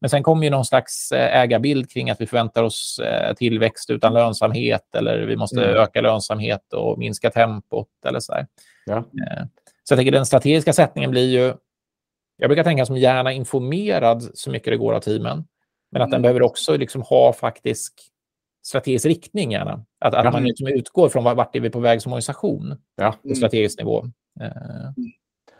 Men 0.00 0.10
sen 0.10 0.22
kommer 0.22 0.44
ju 0.44 0.50
någon 0.50 0.64
slags 0.64 1.12
eh, 1.12 1.40
ägarbild 1.40 1.90
kring 1.90 2.10
att 2.10 2.20
vi 2.20 2.26
förväntar 2.26 2.62
oss 2.62 2.98
eh, 2.98 3.34
tillväxt 3.34 3.90
utan 3.90 4.14
lönsamhet 4.14 4.94
eller 4.94 5.26
vi 5.26 5.36
måste 5.36 5.64
mm. 5.64 5.76
öka 5.76 6.00
lönsamhet 6.00 6.72
och 6.72 6.98
minska 6.98 7.30
tempot 7.30 7.88
eller 8.06 8.20
så. 8.20 8.46
Ja. 8.86 8.96
Eh, 8.96 9.44
så 9.84 9.92
jag 9.92 9.98
tänker 9.98 10.12
den 10.12 10.26
strategiska 10.26 10.72
sättningen 10.72 11.10
blir 11.10 11.28
ju... 11.28 11.54
Jag 12.36 12.48
brukar 12.48 12.64
tänka 12.64 12.86
som 12.86 12.96
gärna 12.96 13.32
informerad 13.32 14.30
så 14.34 14.50
mycket 14.50 14.72
det 14.72 14.76
går 14.76 14.92
av 14.92 15.00
teamen. 15.00 15.44
Men 15.92 16.02
att 16.02 16.06
mm. 16.06 16.10
den 16.10 16.22
behöver 16.22 16.42
också 16.42 16.76
liksom 16.76 17.02
ha 17.02 17.32
faktisk 17.32 18.00
strategisk 18.62 19.06
riktning 19.06 19.52
gärna. 19.52 19.84
Att, 20.00 20.14
att 20.14 20.32
man 20.32 20.44
liksom 20.44 20.66
utgår 20.66 21.08
från 21.08 21.24
vart 21.24 21.56
är 21.56 21.60
vi 21.60 21.70
på 21.70 21.80
väg 21.80 22.02
som 22.02 22.12
organisation 22.12 22.76
ja. 22.96 23.14
på 23.28 23.34
strategisk 23.34 23.78
nivå. 23.78 24.04
Uh. 24.40 24.90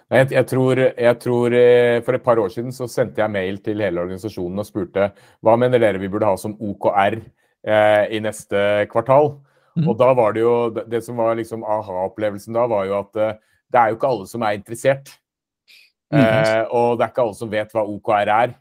Jag, 0.08 0.32
jag, 0.32 0.48
tror, 0.48 0.92
jag 0.96 1.20
tror 1.20 1.54
eh, 1.54 2.02
For 2.02 2.14
et 2.14 2.24
par 2.24 2.38
år 2.38 2.48
siden 2.48 2.72
så 2.72 2.88
sendte 2.88 3.20
jeg 3.22 3.30
mail 3.30 3.60
til 3.62 3.78
hele 3.78 4.02
organisasjonen 4.02 4.58
og 4.58 4.66
spurte 4.66 5.12
hva 5.38 5.54
mener 5.60 5.78
dere 5.78 6.00
vi 6.02 6.08
burde 6.10 6.26
ha 6.26 6.34
som 6.40 6.56
OKR 6.58 7.20
eh, 7.62 8.06
i 8.16 8.18
neste 8.20 8.88
kvartal. 8.90 9.36
Mm. 9.78 9.86
Og 9.86 9.94
da 9.98 10.10
var 10.18 10.32
Det 10.32 10.42
jo, 10.42 10.54
det 10.70 11.04
som 11.04 11.16
var 11.16 11.38
liksom 11.38 11.62
aha-opplevelsen 11.62 12.58
da, 12.58 12.66
var 12.66 12.88
jo 12.88 12.98
at 12.98 13.16
eh, 13.22 13.38
det 13.70 13.78
er 13.80 13.92
jo 13.92 14.00
ikke 14.00 14.10
alle 14.10 14.26
som 14.26 14.42
er 14.42 14.58
interessert. 14.58 15.14
Mm. 16.10 16.18
Eh, 16.18 16.64
og 16.74 16.98
det 16.98 17.06
er 17.06 17.12
ikke 17.12 17.22
alle 17.22 17.38
som 17.38 17.52
vet 17.52 17.72
hva 17.74 17.86
OKR 17.86 18.34
er. 18.34 18.56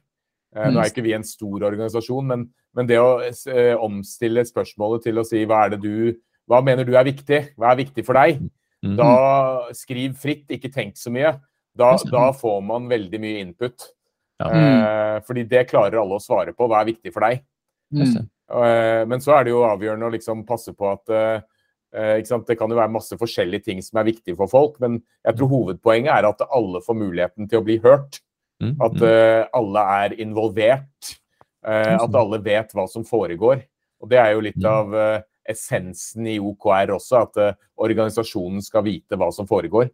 Eh, 0.56 0.70
nå 0.70 0.84
er 0.84 0.92
ikke 0.92 1.06
vi 1.06 1.16
en 1.18 1.26
stor 1.26 1.66
organisasjon, 1.66 2.30
men, 2.30 2.46
men 2.78 2.90
det 2.90 3.00
å 3.02 3.20
eh, 3.26 3.76
omstille 3.76 4.46
spørsmålet 4.48 5.08
til 5.08 5.22
å 5.22 5.26
si 5.28 5.44
hva 5.50 5.66
er 5.66 5.76
det 5.76 5.84
du 5.84 6.18
Hva 6.50 6.64
mener 6.66 6.82
du 6.86 6.96
er 6.98 7.06
viktig? 7.06 7.40
Hva 7.62 7.72
er 7.72 7.78
viktig 7.84 8.02
for 8.08 8.18
deg? 8.18 8.40
Mm. 8.82 8.96
Da 8.98 9.12
skriv 9.78 10.16
fritt, 10.18 10.48
ikke 10.50 10.72
tenk 10.74 10.96
så 10.98 11.12
mye. 11.14 11.36
Da, 11.78 11.92
da 12.10 12.30
får 12.34 12.64
man 12.66 12.88
veldig 12.90 13.20
mye 13.22 13.44
input. 13.44 13.86
Ja. 14.42 14.48
Eh, 14.50 15.20
fordi 15.28 15.44
det 15.46 15.68
klarer 15.70 16.00
alle 16.02 16.18
å 16.18 16.24
svare 16.24 16.56
på. 16.58 16.66
Hva 16.66 16.82
er 16.82 16.90
viktig 16.90 17.14
for 17.14 17.28
deg? 17.28 17.44
Mm. 17.94 18.26
Eh, 18.50 19.04
men 19.12 19.22
så 19.22 19.36
er 19.36 19.46
det 19.46 19.54
jo 19.54 19.66
avgjørende 19.68 20.10
å 20.10 20.14
liksom 20.16 20.42
passe 20.48 20.74
på 20.78 20.90
at 20.90 21.14
eh, 21.14 21.40
Det 22.22 22.58
kan 22.58 22.70
jo 22.70 22.78
være 22.78 22.94
masse 22.94 23.18
forskjellige 23.18 23.66
ting 23.70 23.84
som 23.86 24.02
er 24.02 24.10
viktige 24.12 24.38
for 24.38 24.50
folk, 24.50 24.76
men 24.82 25.00
jeg 25.26 25.38
tror 25.38 25.50
hovedpoenget 25.54 26.12
er 26.14 26.28
at 26.30 26.44
alle 26.54 26.84
får 26.86 26.98
muligheten 26.98 27.50
til 27.50 27.62
å 27.62 27.66
bli 27.66 27.80
hørt. 27.82 28.22
Mm, 28.60 28.76
at 28.84 28.98
uh, 29.02 29.48
alle 29.56 29.84
er 30.04 30.14
involvert. 30.20 31.14
Uh, 31.68 31.96
at 32.00 32.16
alle 32.16 32.40
vet 32.44 32.72
hva 32.76 32.86
som 32.88 33.06
foregår. 33.08 33.64
Og 34.00 34.12
det 34.12 34.20
er 34.22 34.34
jo 34.36 34.44
litt 34.46 34.66
av 34.68 34.94
uh, 34.96 35.22
essensen 35.50 36.28
i 36.30 36.38
OKR 36.40 36.94
også, 36.96 37.24
at 37.24 37.40
organisasjonen 37.80 38.62
skal 38.64 38.86
vite 38.86 39.18
hva 39.20 39.32
som 39.36 39.48
foregår. 39.50 39.90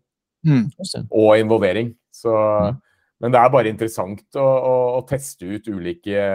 Mm. 0.45 0.67
Og 1.09 1.39
involvering. 1.39 1.93
Så, 2.13 2.33
mm. 2.33 2.81
Men 3.23 3.33
det 3.33 3.39
er 3.39 3.53
bare 3.53 3.71
interessant 3.71 4.37
å, 4.37 4.43
å, 4.43 4.73
å 4.97 5.05
teste 5.09 5.47
ut 5.47 5.69
ulike 5.71 6.25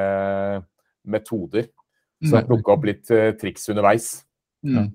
metoder. 1.05 1.69
Så 2.25 2.33
mm. 2.41 2.49
plukke 2.49 2.73
opp 2.75 2.89
litt 2.89 3.13
triks 3.41 3.69
underveis. 3.71 4.09
Mm. 4.67 4.89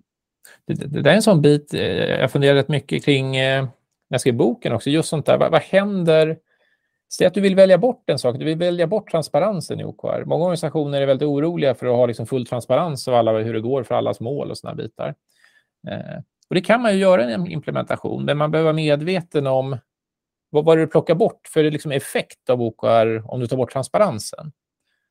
Det, 0.65 0.73
det, 0.73 0.89
det, 0.97 1.05
är 1.05 1.15
en 1.15 1.25
sån 1.25 1.41
bit 1.41 1.73
jag 1.73 2.31
funderar 2.31 2.55
rätt 2.55 2.73
mycket 2.73 3.05
kring 3.05 3.37
när 4.09 4.13
jag 4.13 4.21
skrev 4.21 4.35
boken 4.35 4.73
också. 4.73 4.89
Just 4.89 5.09
sånt 5.09 5.25
där, 5.25 5.37
vad, 5.37 5.51
vad 5.51 5.61
händer 5.61 6.37
Säg 7.17 7.27
att 7.27 7.33
du 7.33 7.41
vill 7.41 7.55
välja 7.55 7.77
bort 7.77 8.09
en 8.09 8.19
sak, 8.19 8.39
du 8.39 8.45
vill 8.45 8.57
välja 8.57 8.87
bort 8.87 9.11
transparensen 9.11 9.79
i 9.79 9.83
OKR. 9.83 10.25
Många 10.25 10.43
organisationer 10.43 11.01
är 11.01 11.05
väldigt 11.05 11.27
oroliga 11.27 11.75
för 11.75 11.87
att 11.87 11.95
ha 11.95 12.05
liksom 12.05 12.27
full 12.27 12.45
transparens 12.45 13.07
av 13.07 13.13
alla, 13.13 13.31
hur 13.31 13.53
det 13.53 13.61
går 13.61 13.83
för 13.83 13.95
allas 13.95 14.19
mål 14.19 14.51
och 14.51 14.57
sådana 14.57 14.75
bitar. 14.75 15.15
Eh, 15.87 16.17
och 16.49 16.55
det 16.55 16.61
kan 16.61 16.81
man 16.81 16.93
ju 16.93 16.99
göra 16.99 17.29
i 17.29 17.33
en 17.33 17.47
implementation, 17.47 18.25
men 18.25 18.37
man 18.37 18.51
behöver 18.51 18.65
vara 18.65 18.75
medveten 18.75 19.47
om 19.47 19.77
vad, 20.49 20.65
vad 20.65 20.77
du 20.77 20.87
plockar 20.87 21.15
bort 21.15 21.47
för 21.53 21.63
liksom 21.63 21.91
effekt 21.91 22.49
av 22.49 22.61
OKR 22.61 23.31
om 23.31 23.39
du 23.39 23.47
tar 23.47 23.57
bort 23.57 23.71
transparensen. 23.71 24.51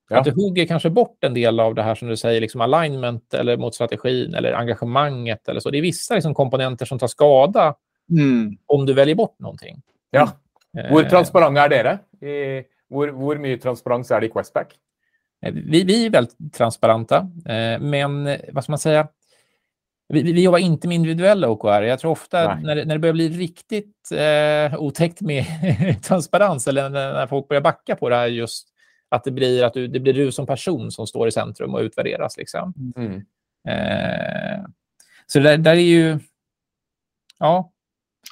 Ja. 0.09 0.19
Att 0.19 0.25
du 0.25 0.31
hugger 0.31 0.67
kanske 0.67 0.90
bort 0.90 1.25
en 1.25 1.35
del 1.35 1.61
av 1.61 1.75
det 1.75 1.83
här 1.83 1.95
som 1.95 2.09
du 2.09 2.17
säger, 2.17 2.40
liksom 2.40 2.61
alignment 2.61 3.35
eller 3.35 3.57
mot 3.57 3.75
strategin 3.75 4.35
eller 4.35 4.53
engagemanget 4.53 5.49
eller 5.49 5.61
så. 5.61 5.71
Det 5.71 5.79
är 5.79 5.83
vissa 5.83 6.14
liksom 6.14 6.35
komponenter 6.35 6.87
som 6.87 6.99
tar 6.99 7.07
skada 7.07 7.75
mm. 8.11 8.57
om 8.67 8.87
du 8.87 8.95
väljer 8.95 9.14
bort 9.14 9.38
någonting. 9.38 9.83
Ja. 10.11 10.29
Hvor 10.75 11.09
transparente 11.11 11.61
er 11.61 11.71
dere? 11.71 11.99
I, 12.21 12.63
hvor, 12.91 13.13
hvor 13.15 13.39
mye 13.43 13.59
transparens 13.63 14.11
är 14.11 14.21
det 14.21 14.31
i 14.31 14.35
Questback? 14.35 14.75
Vi, 15.53 15.85
vi 15.85 16.07
är 16.07 16.11
väldigt 16.11 16.55
transparenta, 16.55 17.17
eh, 17.47 17.81
men 17.81 18.25
vad 18.53 18.65
ska 18.65 18.73
man 18.73 18.79
säga? 18.79 19.09
Vi, 20.09 20.23
vi 20.23 20.43
jobbar 20.43 20.59
inte 20.59 20.89
med 20.89 20.95
individuella 20.95 21.49
OKR. 21.49 21.83
Jag 21.83 21.99
tror 21.99 22.11
ofta 22.11 22.55
när 22.55 22.77
det, 22.77 22.85
när 22.85 22.95
det 22.95 22.99
börjar 22.99 23.15
bli 23.15 23.29
riktigt 23.29 24.11
eh, 24.13 24.81
otäckt 24.81 25.21
med 25.21 25.45
transparens 26.03 26.69
eller 26.69 26.91
när, 26.91 27.13
när 27.13 27.27
folk 27.27 27.49
börjar 27.49 27.61
backa 27.61 27.97
på 27.97 28.09
det 28.09 28.17
här 28.17 28.27
just 28.27 28.69
att 29.09 29.25
det 29.25 29.31
blir, 29.31 29.65
att 29.65 29.75
du, 29.75 29.89
det 29.89 30.01
blir 30.01 30.15
du 30.15 30.33
som 30.33 30.47
person 30.47 30.91
som 30.91 31.07
står 31.07 31.29
i 31.29 31.33
centrum 31.33 31.75
och 31.75 31.81
utvärderas. 31.81 32.37
Liksom. 32.37 32.75
Mm. 32.97 33.15
Eh, 33.69 34.65
så 35.27 35.39
det 35.39 35.45
där, 35.45 35.59
där, 35.59 35.73
är 35.73 35.81
ju... 35.81 36.19
Ja, 37.39 37.73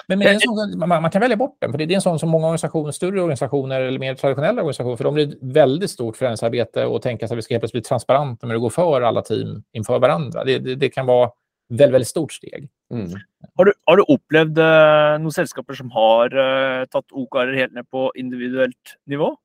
men, 0.06 0.18
men 0.18 0.40
sån, 0.40 0.78
man, 0.78 0.88
man, 1.02 1.10
kan 1.10 1.20
välja 1.20 1.36
bort 1.36 1.56
den, 1.60 1.70
för 1.70 1.78
det 1.78 1.84
är 1.84 1.94
en 1.94 2.00
sån 2.00 2.18
som 2.18 2.28
många 2.28 2.46
organisationer, 2.46 2.92
större 2.92 3.20
organisationer 3.20 3.80
eller 3.80 3.98
mer 3.98 4.14
traditionella 4.14 4.62
organisationer, 4.62 4.96
för 4.96 5.04
de 5.04 5.14
blir 5.14 5.28
ett 5.28 5.38
väldigt 5.40 5.90
stort 5.90 6.16
förändringsarbete 6.16 6.86
och 6.86 7.02
tänka 7.02 7.28
sig 7.28 7.34
att 7.34 7.38
vi 7.38 7.42
ska 7.42 7.54
helt 7.54 7.60
plötsligt 7.60 7.82
bli 7.82 7.88
transparenta 7.88 8.46
med 8.46 8.54
att 8.54 8.62
gå 8.62 8.70
för 8.70 9.02
alla 9.02 9.22
team 9.22 9.62
inför 9.72 9.98
varandra. 9.98 10.44
Det, 10.44 10.58
det, 10.58 10.74
det 10.74 10.88
kan 10.88 11.06
vara 11.06 11.26
ett 11.26 11.32
väldigt, 11.68 11.94
väldigt 11.94 12.08
stort 12.08 12.32
steg. 12.32 12.68
Mm. 12.92 13.10
Har, 13.54 13.64
du, 13.64 13.72
har 13.84 13.96
du 13.96 14.04
upplevt 14.08 14.58
uh, 14.58 15.18
några 15.18 15.30
sällskap 15.30 15.76
som 15.76 15.90
har 15.90 16.36
uh, 16.36 16.84
tagit 16.84 17.12
OKR 17.12 17.56
helt 17.56 17.72
ner 17.72 17.82
på 17.82 18.12
individuellt 18.14 18.96
nivå? 19.06 19.36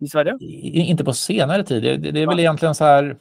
I 0.00 0.08
Sverige? 0.08 0.36
I, 0.40 0.80
inte 0.80 1.04
på 1.04 1.12
senare 1.12 1.64
tid. 1.64 1.82
Det, 1.82 1.96
det 1.96 2.22
är 2.22 2.26
väl 2.26 2.40
egentligen 2.40 2.74
så 2.74 2.84
här 2.84 3.16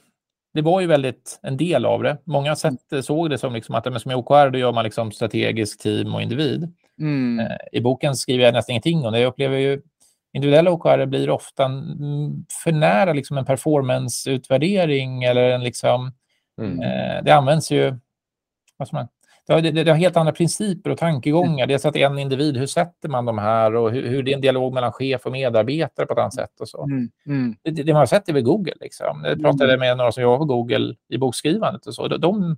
det 0.55 0.61
var 0.61 0.81
ju 0.81 0.87
väldigt 0.87 1.39
en 1.43 1.57
del 1.57 1.85
av 1.85 2.03
det. 2.03 2.17
Många 2.23 2.55
sett, 2.55 3.05
såg 3.05 3.29
det 3.29 3.37
som 3.37 3.53
liksom 3.53 3.75
att 3.75 4.01
som 4.01 4.11
i 4.11 4.15
OKR 4.15 4.49
då 4.49 4.59
gör 4.59 4.71
man 4.71 4.83
liksom 4.83 5.11
strategiskt 5.11 5.81
team 5.81 6.15
och 6.15 6.21
individ. 6.21 6.73
Mm. 6.99 7.39
Eh, 7.39 7.57
I 7.71 7.81
boken 7.81 8.15
skriver 8.15 8.43
jag 8.43 8.53
nästan 8.53 8.73
ingenting 8.73 9.05
om 9.05 9.13
det. 9.13 9.19
Jag 9.19 9.27
upplever 9.27 9.57
ju 9.57 9.81
individuella 10.33 10.71
OKR 10.71 11.05
blir 11.05 11.29
ofta 11.29 11.63
för 12.63 12.71
nära 12.71 13.13
liksom 13.13 13.37
en 13.37 13.45
performanceutvärdering 13.45 15.23
eller 15.23 15.49
en 15.49 15.63
liksom... 15.63 16.13
Mm. 16.61 16.81
Eh, 16.81 17.23
det 17.23 17.31
används 17.31 17.71
ju... 17.71 17.99
Vad 18.77 18.93
man, 18.93 19.07
det 19.47 19.53
har, 19.53 19.61
det, 19.61 19.71
det 19.71 19.91
har 19.91 19.97
helt 19.97 20.17
andra 20.17 20.33
principer 20.33 20.89
och 20.89 20.97
tankegångar. 20.97 21.63
Mm. 21.63 21.67
Dels 21.67 21.85
att 21.85 21.95
en 21.95 22.19
individ, 22.19 22.57
hur 22.57 22.65
sätter 22.65 23.09
man 23.09 23.25
de 23.25 23.37
här 23.37 23.75
och 23.75 23.91
hur, 23.91 24.07
hur 24.07 24.23
det 24.23 24.31
är 24.31 24.35
en 24.35 24.41
dialog 24.41 24.73
mellan 24.73 24.91
chef 24.91 25.25
och 25.25 25.31
medarbetare 25.31 26.05
på 26.05 26.13
ett 26.13 26.19
annat 26.19 26.33
sätt. 26.33 26.59
och 26.59 26.69
så. 26.69 26.83
Mm. 26.83 27.09
Mm. 27.25 27.55
Det, 27.63 27.71
det, 27.71 27.93
man 27.93 27.99
har 27.99 28.05
sett 28.05 28.29
är 28.29 28.33
väl 28.33 28.43
Google. 28.43 28.73
Liksom. 28.81 29.23
Jag 29.23 29.41
pratade 29.41 29.73
mm. 29.73 29.79
med 29.79 29.97
några 29.97 30.11
som 30.11 30.23
jobbar 30.23 30.37
på 30.37 30.45
Google 30.45 30.95
i 31.09 31.17
bokskrivandet 31.17 31.85
och 31.85 31.95
så. 31.95 32.07
De, 32.07 32.17
de 32.21 32.57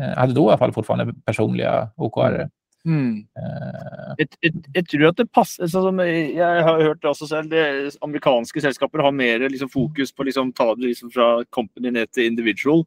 eh, 0.00 0.18
hade 0.18 0.32
då 0.32 0.42
i 0.42 0.48
alla 0.48 0.58
fall 0.58 0.72
fortfarande 0.72 1.14
personliga 1.24 1.90
OKR. 1.96 2.48
Mm. 2.84 3.26
Uh, 3.36 4.14
jeg, 4.18 4.52
jeg, 4.74 4.84
tror 4.88 5.10
at 5.10 5.18
det 5.20 5.26
passer 5.36 5.68
sånn 5.68 5.90
som 5.90 5.98
Jeg 6.00 6.62
har 6.64 6.80
hørt 6.80 7.04
også 7.04 7.26
selv 7.28 7.50
det, 7.52 7.90
amerikanske 8.00 8.62
selskaper 8.64 9.02
har 9.04 9.12
mer 9.12 9.44
liksom, 9.52 9.68
fokus 9.68 10.14
på 10.16 10.24
liksom, 10.24 10.54
ta 10.56 10.70
det 10.78 10.88
liksom, 10.88 11.10
fra 11.12 11.44
company 11.52 11.92
ned 11.92 12.08
til 12.14 12.30
individual. 12.30 12.86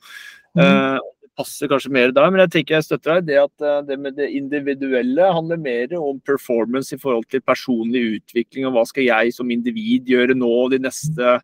Mm. 0.57 0.65
Uh, 0.65 0.97
passer 1.37 1.69
kanskje 1.71 1.91
mer 1.93 2.11
der, 2.13 2.29
men 2.31 2.43
jeg 2.43 2.53
tenker 2.57 2.77
jeg 2.77 2.87
støtter 2.87 3.19
deg. 3.19 3.29
Det 3.29 3.39
at 3.43 3.65
eh, 3.65 3.79
det 3.87 3.99
med 4.01 4.17
det 4.19 4.29
individuelle 4.37 5.31
handler 5.37 5.61
mer 5.61 5.95
om 5.99 6.19
performance 6.25 6.95
i 6.95 7.01
forhold 7.01 7.25
til 7.31 7.43
personlig 7.45 8.03
utvikling 8.19 8.67
og 8.67 8.77
hva 8.77 8.85
skal 8.89 9.07
jeg 9.07 9.33
som 9.35 9.51
individ 9.53 10.13
gjøre 10.13 10.37
nå 10.37 10.53
de 10.73 10.83
neste 10.83 11.39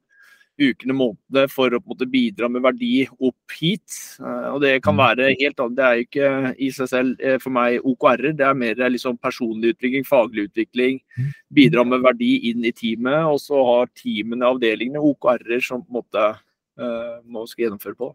ukene, 0.60 0.92
månedene 0.92 1.48
for 1.48 1.72
å 1.72 1.80
måte, 1.86 2.04
bidra 2.10 2.50
med 2.52 2.66
verdi 2.66 3.06
opp 3.16 3.56
hit. 3.56 3.96
Eh, 4.20 4.48
og 4.52 4.62
Det 4.66 4.76
kan 4.86 5.00
være 5.00 5.32
helt 5.40 5.64
annet. 5.64 5.78
Det 5.80 5.88
er 5.88 6.04
ikke 6.04 6.54
i 6.60 6.72
seg 6.76 6.92
selv 6.92 7.24
eh, 7.24 7.40
for 7.42 7.56
meg 7.56 7.80
OKR-er. 7.82 8.36
Det 8.38 8.46
er 8.46 8.60
mer 8.60 8.86
liksom, 8.92 9.18
personlig 9.18 9.74
utvikling, 9.76 10.06
faglig 10.08 10.50
utvikling. 10.52 11.02
Bidra 11.50 11.88
med 11.88 12.04
verdi 12.06 12.36
inn 12.52 12.68
i 12.68 12.76
teamet. 12.76 13.24
Og 13.32 13.42
så 13.42 13.64
har 13.72 13.94
teamene, 13.96 14.52
avdelingene, 14.52 15.02
OKR-er 15.14 15.64
som 15.64 15.86
på 15.86 15.94
en 15.94 16.02
måte 16.04 16.30
må 17.28 17.42
skal 17.44 17.66
gjennomføre 17.66 17.98
på. 18.00 18.14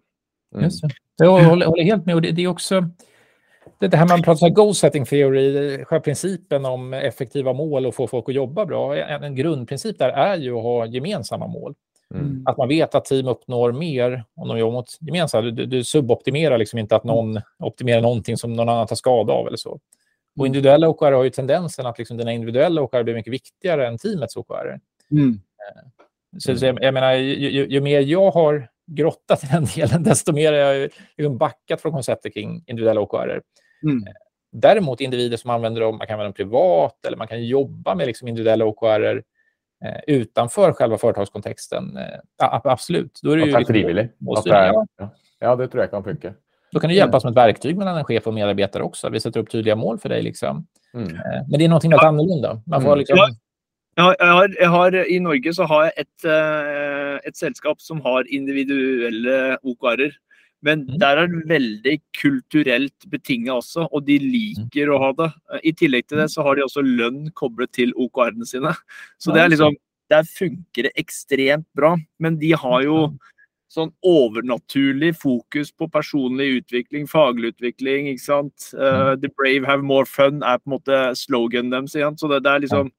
Mm. 0.55 0.65
Just 0.65 0.83
det. 0.83 0.89
Jag 1.17 1.45
håller, 1.45 1.67
håller 1.67 1.83
helt 1.85 2.07
med. 2.07 2.15
Och 2.15 2.23
det, 2.23 2.31
det 2.31 2.43
är 2.43 2.49
också 2.49 2.91
det 3.79 3.97
här 3.97 4.09
man 4.09 4.23
pratar 4.23 4.47
om 4.47 4.55
goal 4.55 4.75
setting 4.75 5.05
theory, 5.05 5.85
själva 5.85 6.03
principen 6.03 6.65
om 6.65 6.95
effektiva 6.95 7.53
mål 7.53 7.87
och 7.87 7.95
få 7.95 8.07
folk 8.07 8.29
att 8.29 8.35
jobba 8.35 8.67
bra. 8.67 8.97
En, 8.97 9.25
en 9.25 9.35
grundprincip 9.35 9.99
där 9.99 10.09
är 10.09 10.37
ju 10.37 10.57
att 10.57 10.63
ha 10.63 10.87
gemensamma 10.87 11.47
mål. 11.47 11.75
Mm. 12.15 12.43
Att 12.47 12.57
man 12.57 12.69
vet 12.69 12.95
att 12.95 13.05
team 13.05 13.29
uppnår 13.29 13.73
mer 13.73 14.25
om 14.37 14.49
de 14.49 14.59
jobbar 14.59 14.73
mot 14.73 14.87
gemensamt. 15.01 15.57
Du, 15.57 15.67
du 15.67 15.85
suboptimerar 15.85 16.59
liksom 16.59 16.79
inte 16.79 16.97
att 16.97 17.05
någon 17.05 17.41
optimerar 17.59 18.01
någonting 18.01 18.37
som 18.37 18.53
någon 18.53 18.69
annan 18.69 18.87
tar 18.87 18.97
skada 18.97 19.33
av 19.33 19.47
eller 19.47 19.57
så. 19.57 19.71
Och 19.71 19.81
mm. 20.39 20.47
individuella 20.47 20.89
OKR 20.89 21.13
har 21.13 21.25
ju 21.25 21.31
tendensen 21.31 21.87
att 21.87 21.99
liksom 21.99 22.17
dina 22.17 22.33
individuella 22.33 22.83
OKR 22.83 23.03
blir 23.03 23.15
mycket 23.15 23.33
viktigare 23.33 23.87
än 23.87 23.99
teamets 23.99 24.37
OKR. 24.37 24.79
Mm. 25.11 25.41
Eh, 25.59 25.83
så, 26.39 26.57
så 26.57 26.67
jag, 26.67 26.79
jag, 26.83 26.95
menar, 26.95 27.13
ju, 27.13 27.51
ju, 27.51 27.67
ju, 27.69 27.81
mer 27.81 28.01
jag 28.01 28.31
har 28.31 28.69
grottat 28.87 29.45
i 29.45 29.47
den 29.47 29.65
delen, 29.77 30.03
desto 30.03 30.33
mer 30.33 30.53
har 30.53 30.59
jag 30.59 30.91
liksom 31.17 31.39
backat 31.39 31.81
från 31.81 31.93
konceptet 31.93 32.35
kring 32.35 32.65
individuella 32.67 33.01
OKR. 33.01 33.41
Mm. 33.83 34.07
Eh, 34.07 34.13
däremot 34.53 35.01
individer 35.01 35.37
som 35.37 35.51
använder 35.51 35.81
dem, 35.81 35.99
man 35.99 36.07
kan 36.07 36.15
använda 36.15 36.29
dem 36.29 36.35
privat 36.35 37.07
eller 37.07 37.17
man 37.17 37.29
kan 37.29 37.47
jobba 37.47 37.95
med 37.95 38.07
liksom 38.07 38.29
individuella 38.29 38.65
OKR 38.65 39.23
Eh, 39.85 40.01
utanför 40.07 40.73
själva 40.73 40.99
företagskontexten, 40.99 41.97
eh, 41.97 42.61
absolut. 42.65 43.21
Då 43.23 43.31
är 43.31 43.37
det 43.37 43.41
ju 43.41 43.47
liksom, 43.47 43.65
frivillig. 43.65 44.09
Ja. 44.45 44.87
ja, 45.41 45.57
det 45.57 45.69
tror 45.69 45.83
jag 45.83 45.91
kan 45.91 46.05
funka. 46.05 46.35
Då 46.73 46.81
kan 46.81 46.89
det 46.89 46.95
hjälpa 46.97 47.21
som 47.21 47.31
ett 47.31 47.37
verktyg 47.37 47.77
mellan 47.77 47.99
en 47.99 48.05
chef 48.05 48.27
och 48.27 48.35
medarbetare 48.35 48.83
också. 48.83 49.09
Vi 49.09 49.21
sätter 49.21 49.41
upp 49.41 49.51
tydliga 49.51 49.77
mål 49.77 49.99
för 49.99 50.09
dig. 50.09 50.23
Liksom. 50.23 50.67
Mm. 50.95 51.13
Men 51.49 51.59
det 51.59 51.65
är 51.65 51.69
någonting 51.69 51.91
helt 51.91 52.05
annorlunda. 52.05 52.63
Man 52.67 52.83
får 52.83 52.89
mm. 52.89 52.99
liksom... 52.99 53.19
ja, 53.97 54.15
jag, 54.19 54.27
har, 54.27 54.57
jag 54.61 54.69
har, 54.69 54.97
I 55.11 55.21
Norge 55.21 55.55
så 55.55 55.65
har 55.65 55.85
jag 55.85 55.93
ett, 55.97 56.25
ett 57.27 57.37
sällskap 57.37 57.81
som 57.81 58.01
har 58.01 58.33
individuella 58.33 59.59
OKR. 59.63 60.11
Men 60.65 60.87
mm. 60.89 60.99
der 60.99 61.21
er 61.21 61.29
det 61.29 61.43
veldig 61.49 61.95
kulturelt 62.17 63.07
betinget 63.13 63.53
også, 63.53 63.85
og 63.93 64.07
de 64.07 64.17
liker 64.23 64.89
mm. 64.89 64.95
å 64.95 65.01
ha 65.03 65.11
det. 65.19 65.29
I 65.61 65.75
tillegg 65.77 66.07
til 66.09 66.23
det 66.23 66.31
mm. 66.31 66.35
så 66.37 66.47
har 66.47 66.57
de 66.57 66.65
også 66.65 66.85
lønn 66.87 67.27
koblet 67.37 67.73
til 67.77 67.93
OKR-ene 68.01 68.49
sine. 68.49 68.73
Så 69.21 69.35
det 69.35 69.43
er 69.43 69.53
liksom, 69.53 69.77
der 70.13 70.25
funker 70.25 70.89
det 70.89 70.95
ekstremt 71.01 71.69
bra. 71.77 71.95
Men 72.23 72.41
de 72.41 72.55
har 72.57 72.81
jo 72.87 72.99
sånn 73.75 73.91
overnaturlig 74.07 75.13
fokus 75.19 75.73
på 75.75 75.89
personlig 75.93 76.61
utvikling, 76.61 77.09
faglig 77.11 77.55
utvikling. 77.55 78.09
ikke 78.13 78.25
sant? 78.25 78.71
Uh, 78.73 79.15
the 79.21 79.29
brave 79.37 79.67
have 79.69 79.85
more 79.85 80.07
fun 80.09 80.43
er 80.47 80.63
på 80.63 80.71
en 80.71 80.77
måte 80.79 81.01
sloganen 81.19 81.75
deres. 81.75 81.93
Så 81.93 82.31
det, 82.31 82.45
det, 82.47 82.53
er 82.53 82.65
liksom 82.65 82.93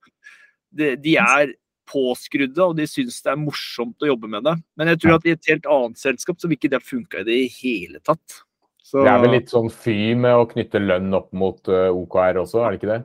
det, 0.76 0.96
De 1.04 1.16
er 1.22 1.56
påskrudde, 1.90 2.62
og 2.66 2.76
de 2.80 2.88
syns 2.90 3.22
det 3.24 3.32
er 3.34 3.40
morsomt 3.40 4.04
å 4.04 4.10
jobbe 4.10 4.30
med 4.32 4.46
det. 4.48 4.56
Men 4.78 4.92
jeg 4.92 5.02
tror 5.04 5.20
at 5.20 5.28
i 5.28 5.36
et 5.36 5.50
helt 5.52 5.68
annet 5.70 6.02
selskap 6.02 6.42
så 6.42 6.50
vil 6.50 6.60
ikke 6.60 6.74
det 6.74 6.84
funka 6.86 7.22
i 7.22 7.28
det 7.28 7.42
hele 7.60 8.02
tatt. 8.02 8.42
Så... 8.86 9.02
Det 9.02 9.12
er 9.12 9.22
vel 9.24 9.36
litt 9.38 9.52
sånn 9.54 9.72
fy 9.74 10.14
med 10.18 10.38
å 10.38 10.48
knytte 10.50 10.82
lønn 10.82 11.14
opp 11.18 11.32
mot 11.38 11.72
uh, 11.72 11.90
OKR 11.90 12.42
også, 12.44 12.62
er 12.62 12.74
det 12.74 12.82
ikke 12.82 12.92
det? 12.94 13.02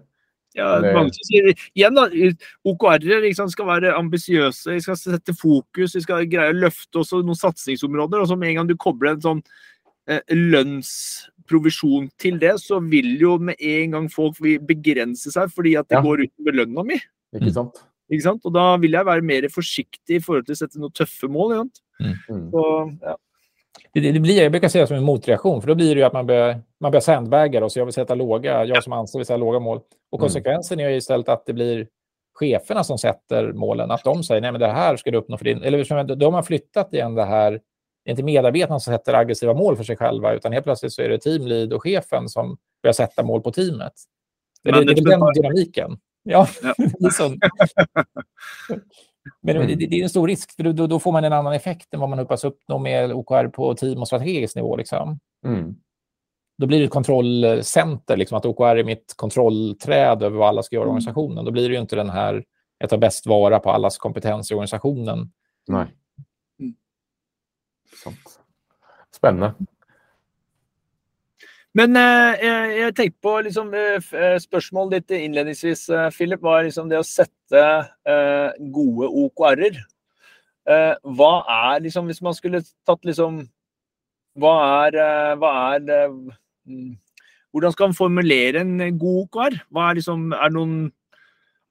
Ja, 0.58 0.80
mange 0.82 1.14
som 1.14 1.26
sier 1.28 1.52
igjen 1.52 1.94
da, 1.94 2.08
OKR-er 2.66 3.22
liksom, 3.22 3.52
skal 3.52 3.68
være 3.68 3.94
ambisiøse, 3.94 4.74
de 4.74 4.82
skal 4.82 4.98
sette 4.98 5.34
fokus, 5.38 5.94
de 5.94 6.02
skal 6.02 6.26
greie 6.30 6.50
å 6.50 6.58
løfte 6.58 7.04
også 7.04 7.20
noen 7.22 7.38
satsingsområder. 7.38 8.18
og 8.18 8.28
så 8.28 8.38
Med 8.38 8.50
en 8.50 8.60
gang 8.60 8.70
du 8.72 8.74
kobler 8.80 9.14
en 9.14 9.22
sånn 9.22 9.44
eh, 10.10 10.24
lønnsprovisjon 10.34 12.10
til 12.18 12.40
det, 12.42 12.56
så 12.64 12.80
vil 12.82 13.14
jo 13.20 13.36
med 13.38 13.62
en 13.62 13.94
gang 13.94 14.10
folk 14.10 14.42
begrense 14.66 15.30
seg 15.30 15.54
fordi 15.54 15.76
at 15.78 15.86
det 15.86 16.00
ja. 16.00 16.04
går 16.08 16.26
utover 16.26 16.58
lønna 16.64 16.86
mi. 16.88 16.98
Ikke 17.38 17.54
sant? 17.54 17.80
Ikke 18.10 18.24
sant? 18.26 18.46
Og 18.46 18.54
da 18.54 18.74
vil 18.82 18.96
jeg 18.96 19.06
være 19.06 19.26
mer 19.26 19.46
forsiktig 19.54 20.18
i 20.18 20.22
forhold 20.22 20.46
til 20.48 20.56
å 20.56 20.60
sette 20.60 20.80
noen 20.82 20.94
tøffe 20.94 21.30
mål. 21.30 21.60
Mm. 22.00 22.14
mm. 22.28 22.46
Så, 22.54 22.64
ja. 23.02 23.16
Det, 23.92 24.00
det, 24.00 24.20
blir, 24.20 24.42
jag 24.42 24.52
brukar 24.52 24.68
säga 24.68 24.86
som 24.86 24.96
en 24.96 25.04
motreaktion, 25.04 25.60
för 25.60 25.68
då 25.68 25.74
blir 25.74 25.94
det 25.94 26.00
ju 26.00 26.06
att 26.06 26.12
man 26.12 26.26
börjar, 26.26 26.62
man 26.80 26.90
börjar 26.90 27.00
sandbagga 27.00 27.64
och 27.64 27.72
så 27.72 27.78
jag 27.78 27.84
vill 27.86 27.94
sätta 27.94 28.14
låga, 28.14 28.64
jag 28.64 28.84
som 28.84 28.92
anställd 28.92 29.20
vill 29.20 29.26
sätta 29.26 29.36
låga 29.36 29.58
mål. 29.58 29.76
Och 30.10 30.18
mm. 30.18 30.20
konsekvensen 30.20 30.80
mm. 30.80 30.92
är 30.92 30.96
istället 30.96 31.28
att 31.28 31.46
det 31.46 31.52
blir 31.52 31.88
cheferna 32.34 32.84
som 32.84 32.98
sätter 32.98 33.52
målen, 33.52 33.90
att 33.90 34.04
de 34.04 34.24
säger 34.24 34.40
nej 34.40 34.52
men 34.52 34.60
det 34.60 34.66
här 34.66 34.96
ska 34.96 35.10
du 35.10 35.18
uppnå 35.18 35.36
för 35.36 35.44
din... 35.44 35.62
Eller 35.62 36.14
då 36.16 36.26
har 36.26 36.32
man 36.32 36.44
flyttat 36.44 36.94
igen 36.94 37.14
det 37.14 37.24
här, 37.24 37.50
det 38.04 38.08
är 38.08 38.10
inte 38.10 38.22
medarbetarna 38.22 38.80
som 38.80 38.94
sätter 38.94 39.14
aggressiva 39.14 39.54
mål 39.54 39.76
för 39.76 39.84
sig 39.84 39.96
själva, 39.96 40.34
utan 40.34 40.52
helt 40.52 40.64
plötsligt 40.64 40.92
så 40.92 41.02
är 41.02 41.08
det 41.08 41.18
teamlead 41.18 41.72
och 41.72 41.82
chefen 41.82 42.28
som 42.28 42.56
börjar 42.82 42.92
sätta 42.92 43.22
mål 43.22 43.42
på 43.42 43.52
teamet. 43.52 43.92
Det, 44.62 44.70
det, 44.70 44.84
det 44.84 44.92
är 44.92 45.18
den 45.18 45.32
dynamiken. 45.34 45.98
Ja, 46.22 46.48
ja. 46.62 46.74
Men 49.42 49.56
det, 49.56 49.74
det, 49.74 49.98
är 49.98 50.02
en 50.02 50.10
stor 50.10 50.28
risk, 50.28 50.56
för 50.56 50.62
då, 50.62 50.86
då, 50.86 51.00
får 51.00 51.12
man 51.12 51.24
en 51.24 51.32
annan 51.32 51.52
effekt 51.52 51.94
än 51.94 52.00
vad 52.00 52.08
man 52.08 52.18
hoppas 52.18 52.44
uppnå 52.44 52.78
med 52.78 53.12
OKR 53.12 53.48
på 53.48 53.74
team 53.74 54.00
och 54.00 54.06
strategisk 54.06 54.56
nivå. 54.56 54.76
Liksom. 54.76 55.18
Mm. 55.46 55.74
Då 56.58 56.66
blir 56.66 56.78
det 56.78 56.84
ett 56.84 56.90
kontrollcenter, 56.90 58.16
liksom, 58.16 58.38
att 58.38 58.46
OKR 58.46 58.62
är 58.62 58.84
mitt 58.84 59.14
kontrollträd 59.16 60.22
över 60.22 60.38
vad 60.38 60.48
alla 60.48 60.62
ska 60.62 60.76
göra 60.76 60.82
i 60.82 60.84
mm. 60.84 60.90
organisationen. 60.90 61.44
Då 61.44 61.50
blir 61.50 61.68
det 61.68 61.74
ju 61.74 61.80
inte 61.80 61.96
den 61.96 62.10
här, 62.10 62.44
jag 62.78 62.90
tar 62.90 62.98
bäst 62.98 63.26
vara 63.26 63.58
på 63.58 63.70
allas 63.70 63.98
kompetens 63.98 64.50
i 64.50 64.54
organisationen. 64.54 65.32
Nej. 65.68 65.86
Mm. 66.60 66.74
Spännande. 69.16 69.54
Men 71.78 71.94
eh, 71.94 72.40
eh, 72.42 72.72
jeg, 72.80 72.94
tenkte 72.98 73.22
på 73.22 73.36
liksom, 73.46 73.68
eh, 73.78 74.02
eh, 74.18 74.36
Spørsmålet 74.42 75.06
ditt 75.06 75.20
innledningsvis, 75.20 75.84
Philip, 76.16 76.42
var 76.42 76.64
liksom 76.66 76.90
det 76.90 76.98
å 76.98 77.06
sette 77.06 77.62
eh, 78.10 78.56
gode 78.74 79.06
OKR-er. 79.06 79.78
Eh, 80.66 80.94
hva 81.16 81.30
er 81.70 81.84
liksom 81.86 82.10
Hvis 82.10 82.20
man 82.22 82.34
skulle 82.36 82.60
tatt 82.86 83.06
liksom 83.08 83.38
Hva 84.38 84.52
er, 84.84 84.98
hva 85.40 85.52
er 85.78 86.10
mm, 86.12 86.90
Hvordan 87.50 87.72
skal 87.72 87.88
man 87.88 87.96
formulere 87.96 88.60
en 88.60 88.98
god 89.00 89.22
OKR? 89.24 89.56
Hva 89.72 89.86
er 89.88 89.96
liksom 89.98 90.26
Er 90.36 90.52
det 90.52 90.58
noen, 90.58 90.74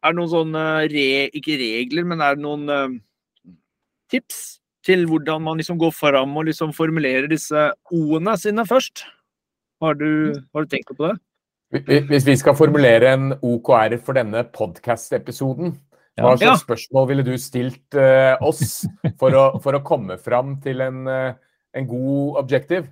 er 0.02 0.16
det 0.16 0.18
noen 0.18 0.32
sånne 0.34 0.66
re, 0.90 1.06
Ikke 1.38 1.60
regler, 1.62 2.10
men 2.10 2.26
er 2.26 2.40
det 2.40 2.44
noen 2.48 2.98
tips 4.10 4.58
til 4.90 5.06
hvordan 5.06 5.46
man 5.46 5.62
liksom 5.62 5.78
går 5.78 5.94
fram 5.94 6.34
og 6.42 6.50
liksom 6.50 6.74
formulerer 6.74 7.30
disse 7.30 7.70
O-ene 7.94 8.34
sine 8.42 8.66
først? 8.66 9.06
Har 9.80 9.94
du, 9.94 10.34
har 10.54 10.66
du 10.66 10.68
tenkt 10.68 10.92
på 10.98 11.08
det? 11.08 11.18
Hvis 12.10 12.26
vi 12.26 12.36
skal 12.38 12.58
formulere 12.58 13.14
en 13.14 13.34
OKR 13.46 14.00
for 14.04 14.18
denne 14.18 14.42
podkast-episoden, 14.56 15.76
hva 16.20 16.34
slags 16.36 16.66
spørsmål 16.66 17.06
ville 17.12 17.24
du 17.24 17.36
stilt 17.40 17.96
uh, 17.96 18.36
oss 18.44 18.82
for 19.22 19.36
å, 19.38 19.44
for 19.64 19.78
å, 19.78 19.84
komme 19.86 20.18
fram 20.20 20.58
til 20.64 20.82
en, 20.84 21.04
uh, 21.08 21.38
en 21.78 21.88
god 21.88 22.42
objektiv? 22.42 22.90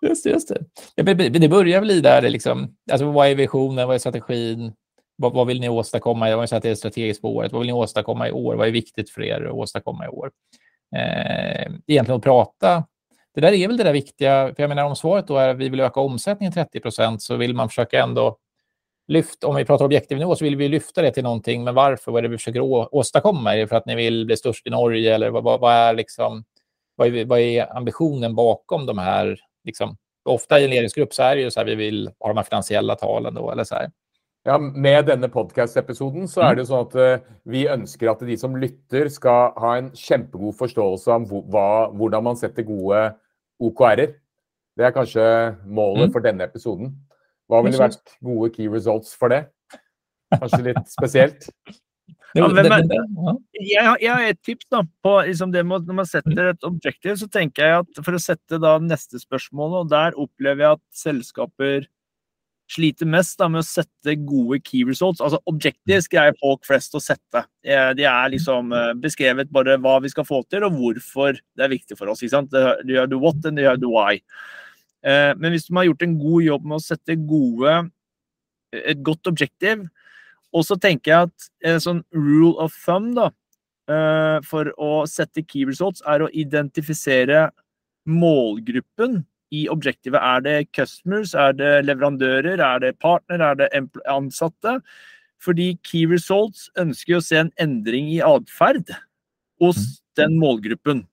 Just 0.00 0.24
det, 0.24 0.30
just 0.30 0.48
det. 0.48 0.62
Det 0.96 1.48
börjar 1.50 1.80
väl 1.80 1.90
i 1.90 2.00
där, 2.00 2.30
liksom, 2.30 2.76
alltså, 2.92 3.10
vad 3.10 3.28
är 3.28 3.34
visionen, 3.34 3.86
vad 3.86 3.94
är 3.94 3.98
strategin, 3.98 4.72
vad, 5.16 5.32
vad 5.32 5.46
vill 5.46 5.60
ni 5.60 5.68
åstadkomma? 5.68 6.30
Jag 6.30 6.38
har 6.38 6.46
sagt 6.46 6.62
det 6.62 6.70
är 6.70 6.74
strategiskt 6.74 7.22
på 7.22 7.36
året. 7.36 7.52
Vad 7.52 7.60
vill 7.60 7.66
ni 7.66 7.72
åstadkomma 7.72 8.28
i 8.28 8.32
år? 8.32 8.54
Vad 8.54 8.68
är 8.68 8.72
viktigt 8.72 9.10
för 9.10 9.22
er 9.22 9.44
att 9.44 9.52
åstadkomma 9.52 10.04
i 10.04 10.08
år? 10.08 10.30
Eh, 10.96 11.72
egentligen 11.86 12.16
att 12.16 12.22
prata 12.22 12.84
det 13.34 13.40
där 13.40 13.52
är 13.52 13.68
väl 13.68 13.76
det 13.76 13.84
där 13.84 13.92
viktiga, 13.92 14.54
för 14.54 14.62
jag 14.62 14.68
menar 14.68 14.84
om 14.84 14.96
svaret 14.96 15.26
då 15.26 15.36
är 15.36 15.48
att 15.48 15.56
vi 15.56 15.68
vill 15.68 15.80
öka 15.80 16.00
omsättningen 16.00 16.52
30 16.52 16.80
procent 16.80 17.22
så 17.22 17.36
vill 17.36 17.54
man 17.54 17.68
försöka 17.68 18.02
ändå 18.02 18.38
lyfta, 19.08 19.46
om 19.46 19.56
vi 19.56 19.64
pratar 19.64 19.84
objektiv 19.84 20.18
nivå 20.18 20.36
så 20.36 20.44
vill 20.44 20.56
vi 20.56 20.68
lyfta 20.68 21.02
det 21.02 21.10
till 21.10 21.22
någonting, 21.22 21.64
men 21.64 21.74
varför? 21.74 22.12
Vad 22.12 22.18
är 22.18 22.22
det 22.22 22.28
vi 22.28 22.38
försöker 22.38 22.60
å, 22.60 22.88
åstadkomma? 22.92 23.54
Är 23.54 23.58
det 23.58 23.68
för 23.68 23.76
att 23.76 23.86
ni 23.86 23.94
vill 23.94 24.26
bli 24.26 24.36
störst 24.36 24.66
i 24.66 24.70
Norge 24.70 25.14
eller 25.14 25.30
vad, 25.30 25.44
vad, 25.44 25.60
vad 25.60 25.72
är, 25.72 25.94
liksom, 25.94 26.44
vad, 26.96 27.16
är, 27.16 27.24
vad 27.24 27.40
är 27.40 27.76
ambitionen 27.76 28.34
bakom 28.34 28.86
de 28.86 28.98
här, 28.98 29.40
liksom, 29.64 29.96
ofta 30.24 30.60
i 30.60 30.64
en 30.64 30.70
ledningsgrupp 30.70 31.14
så 31.14 31.22
är 31.22 31.36
det 31.36 31.42
ju 31.42 31.50
så 31.50 31.60
här, 31.60 31.66
vi 31.66 31.74
vill 31.74 32.10
ha 32.18 32.28
de 32.28 32.36
här 32.36 32.44
finansiella 32.44 32.94
talen 32.94 33.34
då, 33.34 33.50
eller 33.50 33.64
så 33.64 33.74
här. 33.74 33.90
Ja, 34.48 34.56
Med 34.58 35.04
denne 35.04 35.28
podkast-episoden 35.28 36.28
så 36.30 36.46
er 36.46 36.56
det 36.56 36.64
jo 36.64 36.70
sånn 36.70 36.86
at 36.86 36.94
uh, 36.96 37.26
vi 37.50 37.66
ønsker 37.68 38.08
at 38.08 38.22
de 38.24 38.36
som 38.40 38.56
lytter, 38.56 39.10
skal 39.12 39.52
ha 39.60 39.74
en 39.76 39.90
kjempegod 39.92 40.56
forståelse 40.56 41.12
av 41.12 41.26
hva, 41.52 41.66
hvordan 41.92 42.24
man 42.30 42.40
setter 42.40 42.64
gode 42.64 43.02
OKR-er. 43.60 44.14
Det 44.80 44.86
er 44.86 44.96
kanskje 44.96 45.26
målet 45.68 46.08
mm. 46.08 46.14
for 46.14 46.24
denne 46.24 46.46
episoden. 46.48 46.94
Hva 47.50 47.60
ville 47.66 47.82
vært 47.82 48.16
gode 48.24 48.48
key 48.54 48.70
results 48.72 49.12
for 49.18 49.32
det? 49.34 49.44
Kanskje 50.32 50.64
litt 50.70 50.84
spesielt? 50.88 51.48
Ja, 52.38 52.46
hvem 52.46 52.70
er, 52.70 52.84
jeg, 53.58 53.82
har, 53.82 53.96
jeg 53.98 54.10
har 54.10 54.24
et 54.30 54.38
tips 54.46 54.68
da, 54.70 54.84
på 55.02 55.16
liksom 55.26 55.50
det 55.50 55.64
med, 55.66 55.88
når 55.88 55.96
man 55.98 56.06
setter 56.06 56.52
et 56.52 56.66
objektiv. 56.66 57.16
Så 57.18 57.26
tenker 57.26 57.66
jeg 57.66 57.82
at 57.82 57.98
for 58.06 58.14
å 58.14 58.20
sette 58.22 58.60
da 58.62 58.76
neste 58.78 59.18
spørsmål, 59.18 59.80
og 59.80 59.88
der 59.90 60.14
opplever 60.14 60.62
jeg 60.62 60.78
at 60.78 60.84
selskaper 60.94 61.88
sliter 62.70 63.08
mest 63.10 63.38
da, 63.40 63.48
med 63.50 63.64
å 63.64 63.66
sette 63.66 64.14
gode 64.22 64.60
key 64.62 64.84
results. 64.86 65.22
Altså 65.24 65.40
Objectives 65.50 66.06
greier 66.10 66.36
folk 66.38 66.62
flest 66.68 66.94
å 66.94 67.02
sette. 67.02 67.44
Eh, 67.66 67.90
de 67.98 68.06
er 68.06 68.32
liksom 68.34 68.72
eh, 68.76 68.92
beskrevet 69.02 69.50
bare 69.52 69.78
hva 69.82 69.98
vi 70.04 70.12
skal 70.12 70.26
få 70.28 70.42
til, 70.46 70.66
og 70.66 70.78
hvorfor 70.78 71.38
det 71.40 71.66
er 71.66 71.72
viktig 71.72 71.98
for 71.98 72.12
oss. 72.12 72.22
ikke 72.22 72.36
sant? 72.36 72.54
Du 72.86 72.94
gjør 72.94 73.10
the 73.10 73.20
what 73.20 73.44
and 73.48 73.58
du 73.58 73.64
gjør 73.66 73.80
the 73.82 73.90
why. 73.90 74.20
Eh, 75.06 75.32
men 75.36 75.54
hvis 75.54 75.70
man 75.70 75.82
har 75.82 75.90
gjort 75.90 76.04
en 76.04 76.18
god 76.20 76.44
jobb 76.44 76.68
med 76.68 76.76
å 76.76 76.84
sette 76.84 77.16
gode, 77.28 77.76
eh, 78.74 78.84
et 78.92 79.02
godt 79.02 79.30
objektiv, 79.30 79.86
og 80.52 80.66
så 80.66 80.76
tenker 80.80 81.12
jeg 81.12 81.30
at 81.30 81.50
en 81.70 81.80
sånn 81.80 82.02
rule 82.12 82.56
of 82.60 82.74
thumb 82.84 83.14
da, 83.16 83.30
eh, 83.88 84.38
for 84.44 84.72
å 84.78 85.06
sette 85.08 85.46
key 85.46 85.64
results, 85.64 86.02
er 86.06 86.20
å 86.20 86.30
identifisere 86.32 87.50
målgruppen 88.06 89.24
i 89.50 89.66
objektivet. 89.68 90.20
Er 90.20 90.42
det 90.44 90.56
customers, 90.76 91.34
er 91.34 91.54
det 91.58 91.70
leverandører, 91.86 92.60
er 92.62 92.82
det 92.82 92.98
partner, 93.02 93.42
er 93.42 93.58
det 93.60 93.70
ansatte? 94.08 94.78
Fordi 95.40 95.72
key 95.86 96.04
results 96.10 96.68
ønsker 96.78 97.18
å 97.18 97.24
se 97.24 97.40
en 97.40 97.52
endring 97.60 98.10
i 98.12 98.20
atferd 98.24 98.92
hos 99.60 99.78
mm. 99.80 99.96
den 100.20 100.36
målgruppen. 100.40 101.06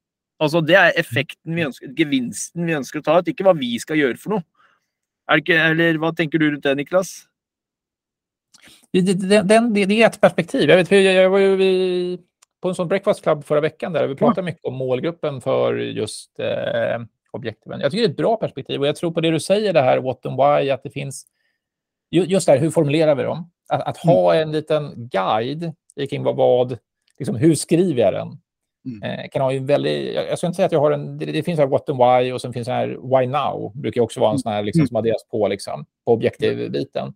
Altså 0.43 0.61
Det 0.61 0.75
er 0.77 0.99
effekten 0.99 1.55
vi 1.57 1.65
ønsker, 1.65 1.93
gevinsten 1.97 2.67
vi 2.67 2.75
ønsker 2.77 3.01
å 3.01 3.07
ta 3.07 3.17
ut, 3.19 3.31
ikke 3.31 3.47
hva 3.47 3.55
vi 3.57 3.73
skal 3.81 3.99
gjøre 3.99 4.19
for 4.21 4.37
noe. 4.37 4.45
Er 5.27 5.39
det 5.39 5.43
ikke, 5.43 5.63
eller 5.71 5.99
Hva 6.03 6.13
tenker 6.15 6.39
du 6.39 6.49
rundt 6.51 6.63
det, 6.63 6.75
Niklas? 6.77 7.15
Det, 8.93 9.01
det, 9.01 9.41
det, 9.43 9.59
det 9.73 10.01
är 10.01 10.07
ett 10.07 10.21
perspektiv. 10.21 10.69
Jag, 10.69 10.77
vet, 10.77 10.91
jag 10.91 11.29
var 11.29 11.39
ju 11.39 12.17
på 12.61 12.69
en 12.69 12.75
sån 12.75 12.87
breakfast 12.87 13.23
club 13.23 13.43
förra 13.45 13.61
veckan 13.61 13.93
där 13.93 14.07
vi 14.07 14.15
pratade 14.15 14.45
mycket 14.45 14.65
om 14.65 14.75
målgruppen 14.75 15.41
för 15.41 15.75
just 15.75 16.39
eh, 16.39 17.01
objektiven. 17.37 17.79
Jag 17.79 17.91
tycker 17.91 18.03
det 18.03 18.07
är 18.07 18.11
ett 18.11 18.17
bra 18.17 18.37
perspektiv 18.37 18.81
och 18.81 18.87
jag 18.87 18.95
tror 18.95 19.11
på 19.11 19.21
det 19.21 19.31
du 19.31 19.39
säger, 19.39 19.73
det 19.73 19.81
här 19.81 19.97
what 19.97 20.25
and 20.25 20.37
why, 20.37 20.69
att 20.71 20.83
det 20.83 20.89
finns 20.89 21.25
just 22.09 22.45
det 22.45 22.51
här, 22.51 22.59
hur 22.59 22.69
formulerar 22.69 23.15
vi 23.15 23.23
dem? 23.23 23.51
Att, 23.69 23.81
att 23.81 23.97
ha 23.97 24.35
en 24.35 24.51
liten 24.51 25.09
guide 25.11 25.73
kring 26.09 26.23
vad, 26.23 26.35
vad 26.35 26.77
liksom, 27.19 27.35
hur 27.35 27.55
skriver 27.55 28.01
jag 28.01 28.13
den? 28.13 28.37
Mm. 28.85 29.19
Eh, 29.19 29.29
kan 29.29 29.41
ha 29.41 29.53
en 29.53 29.65
väldigt, 29.65 30.15
jag, 30.15 30.37
ska 30.37 30.47
inte 30.47 30.55
säga 30.55 30.65
att 30.65 30.71
jag 30.71 30.79
har 30.79 30.91
en, 30.91 31.17
det, 31.17 31.25
det 31.25 31.43
finns 31.43 31.59
här 31.59 31.67
what 31.67 31.89
and 31.89 31.99
why 31.99 32.31
och 32.31 32.41
sen 32.41 32.53
finns 32.53 32.67
det 32.67 32.73
här 32.73 32.87
why 32.87 33.27
now, 33.27 33.71
brukar 33.75 34.01
också 34.01 34.19
vara 34.19 34.31
en 34.31 34.39
sån 34.39 34.51
här 34.51 34.63
liksom, 34.63 34.79
mm. 34.79 34.87
som 34.87 34.97
adderas 34.97 35.27
på, 35.31 35.47
liksom, 35.47 35.85
på 36.05 36.13
objektivbiten. 36.13 37.13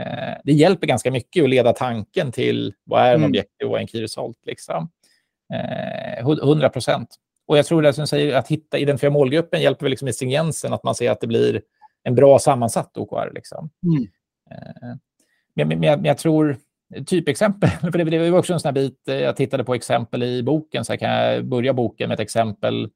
Eh, 0.00 0.34
det 0.44 0.52
hjälper 0.52 0.86
ganska 0.86 1.10
mycket 1.10 1.44
att 1.44 1.50
leda 1.50 1.72
tanken 1.72 2.32
till 2.32 2.74
vad 2.84 3.00
är 3.00 3.08
en 3.08 3.14
mm. 3.14 3.30
objektiv 3.30 3.68
och 3.68 3.80
en 3.80 3.86
key 3.86 4.02
result. 4.02 4.38
Liksom. 4.46 4.90
Eh, 5.54 6.18
100 6.18 6.68
procent. 6.68 7.08
Och 7.46 7.58
jag 7.58 7.66
tror 7.66 7.82
det 7.82 7.92
som 7.92 8.06
säger 8.06 8.36
att 8.36 8.48
hitta, 8.48 8.78
identifiera 8.78 9.12
målgruppen 9.12 9.62
hjälper 9.62 9.84
väl 9.84 9.90
liksom 9.90 10.08
i 10.08 10.12
stringensen, 10.12 10.72
att 10.72 10.84
man 10.84 10.94
ser 10.94 11.10
att 11.10 11.20
det 11.20 11.26
blir 11.26 11.62
en 12.02 12.14
bra 12.14 12.38
sammansatt 12.38 12.96
OKR. 12.96 13.30
Liksom. 13.34 13.70
Mm. 13.82 14.02
Eh, 14.50 14.96
men, 15.54 15.68
men, 15.68 15.80
men, 15.80 16.04
jag 16.04 16.18
tror, 16.18 16.56
typexempel, 17.06 17.70
för 17.80 17.98
det, 17.98 18.04
det 18.04 18.30
var 18.30 18.38
också 18.38 18.52
en 18.52 18.60
sån 18.60 18.68
här 18.68 18.74
bit, 18.74 19.08
eh, 19.08 19.14
jag 19.14 19.36
tittade 19.36 19.64
på 19.64 19.74
exempel 19.74 20.22
i 20.22 20.42
boken, 20.42 20.84
så 20.84 20.92
här 20.92 20.98
kan 20.98 21.10
jag 21.10 21.44
börja 21.44 21.72
boken 21.72 22.08
med 22.08 22.14
ett 22.14 22.20
exempel 22.20 22.88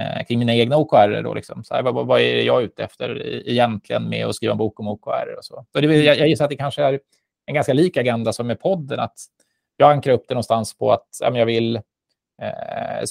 eh, 0.00 0.26
kring 0.26 0.38
mina 0.38 0.54
egna 0.54 0.76
OKR. 0.76 1.22
Då, 1.22 1.34
liksom. 1.34 1.64
så 1.64 1.74
här, 1.74 1.82
vad, 1.82 2.06
vad, 2.06 2.20
är 2.20 2.42
jag 2.42 2.62
ute 2.62 2.84
efter 2.84 3.26
egentligen 3.48 4.08
med 4.08 4.26
att 4.26 4.34
skriva 4.34 4.52
en 4.52 4.58
bok 4.58 4.80
om 4.80 4.88
OKR? 4.88 5.38
Och 5.38 5.44
så. 5.44 5.66
så 5.72 5.80
det, 5.80 5.96
jag, 5.96 6.18
jag 6.18 6.28
gissar 6.28 6.44
att 6.44 6.50
det 6.50 6.56
kanske 6.56 6.82
är 6.82 7.00
en 7.46 7.54
ganska 7.54 7.72
lik 7.72 7.96
agenda 7.96 8.32
som 8.32 8.46
med 8.46 8.60
podden, 8.60 9.00
att 9.00 9.14
jag 9.76 9.92
ankrar 9.92 10.14
upp 10.14 10.24
det 10.28 10.34
någonstans 10.34 10.78
på 10.78 10.92
att 10.92 11.08
ja, 11.20 11.38
jag 11.38 11.46
vill 11.46 11.80
eh, 12.40 13.04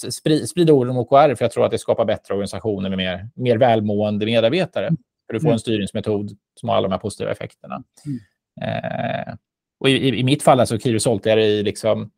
sprida 0.45 0.73
ord 0.73 0.89
om 0.89 0.97
OKR, 0.97 1.35
för 1.35 1.45
jag 1.45 1.51
tror 1.51 1.65
att 1.65 1.71
det 1.71 1.77
skapar 1.77 2.05
bättre 2.05 2.33
organisationer 2.33 2.89
med 2.89 2.97
mer, 2.97 3.29
mer 3.35 3.57
välmående 3.57 4.25
medarbetare. 4.25 4.89
För 5.27 5.33
du 5.33 5.39
får 5.39 5.47
en 5.47 5.51
mm. 5.51 5.59
styrningsmetod 5.59 6.31
som 6.59 6.69
har 6.69 6.75
alla 6.75 6.87
de 6.87 6.91
här 6.91 6.99
positiva 6.99 7.31
effekterna. 7.31 7.83
Mm. 8.05 8.19
Eh, 8.61 9.33
och 9.79 9.89
i, 9.89 10.19
i, 10.19 10.23
mitt 10.23 10.43
fall, 10.43 10.59
alltså 10.59 10.79
Kyrosult, 10.79 11.25
är 11.25 11.35
det 11.35 11.63
liksom 11.63 12.11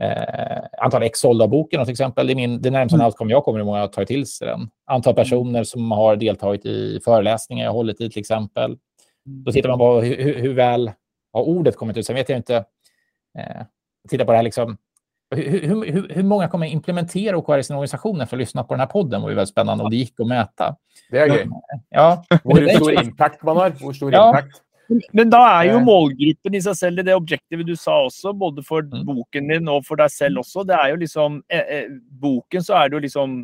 eh, 0.00 0.62
antal 0.78 1.02
ex 1.02 1.18
sålda 1.18 1.48
boken 1.48 1.84
till 1.84 1.92
exempel. 1.92 2.26
Det 2.26 2.32
är, 2.32 2.34
min, 2.34 2.62
det 2.62 2.70
närmsta 2.70 2.96
mm. 2.96 3.06
outcome 3.06 3.32
jag 3.32 3.44
kommer 3.44 3.60
ihåg 3.60 3.76
att 3.76 3.92
ta 3.92 4.04
till 4.04 4.26
sig 4.26 4.46
den. 4.46 4.70
Antal 4.86 5.12
mm. 5.12 5.24
personer 5.24 5.64
som 5.64 5.90
har 5.90 6.16
deltagit 6.16 6.66
i 6.66 7.00
föreläsningar 7.04 7.64
jag 7.64 7.72
hållit 7.72 8.00
i 8.00 8.10
till 8.10 8.20
exempel. 8.20 8.78
Då 9.24 9.52
tittar 9.52 9.68
man 9.68 9.78
på 9.78 10.00
hur, 10.00 10.34
hur 10.34 10.54
väl 10.54 10.90
har 11.32 11.42
ordet 11.42 11.76
kommit 11.76 11.96
ut. 11.96 12.06
Sen 12.06 12.16
vet 12.16 12.28
jag 12.28 12.38
inte. 12.38 12.56
Eh, 13.38 13.62
titta 14.08 14.24
på 14.24 14.32
det 14.32 14.36
här 14.36 14.44
liksom 14.44 14.76
hur, 15.36 15.92
hur, 15.92 16.08
hur, 16.08 16.22
många 16.22 16.48
kommer 16.48 16.66
implementera 16.66 17.36
OKR 17.36 17.58
i 17.58 17.64
sina 17.64 17.78
organisationer 17.78 18.26
för 18.26 18.36
att 18.36 18.40
lyssna 18.40 18.64
på 18.64 18.74
den 18.74 18.80
här 18.80 18.86
podden? 18.86 19.20
Det 19.20 19.24
var 19.24 19.30
ju 19.30 19.36
väldigt 19.36 19.52
spännande 19.52 19.84
och 19.84 19.90
det 19.90 19.96
gick 19.96 20.20
att 20.20 20.26
mäta. 20.26 20.76
Det 21.10 21.18
är 21.18 21.26
gøy. 21.26 21.46
Ja. 21.90 22.24
Hur 22.44 22.68
stor 22.68 23.04
impact 23.04 23.42
man 23.42 23.56
har. 23.56 23.72
Hur 23.80 23.92
stor 23.92 24.12
ja. 24.12 24.28
impact. 24.28 24.62
Men 25.14 25.30
er 25.36 25.68
jo 25.68 25.76
eh. 25.78 25.84
målgruppen 25.86 26.56
i 26.58 26.60
seg 26.64 26.76
selv 26.78 27.00
i 27.00 27.04
det 27.06 27.14
objektivet 27.14 27.68
du 27.68 27.76
sa 27.78 27.94
også, 28.08 28.32
både 28.36 28.64
for 28.66 28.82
mm. 28.82 29.04
boken 29.06 29.52
din 29.52 29.70
og 29.70 29.84
for 29.86 30.00
deg 30.00 30.10
selv 30.10 30.42
også. 30.42 30.64
Det 30.66 30.74
er 30.76 30.90
jo 30.90 30.98
liksom 31.04 31.38
eh, 31.52 31.72
eh, 31.76 31.92
Boken 32.20 32.64
så 32.66 32.76
er 32.80 32.90
det 32.90 32.98
jo 32.98 33.04
liksom 33.06 33.36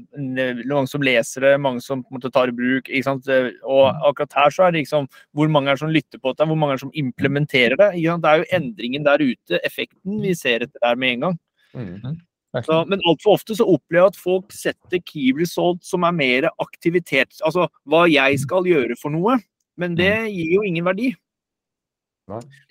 mange 0.66 0.90
som 0.90 1.06
leser 1.06 1.46
det, 1.46 1.54
mange 1.62 1.84
som 1.84 2.02
måte 2.10 2.32
tar 2.34 2.50
i 2.50 2.56
bruk. 2.56 2.90
Og 2.90 3.14
mm. 3.14 4.02
akkurat 4.10 4.38
her 4.40 4.54
så 4.56 4.66
er 4.66 4.74
det 4.74 4.82
liksom 4.82 5.08
mange 5.54 5.70
er 5.70 5.80
som 5.80 5.92
lytter 5.92 6.22
på 6.22 6.34
det, 6.34 6.48
mange 6.50 6.74
er 6.74 6.82
som 6.82 6.94
implementerer 6.94 7.78
det. 7.78 7.92
Det 7.94 8.32
er 8.32 8.42
jo 8.42 8.50
endringen 8.58 9.06
der 9.06 9.22
ute, 9.22 9.62
effekten 9.62 10.20
vi 10.22 10.34
ser 10.34 10.66
etter 10.66 10.82
der 10.82 10.98
med 10.98 11.14
en 11.14 11.28
gang. 11.28 11.42
Mm. 11.76 12.00
mm. 12.04 12.16
Så, 12.64 12.76
men 12.88 13.02
altfor 13.04 13.34
ofte 13.36 13.52
så 13.58 13.66
opplever 13.68 14.06
jeg 14.06 14.14
at 14.14 14.16
folk 14.16 14.54
setter 14.54 15.00
key 15.04 15.34
result 15.36 15.82
som 15.84 16.06
er 16.08 16.14
mer 16.16 16.46
aktivitet. 16.62 17.34
Altså 17.44 17.66
hva 17.84 18.06
jeg 18.08 18.38
skal 18.40 18.64
gjøre 18.64 18.96
for 18.96 19.12
noe. 19.12 19.36
Men 19.76 19.96
det 19.98 20.12
mm. 20.22 20.30
gir 20.32 20.54
jo 20.54 20.62
ingen 20.64 20.86
verdi. 20.86 21.10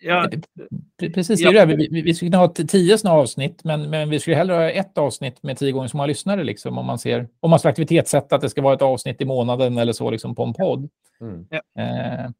Ja. 0.01 0.29
Precis, 0.99 1.39
det 1.39 1.51
det. 1.53 1.65
Vi, 1.65 2.01
vi 2.01 2.13
skulle 2.13 2.31
kunna 2.31 2.37
ha 2.43 2.47
tio 2.47 2.97
sådana 2.97 3.19
avsnitt, 3.19 3.63
men, 3.63 3.89
men 3.89 4.09
vi 4.09 4.19
skulle 4.19 4.35
hellre 4.35 4.55
ha 4.55 4.69
ett 4.69 4.97
avsnitt 4.97 5.43
med 5.43 5.57
tio 5.57 5.71
gånger 5.71 5.87
så 5.87 5.97
många 5.97 6.07
lyssnare. 6.07 6.43
Liksom, 6.43 6.77
om 6.77 6.85
man 6.85 6.99
ser, 6.99 7.27
om 7.39 7.49
man 7.49 7.59
ska 7.59 7.69
aktivitetssätta 7.69 8.35
att 8.35 8.41
det 8.41 8.49
ska 8.49 8.61
vara 8.61 8.75
ett 8.75 8.81
avsnitt 8.81 9.21
i 9.21 9.25
månaden 9.25 9.77
eller 9.77 9.93
så 9.93 10.09
liksom, 10.11 10.35
på 10.35 10.43
en 10.43 10.53
podd. 10.53 10.89
Mm. 11.21 11.45
Eh, 11.51 12.31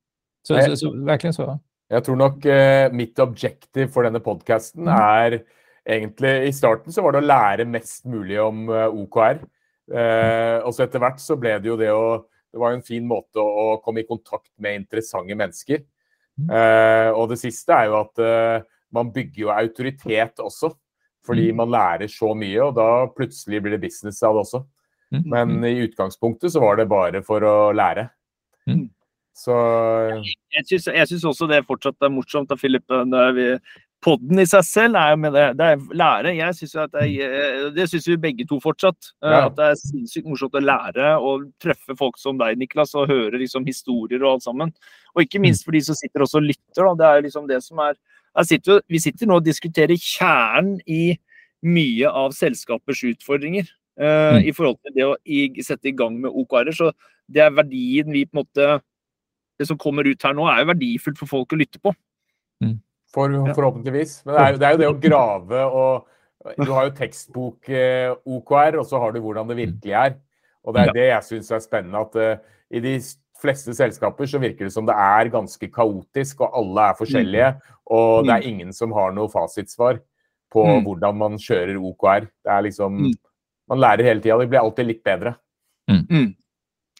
så, 0.48 0.62
så, 0.62 0.78
så, 0.78 1.06
verkligen 1.06 1.34
så. 1.34 1.60
Jag 1.88 2.04
tror 2.04 2.16
nog 2.16 2.46
eh, 2.46 2.92
mitt 2.92 3.20
objektiv 3.20 3.88
för 3.88 4.04
denna 4.04 4.20
podcasten 4.20 4.82
mm. 4.82 4.94
är 4.94 5.42
egentligen 5.86 6.44
i 6.44 6.54
starten 6.54 6.94
så 6.94 7.02
var 7.02 7.12
det 7.12 7.18
att 7.18 7.24
lära 7.24 7.66
mest 7.66 8.06
möjligt 8.06 8.40
om 8.40 8.70
eh, 8.70 8.88
OKR. 8.88 9.40
Eh, 9.94 10.58
och 10.58 10.76
så 10.76 10.84
efterhvert 10.84 11.20
så 11.20 11.36
blev 11.36 11.62
det 11.62 11.70
ju 11.70 11.78
det 11.78 11.90
att 11.90 12.26
det 12.52 12.60
var 12.60 12.72
en 12.72 12.82
fin 12.82 13.08
måte 13.08 13.40
att 13.40 13.84
komma 13.84 14.00
i 14.00 14.04
kontakt 14.04 14.52
med 14.58 14.76
intressanta 14.76 15.36
människor. 15.36 15.80
Uh, 16.36 17.16
og 17.16 17.30
det 17.32 17.38
siste 17.40 17.72
er 17.72 17.88
jo 17.88 18.00
at 18.02 18.20
uh, 18.20 18.64
man 18.96 19.12
bygger 19.16 19.46
jo 19.46 19.52
autoritet 19.54 20.42
også. 20.44 20.74
Fordi 21.26 21.50
mm. 21.50 21.58
man 21.58 21.72
lærer 21.74 22.12
så 22.12 22.36
mye, 22.38 22.60
og 22.62 22.76
da 22.78 23.08
plutselig 23.16 23.64
blir 23.64 23.74
det 23.74 23.82
business 23.82 24.22
av 24.24 24.36
det 24.36 24.44
også. 24.44 24.62
Mm. 25.16 25.24
Men 25.32 25.56
i 25.66 25.80
utgangspunktet 25.88 26.54
så 26.54 26.62
var 26.62 26.78
det 26.78 26.86
bare 26.92 27.24
for 27.26 27.42
å 27.42 27.56
lære. 27.74 28.08
Mm. 28.70 28.86
Så 29.36 29.56
Jeg 30.54 30.68
syns 31.10 31.26
også 31.26 31.48
det 31.50 31.66
fortsatt 31.68 32.06
er 32.06 32.14
morsomt 32.14 32.52
da, 32.52 32.56
Philip. 32.60 32.86
Vi, 33.36 33.48
podden 34.06 34.40
i 34.42 34.46
seg 34.48 34.66
selv 34.68 34.98
er 35.00 35.14
jo 35.14 35.20
med 35.24 35.34
det. 35.36 35.46
Det 35.60 35.68
er 35.74 35.86
lære. 36.02 36.34
Jeg 36.38 36.58
synes 36.60 36.76
at 36.84 36.98
er, 37.02 37.70
det 37.76 37.88
syns 37.90 38.08
vi 38.12 38.18
begge 38.22 38.46
to 38.50 38.60
fortsatt. 38.64 39.12
Ja. 39.24 39.46
At 39.48 39.56
det 39.58 39.70
er 39.72 39.80
sinnssykt 39.82 40.28
morsomt 40.30 40.58
å 40.58 40.62
lære 40.64 41.16
og 41.18 41.48
treffe 41.64 41.98
folk 41.98 42.20
som 42.22 42.38
deg, 42.42 42.60
Niklas, 42.62 42.94
og 42.98 43.10
høre 43.12 43.42
liksom, 43.42 43.66
historier 43.68 44.24
og 44.24 44.36
alt 44.36 44.46
sammen. 44.46 44.74
Og 45.16 45.26
ikke 45.26 45.42
minst 45.42 45.66
for 45.66 45.76
de 45.76 45.82
som 45.88 45.98
sitter 45.98 46.26
også 46.26 46.42
og 46.42 46.50
lytter. 46.52 46.84
Da. 46.84 46.94
Det 47.02 47.10
er 47.10 47.26
liksom 47.28 47.50
det 47.50 47.62
som 47.66 47.82
er 47.86 47.98
sitter, 48.46 48.84
Vi 48.92 49.02
sitter 49.02 49.30
nå 49.30 49.40
og 49.40 49.48
diskuterer 49.48 49.98
kjernen 49.98 50.80
i 50.86 51.18
mye 51.66 52.10
av 52.12 52.36
selskapers 52.38 53.04
utfordringer. 53.10 53.68
Uh, 53.96 54.36
mm. 54.36 54.50
I 54.52 54.52
forhold 54.52 54.82
til 54.84 54.96
det 54.98 55.06
å 55.08 55.14
i, 55.24 55.48
sette 55.64 55.88
i 55.88 55.96
gang 55.96 56.18
med 56.20 56.34
OKR-er. 56.34 56.76
Så 56.76 56.92
det 57.32 57.46
er 57.46 57.56
verdien 57.56 58.12
vi 58.12 58.28
på 58.28 58.38
en 58.38 58.44
måte 58.44 58.82
Det 59.56 59.70
som 59.70 59.78
kommer 59.80 60.04
ut 60.04 60.20
her 60.20 60.34
nå, 60.36 60.44
er 60.52 60.66
jo 60.66 60.68
verdifullt 60.74 61.20
for 61.22 61.32
folk 61.32 61.54
å 61.56 61.58
lytte 61.62 61.80
på. 61.80 61.94
Mm. 62.60 62.74
For, 63.16 63.32
forhåpentligvis. 63.56 64.18
Men 64.26 64.36
det 64.36 64.44
er, 64.44 64.58
det 64.60 64.68
er, 64.68 64.76
jo 64.76 64.82
det 64.82 64.92
å 64.92 65.00
grave 65.00 65.64
og 65.72 66.12
Du 66.60 66.70
har 66.76 66.86
jo 66.86 66.98
tekstbok-OKR, 67.00 68.76
og 68.78 68.86
så 68.86 69.00
har 69.02 69.16
du 69.16 69.22
hvordan 69.24 69.48
det 69.50 69.56
virkelig 69.58 69.94
er. 69.98 70.18
Og 70.62 70.76
det 70.76 70.84
er 70.84 70.92
det 70.94 71.06
jeg 71.08 71.26
syns 71.30 71.48
er 71.56 71.64
spennende. 71.64 72.04
At 72.06 72.18
uh, 72.20 72.60
i 72.70 72.82
de 72.84 72.92
fleste 73.42 73.74
selskaper 73.74 74.30
så 74.30 74.42
virker 74.44 74.68
det 74.68 74.74
som 74.76 74.86
det 74.86 74.94
er 74.94 75.32
ganske 75.34 75.70
kaotisk, 75.74 76.44
og 76.46 76.60
alle 76.62 76.86
er 76.92 77.00
forskjellige. 77.00 77.50
Og 77.98 78.28
det 78.28 78.36
er 78.36 78.46
ingen 78.52 78.76
som 78.78 78.94
har 78.94 79.16
noe 79.16 79.32
fasitsvar 79.34 79.98
på 80.54 80.68
mm. 80.70 80.86
hvordan 80.86 81.18
man 81.24 81.42
kjører 81.42 81.82
OKR. 81.82 82.30
Det 82.46 82.54
er 82.58 82.68
liksom 82.70 83.02
Man 83.66 83.82
lærer 83.82 84.06
hele 84.06 84.22
tida. 84.22 84.38
Det 84.38 84.52
blir 84.52 84.62
alltid 84.62 84.86
litt 84.86 85.02
bedre. 85.02 85.32
Mm. 85.90 86.36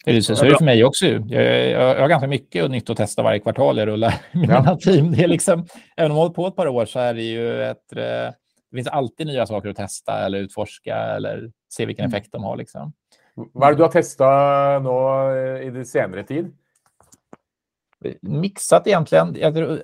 Det 0.06 0.16
är 0.16 0.20
så, 0.20 0.36
så 0.36 0.44
är 0.44 0.50
det 0.50 0.56
för 0.56 0.64
mig 0.64 0.84
också. 0.84 1.06
Jag, 1.06 1.20
jag, 1.30 1.96
jag 1.96 2.00
har 2.00 2.08
ganska 2.08 2.28
mycket 2.28 2.70
nytt 2.70 2.90
att 2.90 2.96
testa 2.96 3.22
varje 3.22 3.40
kvartal 3.40 3.78
jag 3.78 3.88
rullar 3.88 4.14
med 4.32 4.50
ja. 4.50 4.60
mina 4.60 4.76
team. 4.80 5.12
Det 5.12 5.24
är 5.24 5.28
liksom, 5.28 5.66
även 5.96 6.10
om 6.10 6.16
jag 6.16 6.22
har 6.22 6.22
hållit 6.22 6.36
på 6.36 6.46
ett 6.46 6.56
par 6.56 6.68
år 6.68 6.84
så 6.84 6.98
är 6.98 7.14
det 7.14 7.22
ju 7.22 7.62
ett... 7.62 7.92
Eh, 7.96 8.32
det 8.70 8.76
finns 8.76 8.88
alltid 8.88 9.26
nya 9.26 9.46
saker 9.46 9.68
att 9.68 9.76
testa 9.76 10.26
eller 10.26 10.38
utforska 10.38 10.96
eller 10.96 11.50
se 11.68 11.86
vilken 11.86 12.04
mm. 12.04 12.14
effekt 12.14 12.32
de 12.32 12.44
har. 12.44 12.56
Liksom. 12.56 12.92
Vad 13.34 13.68
är 13.68 13.72
det 13.72 13.78
du 13.78 13.82
har 13.82 13.90
testat 13.90 14.82
nu 14.82 15.62
i 15.66 15.70
det 15.70 15.84
senare 15.84 16.24
tid? 16.24 16.56
Mixat 18.20 18.86
egentligen. 18.86 19.36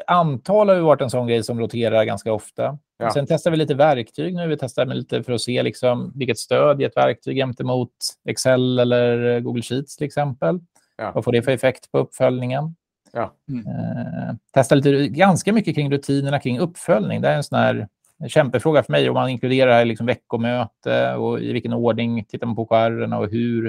Antal 0.07 0.69
har 0.69 0.77
ju 0.77 0.83
varit 0.83 1.01
en 1.01 1.11
sån 1.11 1.27
grej 1.27 1.43
som 1.43 1.61
roterar 1.61 2.05
ganska 2.05 2.33
ofta. 2.33 2.79
Ja. 2.99 3.11
Sen 3.11 3.27
testar 3.27 3.51
vi 3.51 3.57
lite 3.57 3.75
verktyg 3.75 4.35
nu. 4.35 4.49
Vi 4.49 4.57
testar 4.57 4.87
med 4.87 4.97
lite 4.97 5.23
för 5.23 5.33
att 5.33 5.41
se 5.41 5.63
liksom 5.63 6.13
vilket 6.15 6.39
stöd 6.39 6.83
i 6.83 6.85
ett 6.85 6.97
verktyg 6.97 7.37
gentemot 7.37 7.91
Excel 8.29 8.79
eller 8.79 9.41
Google 9.41 9.63
Sheets 9.63 9.97
till 9.97 10.07
exempel. 10.07 10.61
Ja. 10.97 11.13
Vad 11.15 11.25
får 11.25 11.33
det 11.33 11.43
för 11.43 11.53
effekt 11.53 11.93
på 11.93 11.99
uppföljningen? 11.99 12.77
Ja. 13.13 13.35
Mm. 13.49 13.67
Eh, 13.67 14.35
testa 14.53 14.75
lite, 14.75 15.09
ganska 15.09 15.53
mycket 15.53 15.75
kring 15.75 15.93
rutinerna 15.93 16.41
kring 16.41 16.59
uppföljning. 16.59 17.21
Det 17.21 17.29
är 17.29 17.37
en 17.37 17.45
sån 17.45 17.59
här 17.59 17.89
kämpefråga 18.29 18.83
för 18.83 18.93
mig 18.93 19.09
om 19.09 19.15
man 19.15 19.29
inkluderar 19.29 19.85
liksom 19.85 20.07
veckomöte 20.07 21.15
och 21.15 21.41
i 21.41 21.53
vilken 21.53 21.73
ordning 21.73 22.25
tittar 22.25 22.47
man 22.47 22.57
på 22.57 22.63
OKR 22.63 23.15
och 23.15 23.31
hur. 23.31 23.67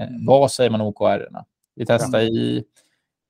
Eh, 0.00 0.08
vad 0.26 0.52
säger 0.52 0.70
man 0.70 0.80
om 0.80 0.86
OKR? 0.86 1.28
Vi 1.76 1.86
testar 1.86 2.18
ja. 2.20 2.24
i 2.24 2.64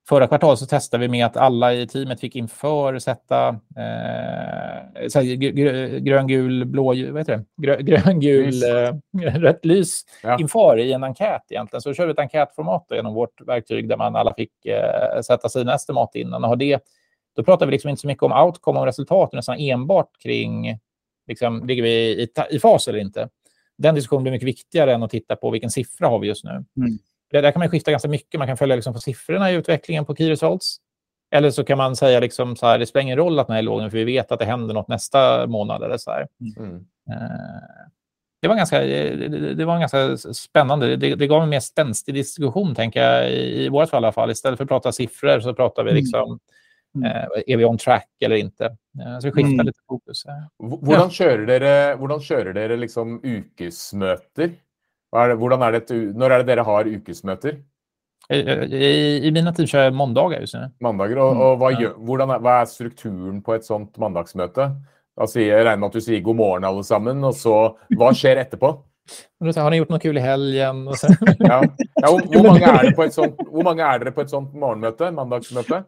Förra 0.08 0.26
kvartalet 0.28 0.58
så 0.58 0.66
testade 0.66 1.00
vi 1.00 1.08
med 1.08 1.26
att 1.26 1.36
alla 1.36 1.74
i 1.74 1.86
teamet 1.86 2.20
fick 2.20 2.36
inför 2.36 2.98
sätta 2.98 3.48
eh, 3.48 5.18
grön, 6.00 6.26
gul, 6.26 6.64
blå, 6.64 6.84
vad 6.86 6.96
heter 6.96 7.36
det? 7.36 7.44
Grön, 7.56 7.84
grön 7.84 8.20
gul, 8.20 8.62
eh, 8.62 8.94
rött 9.40 9.64
lys 9.64 10.02
ja. 10.22 10.38
inför 10.40 10.78
i 10.78 10.92
en 10.92 11.04
enkät 11.04 11.42
egentligen. 11.50 11.80
Så 11.80 11.94
körde 11.94 12.06
vi 12.06 12.12
ett 12.12 12.18
enkätformat 12.18 12.86
genom 12.90 13.14
vårt 13.14 13.40
verktyg 13.40 13.88
där 13.88 13.96
man 13.96 14.16
alla 14.16 14.34
fick 14.34 14.66
eh, 14.66 15.20
sätta 15.20 15.48
sina 15.48 15.74
estimat 15.74 16.14
innan 16.14 16.44
och 16.44 16.48
ha 16.48 16.56
det. 16.56 16.80
Då 17.36 17.44
pratar 17.44 17.66
vi 17.66 17.72
liksom 17.72 17.90
inte 17.90 18.00
så 18.00 18.06
mycket 18.06 18.22
om 18.22 18.32
outcome, 18.32 18.78
om 18.78 18.86
resultat, 18.86 19.32
nästan 19.32 19.56
enbart 19.58 20.10
kring 20.22 20.78
liksom, 21.26 21.66
ligger 21.66 21.82
vi 21.82 21.90
i, 21.90 22.28
i 22.50 22.58
fas 22.58 22.88
eller 22.88 22.98
inte. 22.98 23.28
Den 23.78 23.94
diskussionen 23.94 24.22
blir 24.22 24.32
mycket 24.32 24.48
viktigare 24.48 24.94
än 24.94 25.02
att 25.02 25.10
titta 25.10 25.36
på 25.36 25.50
vilken 25.50 25.70
siffra 25.70 26.08
har 26.08 26.18
vi 26.18 26.28
just 26.28 26.44
nu. 26.44 26.50
Mm 26.50 26.98
det 27.30 27.40
där 27.40 27.52
kan 27.52 27.60
man 27.60 27.68
skifta 27.68 27.90
ganska 27.90 28.08
mycket. 28.08 28.38
Man 28.38 28.48
kan 28.48 28.56
följa 28.56 28.76
liksom 28.76 28.94
på 28.94 29.00
siffrorna 29.00 29.50
i 29.50 29.54
utvecklingen 29.54 30.04
på 30.04 30.14
Key 30.14 30.30
Results. 30.30 30.76
Eller 31.34 31.50
så 31.50 31.64
kan 31.64 31.78
man 31.78 31.96
säga 31.96 32.20
liksom 32.20 32.56
så 32.56 32.66
här, 32.66 32.78
det 32.78 32.86
spelar 32.86 33.02
ingen 33.02 33.16
roll 33.16 33.38
att 33.38 33.46
den 33.46 33.56
är 33.56 33.62
låg 33.62 33.90
för 33.90 33.98
vi 33.98 34.04
vet 34.04 34.32
att 34.32 34.38
det 34.38 34.44
händer 34.44 34.74
något 34.74 34.88
nästa 34.88 35.46
månad. 35.46 35.82
Eller 35.82 35.96
så 35.96 36.10
mm. 36.58 36.86
Eh, 37.10 37.86
det, 38.42 38.48
var 38.48 38.56
ganska, 38.56 38.80
det, 38.80 39.64
var 39.64 39.78
ganska 39.78 40.16
spännande. 40.32 40.96
Det, 40.96 41.14
det 41.14 41.26
gav 41.26 41.42
en 41.42 41.48
mer 41.48 41.60
spänstig 41.60 42.14
diskussion, 42.14 42.74
tänker 42.74 43.02
jag, 43.02 43.30
i, 43.30 43.64
i 43.64 43.68
vårt 43.68 43.90
fall 43.90 44.02
i 44.02 44.06
alla 44.06 44.12
fall. 44.12 44.30
Istället 44.30 44.56
för 44.56 44.64
att 44.64 44.68
prata 44.68 44.92
siffror 44.92 45.40
så 45.40 45.54
pratar 45.54 45.84
vi 45.84 45.90
mm. 45.90 46.00
liksom, 46.00 46.38
mm. 46.96 47.10
eh, 47.10 47.28
är 47.46 47.56
vi 47.56 47.64
on 47.64 47.78
track 47.78 48.10
eller 48.20 48.36
inte? 48.36 48.64
Eh, 48.64 49.18
så 49.20 49.26
vi 49.26 49.32
skiftar 49.32 49.52
mm. 49.52 49.66
lite 49.66 49.80
fokus. 49.88 50.24
Hur 50.82 50.92
ja. 50.92 51.10
kör 51.10 51.38
ni 51.38 52.76
liksom 52.76 53.20
ukesmöten? 53.24 54.56
Hvordan 55.14 55.62
er 55.62 55.78
det, 55.78 56.00
når 56.18 56.32
er 56.32 56.42
det 56.42 56.50
dere 56.50 56.66
har 56.66 56.90
ukesmøter? 56.90 57.60
I, 58.28 58.36
i, 58.36 59.26
i 59.26 59.30
mina 59.30 59.52
tid 59.52 59.68
kör 59.68 59.78
jag 59.78 59.94
måndagar 59.94 60.40
just 60.40 60.54
nu. 60.54 60.70
Mandagar, 60.80 61.16
og, 61.16 61.40
og 61.42 61.58
hva, 61.60 61.70
gjør, 61.76 61.92
er, 62.24 62.40
hva, 62.40 62.54
er, 62.62 62.70
strukturen 62.70 63.42
på 63.44 63.54
et 63.54 63.66
sånt 63.66 63.98
mandagsmøte? 64.00 64.70
Da 65.14 65.28
sier, 65.30 65.50
jeg 65.52 65.66
regner 65.66 65.82
med 65.82 65.92
at 65.92 65.98
du 65.98 66.04
sier 66.06 66.24
god 66.24 66.38
morgen 66.38 66.66
alle 66.66 66.84
sammen, 66.86 67.20
og 67.24 67.36
så 67.36 67.58
hva 67.94 68.10
skjer 68.16 68.40
etterpå? 68.42 68.72
Har 69.44 69.70
ni 69.70 69.82
gjort 69.82 69.92
något 69.92 70.06
kul 70.06 70.16
i 70.16 70.24
helgen? 70.24 70.86
ja. 71.44 71.60
Ja, 71.60 72.08
hvor, 72.08 72.24
hvor, 72.32 72.48
mange 72.48 72.70
er 72.70 72.88
det 72.88 72.94
på 72.96 73.04
et 73.04 73.14
sånt, 73.14 73.36
er 73.44 74.10
på 74.16 74.24
et 74.24 74.32
sånt? 74.32 74.56
Mandagsmøte? 74.56 75.84